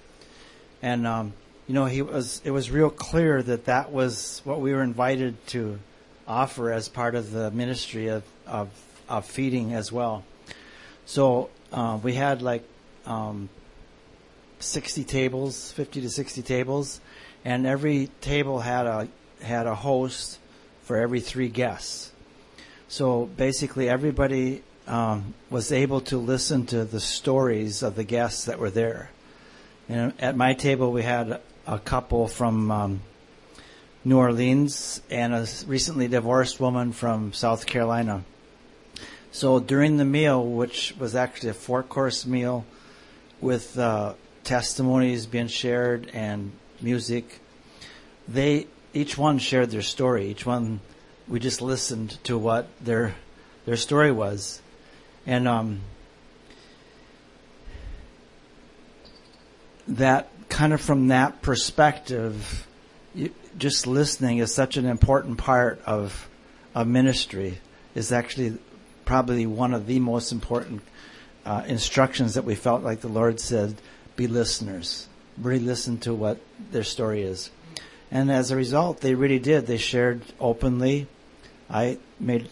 And 0.83 1.07
um, 1.07 1.33
you 1.69 1.75
know, 1.75 1.87
he 1.87 2.03
was 2.03 2.43
it 2.45 2.51
was 2.51 2.73
real 2.73 2.91
clear 2.91 3.41
that 3.41 3.67
that 3.67 3.93
was 3.93 4.43
what 4.43 4.61
we 4.61 4.73
were 4.73 4.83
invited 4.83 5.35
to 5.49 5.79
offer 6.27 6.73
as 6.73 6.89
part 6.89 7.15
of 7.15 7.31
the 7.31 7.53
ministry 7.53 8.09
of 8.09 8.25
of, 8.49 8.71
of 9.09 9.25
feeding 9.25 9.75
as 9.75 9.93
well. 9.93 10.25
So 11.07 11.51
uh, 11.73 12.01
we 12.03 12.15
had 12.15 12.43
like 12.43 12.65
um, 13.07 13.49
60 14.59 15.05
tables, 15.05 15.71
50 15.71 16.01
to 16.01 16.11
60 16.11 16.43
tables, 16.43 17.01
and 17.45 17.65
every 17.65 18.09
table 18.21 18.59
had 18.59 18.87
a 18.87 19.09
had 19.45 19.67
a 19.67 19.75
host 19.75 20.39
for 20.83 20.97
every 20.97 21.21
three 21.21 21.49
guests. 21.49 22.13
So 22.89 23.27
basically, 23.27 23.89
everybody 23.89 24.63
um, 24.87 25.35
was 25.51 25.73
able 25.73 26.01
to 26.03 26.19
listen 26.19 26.67
to 26.67 26.85
the 26.85 27.01
stories 27.01 27.83
of 27.83 27.97
the 27.97 28.05
guests 28.05 28.45
that 28.47 28.59
were 28.59 28.71
there. 28.71 29.11
And 29.89 30.13
at 30.19 30.37
my 30.37 30.55
table, 30.55 30.93
we 30.93 31.03
had 31.03 31.41
a 31.67 31.79
couple 31.79 32.29
from 32.29 32.71
um, 32.71 33.01
New 34.05 34.19
Orleans 34.19 35.01
and 35.11 35.35
a 35.35 35.47
recently 35.67 36.09
divorced 36.09 36.61
woman 36.61 36.93
from 36.93 37.33
South 37.33 37.67
Carolina. 37.67 38.25
So 39.33 39.59
during 39.59 39.97
the 39.97 40.05
meal, 40.05 40.45
which 40.45 40.95
was 40.99 41.17
actually 41.17 41.51
a 41.51 41.55
four 41.55 41.83
course 41.83 42.27
meal 42.27 42.65
with 43.41 43.79
uh, 43.79 44.15
testimonies 44.45 45.27
being 45.27 45.49
shared 45.49 46.11
and 46.13 46.53
music, 46.81 47.41
they 48.29 48.67
each 48.95 49.19
one 49.19 49.39
shared 49.39 49.71
their 49.71 49.83
story. 49.83 50.29
Each 50.29 50.47
one, 50.47 50.81
we 51.29 51.41
just 51.41 51.61
listened 51.61 52.23
to 52.25 52.39
what 52.39 52.69
their 52.81 53.15
their 53.67 53.77
story 53.77 54.13
was, 54.13 54.63
and 55.27 55.49
um, 55.49 55.81
that 59.89 60.29
kind 60.49 60.73
of 60.73 60.81
from 60.81 61.09
that 61.09 61.43
perspective, 61.43 62.67
you, 63.15 63.35
just 63.59 63.87
listening 63.87 64.39
is 64.39 64.55
such 64.55 64.77
an 64.77 64.87
important 64.87 65.39
part 65.39 65.83
of 65.85 66.29
of 66.75 66.87
ministry. 66.87 67.59
Is 67.95 68.11
actually 68.11 68.59
probably 69.05 69.47
one 69.47 69.75
of 69.75 69.87
the 69.87 70.01
most 70.01 70.33
important 70.33 70.83
uh, 71.45 71.63
instructions 71.67 72.35
that 72.35 72.45
we 72.45 72.55
felt 72.55 72.83
like 72.83 73.01
the 73.01 73.09
Lord 73.09 73.41
said: 73.41 73.75
be 74.17 74.29
listeners. 74.29 75.09
Really 75.37 75.65
listen 75.65 75.99
to 75.99 76.15
what 76.15 76.39
their 76.71 76.85
story 76.85 77.23
is. 77.23 77.51
And 78.15 78.31
as 78.31 78.53
a 78.53 78.57
result, 78.57 79.01
they 79.01 79.17
really 79.17 79.41
did. 79.41 79.67
They 79.67 79.77
shared 79.77 80.23
openly. 80.39 81.09
I 81.69 81.99
made 82.21 82.49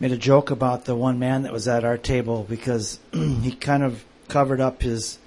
made 0.00 0.10
a 0.10 0.16
joke 0.16 0.50
about 0.50 0.84
the 0.86 0.96
one 0.96 1.20
man 1.20 1.42
that 1.42 1.52
was 1.52 1.68
at 1.68 1.84
our 1.84 1.96
table 1.96 2.44
because 2.48 2.98
he 3.12 3.52
kind 3.52 3.84
of 3.84 4.04
covered 4.26 4.60
up 4.60 4.82
his 4.82 5.20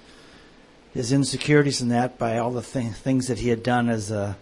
his 0.92 1.10
insecurities 1.10 1.80
in 1.80 1.88
that 1.88 2.18
by 2.18 2.36
all 2.36 2.50
the 2.50 2.60
th- 2.60 2.92
things 2.92 3.28
that 3.28 3.38
he 3.38 3.48
had 3.48 3.62
done 3.62 3.88
as 3.88 4.10
a 4.10 4.36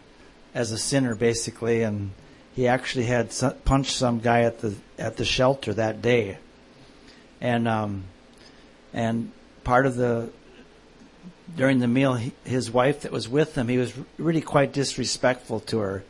as 0.52 0.72
a 0.72 0.78
sinner, 0.78 1.14
basically, 1.14 1.82
and 1.82 2.10
he 2.56 2.66
actually 2.66 3.06
had 3.06 3.32
punched 3.64 3.92
some 3.92 4.18
guy 4.18 4.42
at 4.42 4.58
the 4.58 4.74
at 4.98 5.16
the 5.16 5.24
shelter 5.24 5.72
that 5.74 6.02
day, 6.02 6.38
and 7.40 7.68
um, 7.68 8.02
and 8.92 9.30
part 9.62 9.86
of 9.86 9.94
the 9.94 10.30
during 11.56 11.78
the 11.78 11.88
meal, 11.88 12.14
he, 12.14 12.32
his 12.44 12.70
wife 12.70 13.02
that 13.02 13.12
was 13.12 13.28
with 13.28 13.56
him, 13.56 13.68
he 13.68 13.78
was 13.78 13.92
really 14.18 14.40
quite 14.40 14.72
disrespectful 14.72 15.60
to 15.60 15.78
her. 15.78 16.04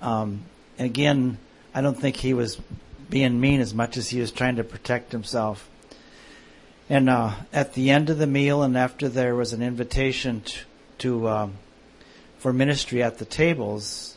Um, 0.00 0.42
and 0.78 0.86
again, 0.86 1.38
I 1.74 1.80
don't 1.80 1.98
think 1.98 2.16
he 2.16 2.34
was 2.34 2.60
being 3.08 3.40
mean 3.40 3.60
as 3.60 3.74
much 3.74 3.96
as 3.96 4.08
he 4.08 4.20
was 4.20 4.30
trying 4.30 4.56
to 4.56 4.64
protect 4.64 5.12
himself. 5.12 5.68
And 6.88 7.10
uh, 7.10 7.32
at 7.52 7.74
the 7.74 7.90
end 7.90 8.10
of 8.10 8.18
the 8.18 8.26
meal, 8.26 8.62
and 8.62 8.76
after 8.76 9.08
there 9.08 9.34
was 9.34 9.52
an 9.52 9.62
invitation 9.62 10.42
to, 10.42 10.58
to 10.98 11.28
um, 11.28 11.54
for 12.38 12.52
ministry 12.52 13.02
at 13.02 13.18
the 13.18 13.24
tables, 13.24 14.16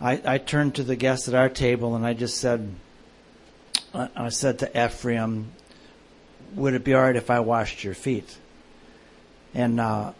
I, 0.00 0.20
I 0.24 0.38
turned 0.38 0.76
to 0.76 0.82
the 0.82 0.96
guests 0.96 1.28
at 1.28 1.34
our 1.34 1.48
table 1.48 1.94
and 1.94 2.04
I 2.04 2.14
just 2.14 2.38
said, 2.38 2.74
I 3.94 4.28
said 4.28 4.58
to 4.58 4.84
Ephraim, 4.84 5.52
"Would 6.54 6.74
it 6.74 6.84
be 6.84 6.92
all 6.92 7.02
right 7.02 7.16
if 7.16 7.30
I 7.30 7.40
washed 7.40 7.82
your 7.82 7.94
feet?" 7.94 8.36
And 9.56 9.80
uh, 9.80 10.12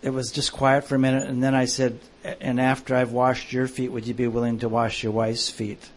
it 0.00 0.08
was 0.08 0.32
just 0.32 0.54
quiet 0.54 0.84
for 0.84 0.94
a 0.94 0.98
minute, 0.98 1.28
and 1.28 1.42
then 1.42 1.54
I 1.54 1.66
said, 1.66 2.00
"And 2.40 2.58
after 2.58 2.96
I've 2.96 3.12
washed 3.12 3.52
your 3.52 3.68
feet, 3.68 3.92
would 3.92 4.06
you 4.06 4.14
be 4.14 4.26
willing 4.26 4.60
to 4.60 4.70
wash 4.70 5.02
your 5.02 5.12
wife's 5.12 5.50
feet?" 5.50 5.90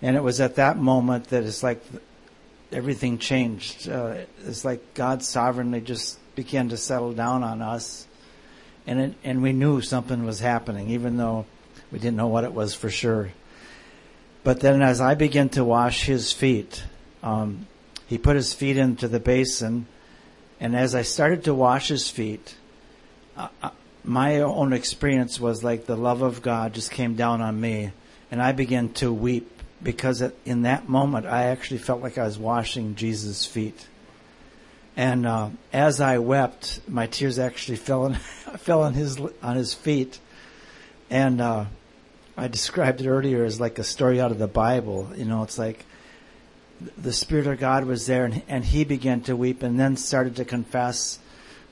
And 0.00 0.16
it 0.16 0.22
was 0.22 0.40
at 0.40 0.56
that 0.56 0.78
moment 0.78 1.28
that 1.28 1.44
it's 1.44 1.62
like 1.62 1.84
everything 2.72 3.18
changed. 3.18 3.86
Uh, 3.86 4.14
it's 4.46 4.64
like 4.64 4.94
God 4.94 5.22
sovereignly 5.22 5.82
just 5.82 6.18
began 6.34 6.70
to 6.70 6.78
settle 6.78 7.12
down 7.12 7.42
on 7.42 7.60
us, 7.60 8.06
and 8.86 8.98
it, 8.98 9.14
and 9.22 9.42
we 9.42 9.52
knew 9.52 9.82
something 9.82 10.24
was 10.24 10.40
happening, 10.40 10.88
even 10.88 11.18
though 11.18 11.44
we 11.92 11.98
didn't 11.98 12.16
know 12.16 12.28
what 12.28 12.44
it 12.44 12.54
was 12.54 12.74
for 12.74 12.88
sure. 12.88 13.30
But 14.42 14.60
then, 14.60 14.80
as 14.80 15.02
I 15.02 15.16
began 15.16 15.50
to 15.50 15.64
wash 15.64 16.06
his 16.06 16.32
feet, 16.32 16.82
um, 17.22 17.66
he 18.06 18.16
put 18.16 18.36
his 18.36 18.54
feet 18.54 18.78
into 18.78 19.06
the 19.06 19.20
basin, 19.20 19.86
and 20.60 20.76
as 20.76 20.94
I 20.94 21.02
started 21.02 21.44
to 21.44 21.54
wash 21.54 21.88
his 21.88 22.08
feet, 22.08 22.56
uh, 23.36 23.48
uh, 23.62 23.70
my 24.04 24.40
own 24.40 24.72
experience 24.72 25.40
was 25.40 25.64
like 25.64 25.86
the 25.86 25.96
love 25.96 26.22
of 26.22 26.42
God 26.42 26.74
just 26.74 26.90
came 26.90 27.14
down 27.14 27.40
on 27.40 27.60
me, 27.60 27.92
and 28.30 28.42
I 28.42 28.52
began 28.52 28.90
to 28.94 29.12
weep 29.12 29.50
because 29.82 30.22
in 30.44 30.62
that 30.62 30.88
moment 30.88 31.26
I 31.26 31.44
actually 31.44 31.78
felt 31.78 32.02
like 32.02 32.18
I 32.18 32.24
was 32.24 32.38
washing 32.38 32.94
Jesus' 32.94 33.44
feet. 33.44 33.86
And 34.96 35.26
uh, 35.26 35.50
as 35.72 36.00
I 36.00 36.18
wept, 36.18 36.80
my 36.88 37.06
tears 37.06 37.38
actually 37.38 37.76
fell 37.76 38.04
on 38.04 38.14
fell 38.58 38.82
on 38.82 38.94
his 38.94 39.20
on 39.42 39.56
his 39.56 39.74
feet, 39.74 40.20
and 41.10 41.40
uh, 41.40 41.64
I 42.36 42.48
described 42.48 43.00
it 43.00 43.08
earlier 43.08 43.44
as 43.44 43.60
like 43.60 43.78
a 43.78 43.84
story 43.84 44.20
out 44.20 44.30
of 44.30 44.38
the 44.38 44.46
Bible. 44.46 45.10
You 45.16 45.24
know, 45.24 45.42
it's 45.42 45.58
like 45.58 45.84
the 46.96 47.12
Spirit 47.12 47.46
of 47.46 47.58
God 47.58 47.84
was 47.84 48.06
there, 48.06 48.24
and, 48.24 48.42
and 48.48 48.64
he 48.64 48.84
began 48.84 49.20
to 49.22 49.36
weep, 49.36 49.62
and 49.62 49.78
then 49.78 49.96
started 49.96 50.36
to 50.36 50.44
confess 50.44 51.18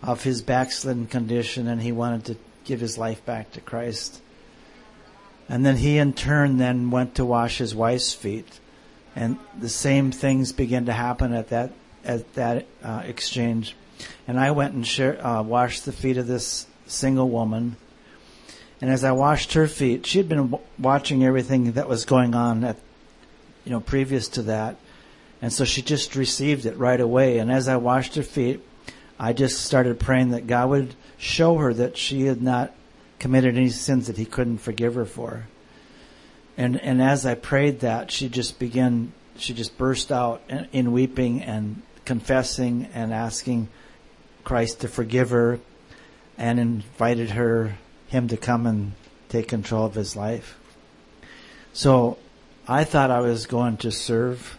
of 0.02 0.24
his 0.24 0.42
backslidden 0.42 1.06
condition, 1.06 1.68
and 1.68 1.80
he 1.80 1.92
wanted 1.92 2.24
to 2.24 2.36
give 2.64 2.80
his 2.80 2.98
life 2.98 3.24
back 3.24 3.52
to 3.52 3.60
Christ. 3.60 4.20
And 5.48 5.66
then 5.66 5.76
he, 5.76 5.98
in 5.98 6.12
turn, 6.12 6.56
then 6.56 6.90
went 6.90 7.16
to 7.16 7.24
wash 7.24 7.58
his 7.58 7.74
wife's 7.74 8.12
feet, 8.12 8.60
and 9.14 9.38
the 9.58 9.68
same 9.68 10.12
things 10.12 10.52
began 10.52 10.86
to 10.86 10.92
happen 10.92 11.32
at 11.32 11.48
that 11.48 11.72
at 12.04 12.34
that 12.34 12.66
uh, 12.82 13.02
exchange. 13.04 13.76
And 14.26 14.38
I 14.38 14.50
went 14.50 14.74
and 14.74 14.86
share, 14.86 15.24
uh, 15.24 15.42
washed 15.42 15.84
the 15.84 15.92
feet 15.92 16.16
of 16.16 16.26
this 16.26 16.66
single 16.86 17.28
woman. 17.28 17.76
And 18.80 18.90
as 18.90 19.04
I 19.04 19.12
washed 19.12 19.52
her 19.52 19.68
feet, 19.68 20.06
she 20.06 20.18
had 20.18 20.28
been 20.28 20.50
w- 20.50 20.64
watching 20.78 21.24
everything 21.24 21.72
that 21.72 21.88
was 21.88 22.04
going 22.04 22.34
on 22.34 22.64
at, 22.64 22.76
you 23.64 23.70
know, 23.70 23.78
previous 23.78 24.26
to 24.30 24.42
that. 24.42 24.76
And 25.42 25.52
so 25.52 25.64
she 25.64 25.82
just 25.82 26.14
received 26.14 26.66
it 26.66 26.78
right 26.78 27.00
away. 27.00 27.38
And 27.38 27.50
as 27.50 27.66
I 27.66 27.76
washed 27.76 28.14
her 28.14 28.22
feet, 28.22 28.64
I 29.18 29.32
just 29.32 29.62
started 29.62 29.98
praying 29.98 30.30
that 30.30 30.46
God 30.46 30.70
would 30.70 30.94
show 31.18 31.58
her 31.58 31.74
that 31.74 31.96
she 31.96 32.22
had 32.22 32.40
not 32.40 32.72
committed 33.18 33.56
any 33.56 33.68
sins 33.68 34.06
that 34.06 34.16
he 34.16 34.24
couldn't 34.24 34.58
forgive 34.58 34.94
her 34.94 35.04
for. 35.04 35.48
And, 36.56 36.80
and 36.80 37.02
as 37.02 37.26
I 37.26 37.34
prayed 37.34 37.80
that, 37.80 38.10
she 38.10 38.28
just 38.28 38.58
began, 38.60 39.12
she 39.36 39.52
just 39.52 39.76
burst 39.76 40.12
out 40.12 40.42
in, 40.48 40.68
in 40.72 40.92
weeping 40.92 41.42
and 41.42 41.82
confessing 42.04 42.88
and 42.94 43.12
asking 43.12 43.68
Christ 44.44 44.80
to 44.82 44.88
forgive 44.88 45.30
her 45.30 45.58
and 46.38 46.60
invited 46.60 47.30
her, 47.30 47.78
him 48.08 48.28
to 48.28 48.36
come 48.36 48.66
and 48.66 48.92
take 49.28 49.48
control 49.48 49.86
of 49.86 49.94
his 49.94 50.14
life. 50.14 50.58
So 51.72 52.18
I 52.68 52.84
thought 52.84 53.10
I 53.10 53.20
was 53.20 53.46
going 53.46 53.78
to 53.78 53.90
serve 53.90 54.58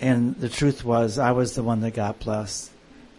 and 0.00 0.36
the 0.36 0.48
truth 0.48 0.84
was 0.84 1.18
I 1.18 1.32
was 1.32 1.54
the 1.54 1.62
one 1.62 1.80
that 1.80 1.92
got 1.92 2.18
blessed. 2.20 2.70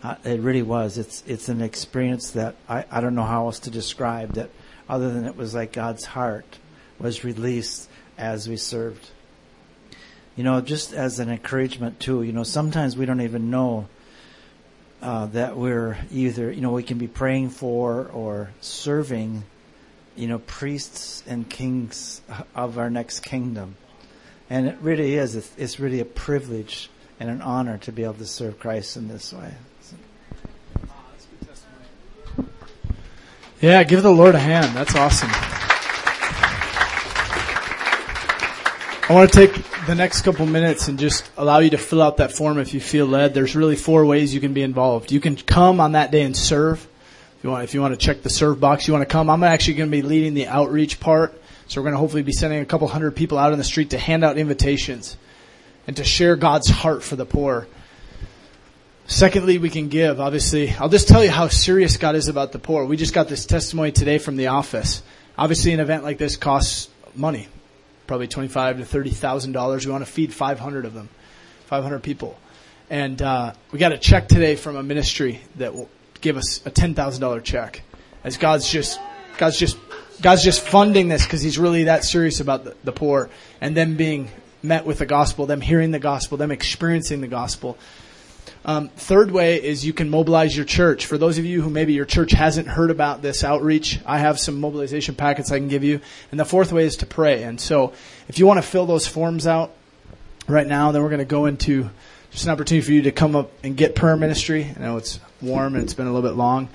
Uh, 0.03 0.15
it 0.23 0.39
really 0.41 0.61
was. 0.61 0.97
It's, 0.97 1.23
it's 1.25 1.49
an 1.49 1.61
experience 1.61 2.31
that 2.31 2.55
I, 2.69 2.85
I 2.91 3.01
don't 3.01 3.15
know 3.15 3.23
how 3.23 3.45
else 3.45 3.59
to 3.61 3.71
describe 3.71 4.33
that 4.33 4.51
other 4.87 5.11
than 5.11 5.25
it 5.25 5.35
was 5.35 5.55
like 5.55 5.73
God's 5.73 6.05
heart 6.05 6.59
was 6.99 7.23
released 7.23 7.89
as 8.17 8.47
we 8.47 8.57
served 8.57 9.09
you 10.37 10.43
know, 10.43 10.61
just 10.61 10.93
as 10.93 11.19
an 11.19 11.29
encouragement 11.29 11.99
too, 11.99 12.21
you 12.21 12.31
know, 12.31 12.43
sometimes 12.43 12.95
we 12.95 13.07
don't 13.07 13.21
even 13.21 13.49
know 13.49 13.87
uh, 15.01 15.25
that 15.25 15.57
we're 15.57 15.97
either, 16.11 16.51
you 16.51 16.61
know, 16.61 16.71
we 16.71 16.83
can 16.83 16.99
be 16.99 17.07
praying 17.07 17.49
for 17.49 18.05
or 18.13 18.51
serving, 18.61 19.43
you 20.15 20.27
know, 20.27 20.37
priests 20.37 21.23
and 21.25 21.49
kings 21.49 22.21
of 22.55 22.77
our 22.77 22.91
next 22.91 23.21
kingdom. 23.21 23.75
And 24.49 24.67
it 24.67 24.77
really 24.81 25.15
is, 25.15 25.35
it's, 25.57 25.79
really 25.79 25.99
a 25.99 26.05
privilege 26.05 26.89
and 27.19 27.29
an 27.29 27.41
honor 27.41 27.77
to 27.79 27.91
be 27.91 28.03
able 28.03 28.13
to 28.15 28.25
serve 28.25 28.59
Christ 28.59 28.95
in 28.95 29.07
this 29.07 29.33
way. 29.33 29.53
Yeah, 33.59 33.83
give 33.83 34.03
the 34.03 34.11
Lord 34.11 34.35
a 34.35 34.39
hand. 34.39 34.75
That's 34.75 34.95
awesome. 34.95 35.29
I 39.09 39.13
want 39.13 39.31
to 39.31 39.47
take 39.47 39.53
the 39.87 39.95
next 39.95 40.21
couple 40.23 40.45
minutes 40.45 40.89
and 40.89 40.99
just 40.99 41.29
allow 41.37 41.59
you 41.59 41.69
to 41.71 41.77
fill 41.77 42.01
out 42.01 42.17
that 42.17 42.33
form 42.33 42.59
if 42.59 42.73
you 42.73 42.79
feel 42.79 43.05
led. 43.05 43.33
There's 43.33 43.55
really 43.55 43.75
four 43.75 44.05
ways 44.05 44.33
you 44.33 44.41
can 44.41 44.53
be 44.53 44.61
involved. 44.61 45.11
You 45.11 45.19
can 45.19 45.35
come 45.37 45.79
on 45.79 45.93
that 45.93 46.11
day 46.11 46.23
and 46.23 46.35
serve. 46.35 46.85
If 47.37 47.43
you 47.43 47.49
want, 47.49 47.63
if 47.63 47.73
you 47.73 47.81
want 47.81 47.93
to 47.93 48.05
check 48.05 48.21
the 48.21 48.29
serve 48.29 48.59
box, 48.59 48.87
you 48.87 48.93
want 48.93 49.07
to 49.07 49.11
come. 49.11 49.29
I'm 49.29 49.43
actually 49.43 49.75
going 49.75 49.89
to 49.89 49.95
be 49.95 50.01
leading 50.01 50.33
the 50.33 50.47
outreach 50.47 50.99
part. 50.99 51.41
So 51.67 51.81
we're 51.81 51.85
going 51.85 51.93
to 51.93 51.99
hopefully 51.99 52.23
be 52.23 52.31
sending 52.31 52.59
a 52.59 52.65
couple 52.65 52.87
hundred 52.87 53.11
people 53.11 53.37
out 53.37 53.51
in 53.51 53.57
the 53.57 53.63
street 53.63 53.89
to 53.89 53.97
hand 53.97 54.23
out 54.23 54.37
invitations 54.37 55.17
and 55.85 55.95
to 55.97 56.03
share 56.03 56.35
God's 56.35 56.69
heart 56.69 57.03
for 57.03 57.15
the 57.15 57.25
poor. 57.25 57.67
Secondly, 59.05 59.57
we 59.57 59.69
can 59.69 59.87
give. 59.87 60.19
Obviously, 60.19 60.71
I'll 60.71 60.89
just 60.89 61.07
tell 61.07 61.23
you 61.23 61.31
how 61.31 61.47
serious 61.47 61.97
God 61.97 62.15
is 62.15 62.27
about 62.27 62.51
the 62.51 62.59
poor. 62.59 62.85
We 62.85 62.97
just 62.97 63.13
got 63.13 63.27
this 63.27 63.45
testimony 63.45 63.91
today 63.91 64.17
from 64.17 64.35
the 64.35 64.47
office. 64.47 65.01
Obviously, 65.37 65.73
an 65.73 65.79
event 65.79 66.03
like 66.03 66.17
this 66.17 66.35
costs 66.35 66.89
money 67.15 67.47
probably 68.07 68.27
twenty-five 68.27 68.77
to 68.77 68.85
thirty 68.85 69.09
thousand 69.09 69.51
dollars. 69.51 69.85
We 69.85 69.91
want 69.91 70.05
to 70.05 70.11
feed 70.11 70.33
five 70.33 70.59
hundred 70.59 70.85
of 70.85 70.93
them, 70.93 71.09
five 71.65 71.83
hundred 71.83 72.03
people, 72.03 72.39
and 72.89 73.21
uh, 73.21 73.53
we 73.71 73.79
got 73.79 73.91
a 73.91 73.97
check 73.97 74.27
today 74.29 74.55
from 74.55 74.77
a 74.77 74.83
ministry 74.83 75.41
that 75.57 75.75
will 75.75 75.89
give 76.21 76.37
us 76.37 76.65
a 76.65 76.69
ten 76.69 76.95
thousand 76.95 77.21
dollar 77.21 77.41
check. 77.41 77.81
As 78.23 78.37
God's 78.37 78.69
just, 78.69 78.99
God's 79.37 79.59
just, 79.59 79.77
God's 80.21 80.43
just 80.43 80.61
funding 80.61 81.07
this 81.07 81.25
because 81.25 81.41
He's 81.41 81.57
really 81.57 81.85
that 81.85 82.03
serious 82.03 82.39
about 82.39 82.63
the, 82.63 82.75
the 82.83 82.91
poor 82.91 83.29
and 83.61 83.75
them 83.75 83.95
being 83.95 84.29
met 84.63 84.85
with 84.85 84.99
the 84.99 85.05
gospel, 85.05 85.45
them 85.45 85.61
hearing 85.61 85.91
the 85.91 85.99
gospel, 85.99 86.37
them 86.37 86.51
experiencing 86.51 87.21
the 87.21 87.27
gospel. 87.27 87.77
Um, 88.65 88.89
third 88.89 89.31
way 89.31 89.63
is 89.63 89.85
you 89.85 89.93
can 89.93 90.09
mobilize 90.09 90.55
your 90.55 90.65
church. 90.65 91.05
For 91.05 91.17
those 91.17 91.37
of 91.37 91.45
you 91.45 91.61
who 91.61 91.69
maybe 91.69 91.93
your 91.93 92.05
church 92.05 92.31
hasn't 92.31 92.67
heard 92.67 92.91
about 92.91 93.21
this 93.21 93.43
outreach, 93.43 93.99
I 94.05 94.19
have 94.19 94.39
some 94.39 94.59
mobilization 94.59 95.15
packets 95.15 95.51
I 95.51 95.59
can 95.59 95.69
give 95.69 95.85
you. 95.85 96.01
And 96.31 96.39
the 96.39 96.45
fourth 96.45 96.73
way 96.73 96.85
is 96.85 96.97
to 96.97 97.05
pray. 97.05 97.43
And 97.43 97.61
so 97.61 97.93
if 98.27 98.39
you 98.39 98.45
want 98.45 98.57
to 98.57 98.67
fill 98.67 98.85
those 98.85 99.07
forms 99.07 99.47
out 99.47 99.73
right 100.47 100.67
now, 100.67 100.91
then 100.91 101.01
we're 101.01 101.09
going 101.09 101.19
to 101.19 101.25
go 101.25 101.45
into 101.45 101.89
just 102.31 102.45
an 102.45 102.51
opportunity 102.51 102.85
for 102.85 102.91
you 102.91 103.03
to 103.03 103.11
come 103.11 103.35
up 103.37 103.51
and 103.63 103.77
get 103.77 103.95
prayer 103.95 104.17
ministry. 104.17 104.73
I 104.75 104.79
know 104.81 104.97
it's 104.97 105.19
warm 105.41 105.75
and 105.75 105.83
it's 105.83 105.93
been 105.93 106.07
a 106.07 106.13
little 106.13 106.29
bit 106.29 106.35
long. 106.35 106.67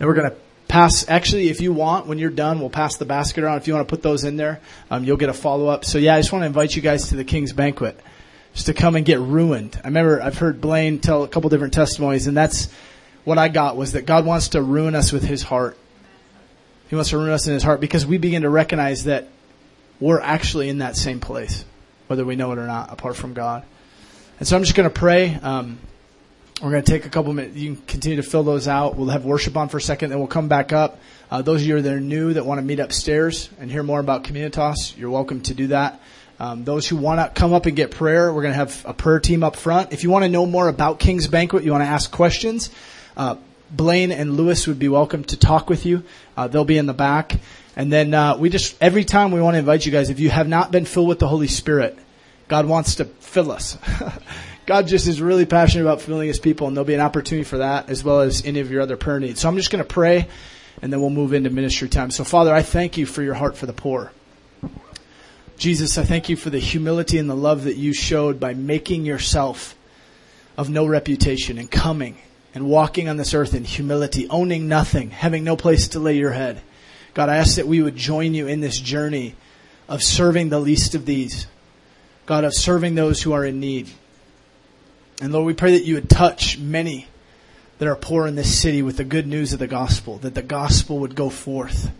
And 0.00 0.08
we're 0.08 0.14
going 0.14 0.30
to 0.30 0.36
pass, 0.68 1.08
actually, 1.08 1.48
if 1.48 1.60
you 1.60 1.72
want, 1.72 2.06
when 2.06 2.18
you're 2.18 2.30
done, 2.30 2.60
we'll 2.60 2.70
pass 2.70 2.96
the 2.96 3.04
basket 3.04 3.44
around. 3.44 3.58
If 3.58 3.66
you 3.66 3.74
want 3.74 3.88
to 3.88 3.92
put 3.92 4.02
those 4.02 4.24
in 4.24 4.36
there, 4.36 4.60
um, 4.90 5.04
you'll 5.04 5.16
get 5.16 5.28
a 5.28 5.34
follow 5.34 5.66
up. 5.66 5.84
So 5.84 5.98
yeah, 5.98 6.14
I 6.14 6.20
just 6.20 6.32
want 6.32 6.42
to 6.42 6.46
invite 6.46 6.74
you 6.74 6.82
guys 6.82 7.08
to 7.08 7.16
the 7.16 7.24
King's 7.24 7.52
Banquet 7.52 7.98
just 8.54 8.66
to 8.66 8.74
come 8.74 8.96
and 8.96 9.04
get 9.04 9.18
ruined. 9.20 9.78
I 9.84 9.88
remember 9.88 10.22
I've 10.22 10.38
heard 10.38 10.60
Blaine 10.60 10.98
tell 10.98 11.24
a 11.24 11.28
couple 11.28 11.50
different 11.50 11.74
testimonies, 11.74 12.26
and 12.26 12.36
that's 12.36 12.68
what 13.24 13.38
I 13.38 13.48
got 13.48 13.76
was 13.76 13.92
that 13.92 14.06
God 14.06 14.24
wants 14.24 14.50
to 14.50 14.62
ruin 14.62 14.94
us 14.94 15.12
with 15.12 15.24
His 15.24 15.42
heart. 15.42 15.76
He 16.88 16.94
wants 16.94 17.10
to 17.10 17.18
ruin 17.18 17.30
us 17.30 17.46
in 17.46 17.54
His 17.54 17.62
heart 17.62 17.80
because 17.80 18.06
we 18.06 18.18
begin 18.18 18.42
to 18.42 18.50
recognize 18.50 19.04
that 19.04 19.28
we're 20.00 20.20
actually 20.20 20.68
in 20.68 20.78
that 20.78 20.96
same 20.96 21.20
place, 21.20 21.64
whether 22.06 22.24
we 22.24 22.36
know 22.36 22.52
it 22.52 22.58
or 22.58 22.66
not, 22.66 22.92
apart 22.92 23.16
from 23.16 23.34
God. 23.34 23.62
And 24.38 24.46
so 24.46 24.56
I'm 24.56 24.62
just 24.62 24.74
going 24.74 24.88
to 24.88 24.94
pray. 24.94 25.34
Um, 25.34 25.78
we're 26.62 26.70
going 26.70 26.82
to 26.82 26.90
take 26.90 27.04
a 27.04 27.10
couple 27.10 27.32
minutes. 27.34 27.56
You 27.56 27.74
can 27.74 27.84
continue 27.84 28.16
to 28.16 28.22
fill 28.22 28.42
those 28.42 28.66
out. 28.66 28.96
We'll 28.96 29.10
have 29.10 29.26
worship 29.26 29.56
on 29.56 29.68
for 29.68 29.76
a 29.76 29.80
second, 29.80 30.10
then 30.10 30.18
we'll 30.18 30.28
come 30.28 30.48
back 30.48 30.72
up. 30.72 30.98
Uh, 31.30 31.42
those 31.42 31.60
of 31.60 31.66
you 31.66 31.82
that 31.82 31.92
are 31.92 32.00
new 32.00 32.32
that 32.32 32.46
want 32.46 32.58
to 32.58 32.62
meet 32.62 32.80
upstairs 32.80 33.50
and 33.60 33.70
hear 33.70 33.82
more 33.82 34.00
about 34.00 34.24
Communitas, 34.24 34.96
you're 34.96 35.10
welcome 35.10 35.42
to 35.42 35.54
do 35.54 35.66
that. 35.68 36.00
Um, 36.38 36.64
those 36.64 36.86
who 36.88 36.96
want 36.96 37.20
to 37.20 37.38
come 37.38 37.52
up 37.52 37.66
and 37.66 37.76
get 37.76 37.90
prayer, 37.90 38.32
we're 38.32 38.42
going 38.42 38.52
to 38.52 38.58
have 38.58 38.84
a 38.86 38.94
prayer 38.94 39.20
team 39.20 39.42
up 39.42 39.56
front. 39.56 39.92
If 39.92 40.02
you 40.02 40.10
want 40.10 40.24
to 40.24 40.28
know 40.28 40.46
more 40.46 40.68
about 40.68 40.98
King's 40.98 41.26
Banquet, 41.26 41.64
you 41.64 41.72
want 41.72 41.82
to 41.82 41.88
ask 41.88 42.10
questions, 42.10 42.70
uh, 43.16 43.36
Blaine 43.70 44.12
and 44.12 44.36
Lewis 44.36 44.66
would 44.66 44.78
be 44.78 44.88
welcome 44.88 45.24
to 45.24 45.36
talk 45.36 45.68
with 45.68 45.84
you. 45.84 46.04
Uh, 46.36 46.48
they'll 46.48 46.64
be 46.64 46.78
in 46.78 46.86
the 46.86 46.94
back. 46.94 47.38
And 47.74 47.92
then 47.92 48.14
uh, 48.14 48.36
we 48.38 48.48
just 48.48 48.80
every 48.82 49.04
time 49.04 49.30
we 49.30 49.40
want 49.40 49.54
to 49.54 49.58
invite 49.58 49.84
you 49.84 49.92
guys. 49.92 50.08
If 50.08 50.20
you 50.20 50.30
have 50.30 50.48
not 50.48 50.70
been 50.70 50.86
filled 50.86 51.08
with 51.08 51.18
the 51.18 51.28
Holy 51.28 51.48
Spirit, 51.48 51.98
God 52.48 52.66
wants 52.66 52.96
to 52.96 53.04
fill 53.04 53.50
us. 53.50 53.76
God 54.66 54.88
just 54.88 55.06
is 55.06 55.22
really 55.22 55.46
passionate 55.46 55.84
about 55.84 56.00
filling 56.00 56.26
His 56.26 56.40
people, 56.40 56.66
and 56.66 56.76
there'll 56.76 56.84
be 56.84 56.94
an 56.94 57.00
opportunity 57.00 57.44
for 57.44 57.58
that 57.58 57.88
as 57.88 58.02
well 58.02 58.20
as 58.20 58.44
any 58.44 58.58
of 58.58 58.70
your 58.70 58.82
other 58.82 58.96
prayer 58.96 59.20
needs. 59.20 59.40
So 59.40 59.48
I'm 59.48 59.56
just 59.56 59.70
going 59.70 59.82
to 59.82 59.88
pray, 59.88 60.28
and 60.82 60.92
then 60.92 61.00
we'll 61.00 61.10
move 61.10 61.32
into 61.32 61.50
ministry 61.50 61.88
time. 61.88 62.10
So 62.10 62.24
Father, 62.24 62.52
I 62.52 62.62
thank 62.62 62.98
you 62.98 63.06
for 63.06 63.22
your 63.22 63.34
heart 63.34 63.56
for 63.56 63.66
the 63.66 63.72
poor. 63.72 64.10
Jesus, 65.56 65.96
I 65.96 66.04
thank 66.04 66.28
you 66.28 66.36
for 66.36 66.50
the 66.50 66.58
humility 66.58 67.16
and 67.16 67.30
the 67.30 67.36
love 67.36 67.64
that 67.64 67.76
you 67.76 67.94
showed 67.94 68.38
by 68.38 68.54
making 68.54 69.06
yourself 69.06 69.74
of 70.58 70.68
no 70.68 70.84
reputation 70.84 71.58
and 71.58 71.70
coming 71.70 72.18
and 72.52 72.68
walking 72.68 73.08
on 73.08 73.16
this 73.16 73.34
earth 73.34 73.54
in 73.54 73.64
humility, 73.64 74.28
owning 74.28 74.68
nothing, 74.68 75.10
having 75.10 75.44
no 75.44 75.56
place 75.56 75.88
to 75.88 76.00
lay 76.00 76.16
your 76.16 76.32
head. 76.32 76.60
God, 77.14 77.28
I 77.28 77.36
ask 77.36 77.56
that 77.56 77.66
we 77.66 77.82
would 77.82 77.96
join 77.96 78.34
you 78.34 78.46
in 78.46 78.60
this 78.60 78.78
journey 78.78 79.34
of 79.88 80.02
serving 80.02 80.48
the 80.48 80.60
least 80.60 80.94
of 80.94 81.06
these. 81.06 81.46
God, 82.26 82.44
of 82.44 82.52
serving 82.52 82.94
those 82.94 83.22
who 83.22 83.32
are 83.32 83.44
in 83.44 83.60
need. 83.60 83.88
And 85.20 85.32
Lord, 85.32 85.46
we 85.46 85.54
pray 85.54 85.72
that 85.78 85.84
you 85.84 85.94
would 85.94 86.10
touch 86.10 86.58
many 86.58 87.08
that 87.78 87.88
are 87.88 87.96
poor 87.96 88.26
in 88.26 88.34
this 88.34 88.58
city 88.58 88.82
with 88.82 88.96
the 88.96 89.04
good 89.04 89.26
news 89.26 89.52
of 89.52 89.58
the 89.58 89.66
gospel, 89.66 90.18
that 90.18 90.34
the 90.34 90.42
gospel 90.42 90.98
would 90.98 91.14
go 91.14 91.30
forth 91.30 91.90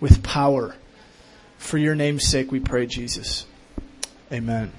with 0.00 0.22
power. 0.22 0.74
For 1.58 1.78
your 1.78 1.94
name's 1.94 2.26
sake, 2.26 2.52
we 2.52 2.60
pray, 2.60 2.86
Jesus. 2.86 3.46
Amen. 4.32 4.72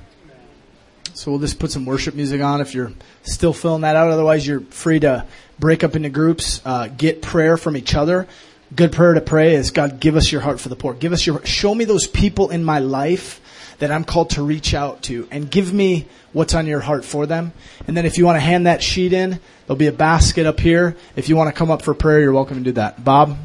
So 1.14 1.32
we'll 1.32 1.40
just 1.40 1.60
put 1.60 1.72
some 1.72 1.86
worship 1.86 2.16
music 2.16 2.42
on 2.42 2.62
if 2.62 2.74
you're 2.74 2.94
still 3.24 3.54
filling 3.54 3.82
that 3.82 3.96
out. 3.96 4.10
Otherwise, 4.10 4.48
you're 4.48 4.62
free 4.62 5.00
to 5.02 5.26
break 5.58 5.84
up 5.84 5.96
into 5.96 6.10
groups, 6.10 6.62
uh, 6.66 6.88
get 6.88 7.22
prayer 7.22 7.58
from 7.58 7.76
each 7.76 7.96
other. 7.96 8.28
Good 8.76 8.92
prayer 8.92 9.16
to 9.16 9.22
pray 9.22 9.56
is 9.56 9.72
God, 9.72 10.00
give 10.00 10.16
us 10.16 10.32
your 10.32 10.42
heart 10.42 10.60
for 10.60 10.70
the 10.70 10.76
poor. 10.76 10.94
Give 10.94 11.12
us 11.12 11.26
your, 11.26 11.44
show 11.46 11.74
me 11.74 11.86
those 11.86 12.08
people 12.08 12.52
in 12.52 12.64
my 12.64 12.80
life 12.80 13.39
that 13.80 13.92
I'm 13.92 14.04
called 14.04 14.32
to 14.32 14.44
reach 14.44 14.74
out 14.74 15.04
to 15.04 15.28
and 15.32 15.50
give 15.50 15.74
me 15.74 16.06
what's 16.32 16.54
on 16.54 16.68
your 16.68 16.80
heart 16.80 17.04
for 17.04 17.26
them. 17.26 17.54
And 17.88 17.98
then 17.98 18.06
if 18.06 18.18
you 18.18 18.26
want 18.26 18.36
to 18.36 18.42
hand 18.42 18.68
that 18.68 18.84
sheet 18.84 19.14
in, 19.14 19.40
there'll 19.66 19.78
be 19.78 19.88
a 19.88 19.92
basket 19.92 20.46
up 20.46 20.60
here. 20.60 20.96
If 21.16 21.30
you 21.30 21.36
want 21.36 21.54
to 21.54 21.58
come 21.58 21.72
up 21.72 21.82
for 21.82 21.94
prayer, 21.94 22.20
you're 22.20 22.34
welcome 22.34 22.58
to 22.58 22.64
do 22.64 22.72
that. 22.74 23.04
Bob, 23.04 23.38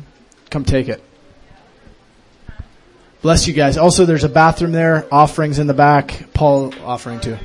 come 0.50 0.64
take 0.64 0.88
it. 0.88 1.02
Bless 3.22 3.48
you 3.48 3.54
guys. 3.54 3.78
Also, 3.78 4.04
there's 4.04 4.24
a 4.24 4.28
bathroom 4.28 4.72
there, 4.72 5.06
offerings 5.10 5.58
in 5.58 5.66
the 5.66 5.74
back. 5.74 6.26
Paul 6.34 6.74
offering 6.84 7.20
too. 7.20 7.38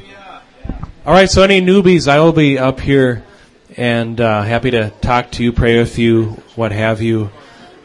All 1.06 1.14
right, 1.14 1.30
so 1.30 1.42
any 1.42 1.62
newbies, 1.62 2.08
I 2.08 2.20
will 2.20 2.34
be 2.34 2.60
up 2.60 2.82
here 2.82 3.24
and 3.78 4.20
uh, 4.20 4.42
happy 4.42 4.72
to 4.72 4.90
talk 5.02 5.32
to 5.32 5.44
you, 5.44 5.54
pray 5.54 5.80
with 5.80 5.98
you, 5.98 6.32
what 6.56 6.74
have 6.74 7.02
you, 7.02 7.32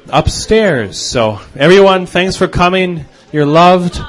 upstairs. 0.09 0.99
So 0.99 1.39
everyone, 1.55 2.07
thanks 2.07 2.37
for 2.37 2.49
coming. 2.49 3.05
You're 3.33 3.47
loved, 3.47 4.01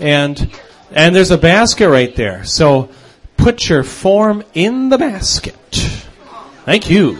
and 0.00 0.50
and 0.90 1.14
there's 1.14 1.30
a 1.30 1.38
basket 1.38 1.88
right 1.88 2.14
there. 2.14 2.44
So 2.44 2.90
put 3.36 3.68
your 3.68 3.82
form 3.82 4.44
in 4.54 4.88
the 4.88 4.98
basket. 4.98 5.56
Thank 6.64 6.90
you. 6.90 7.18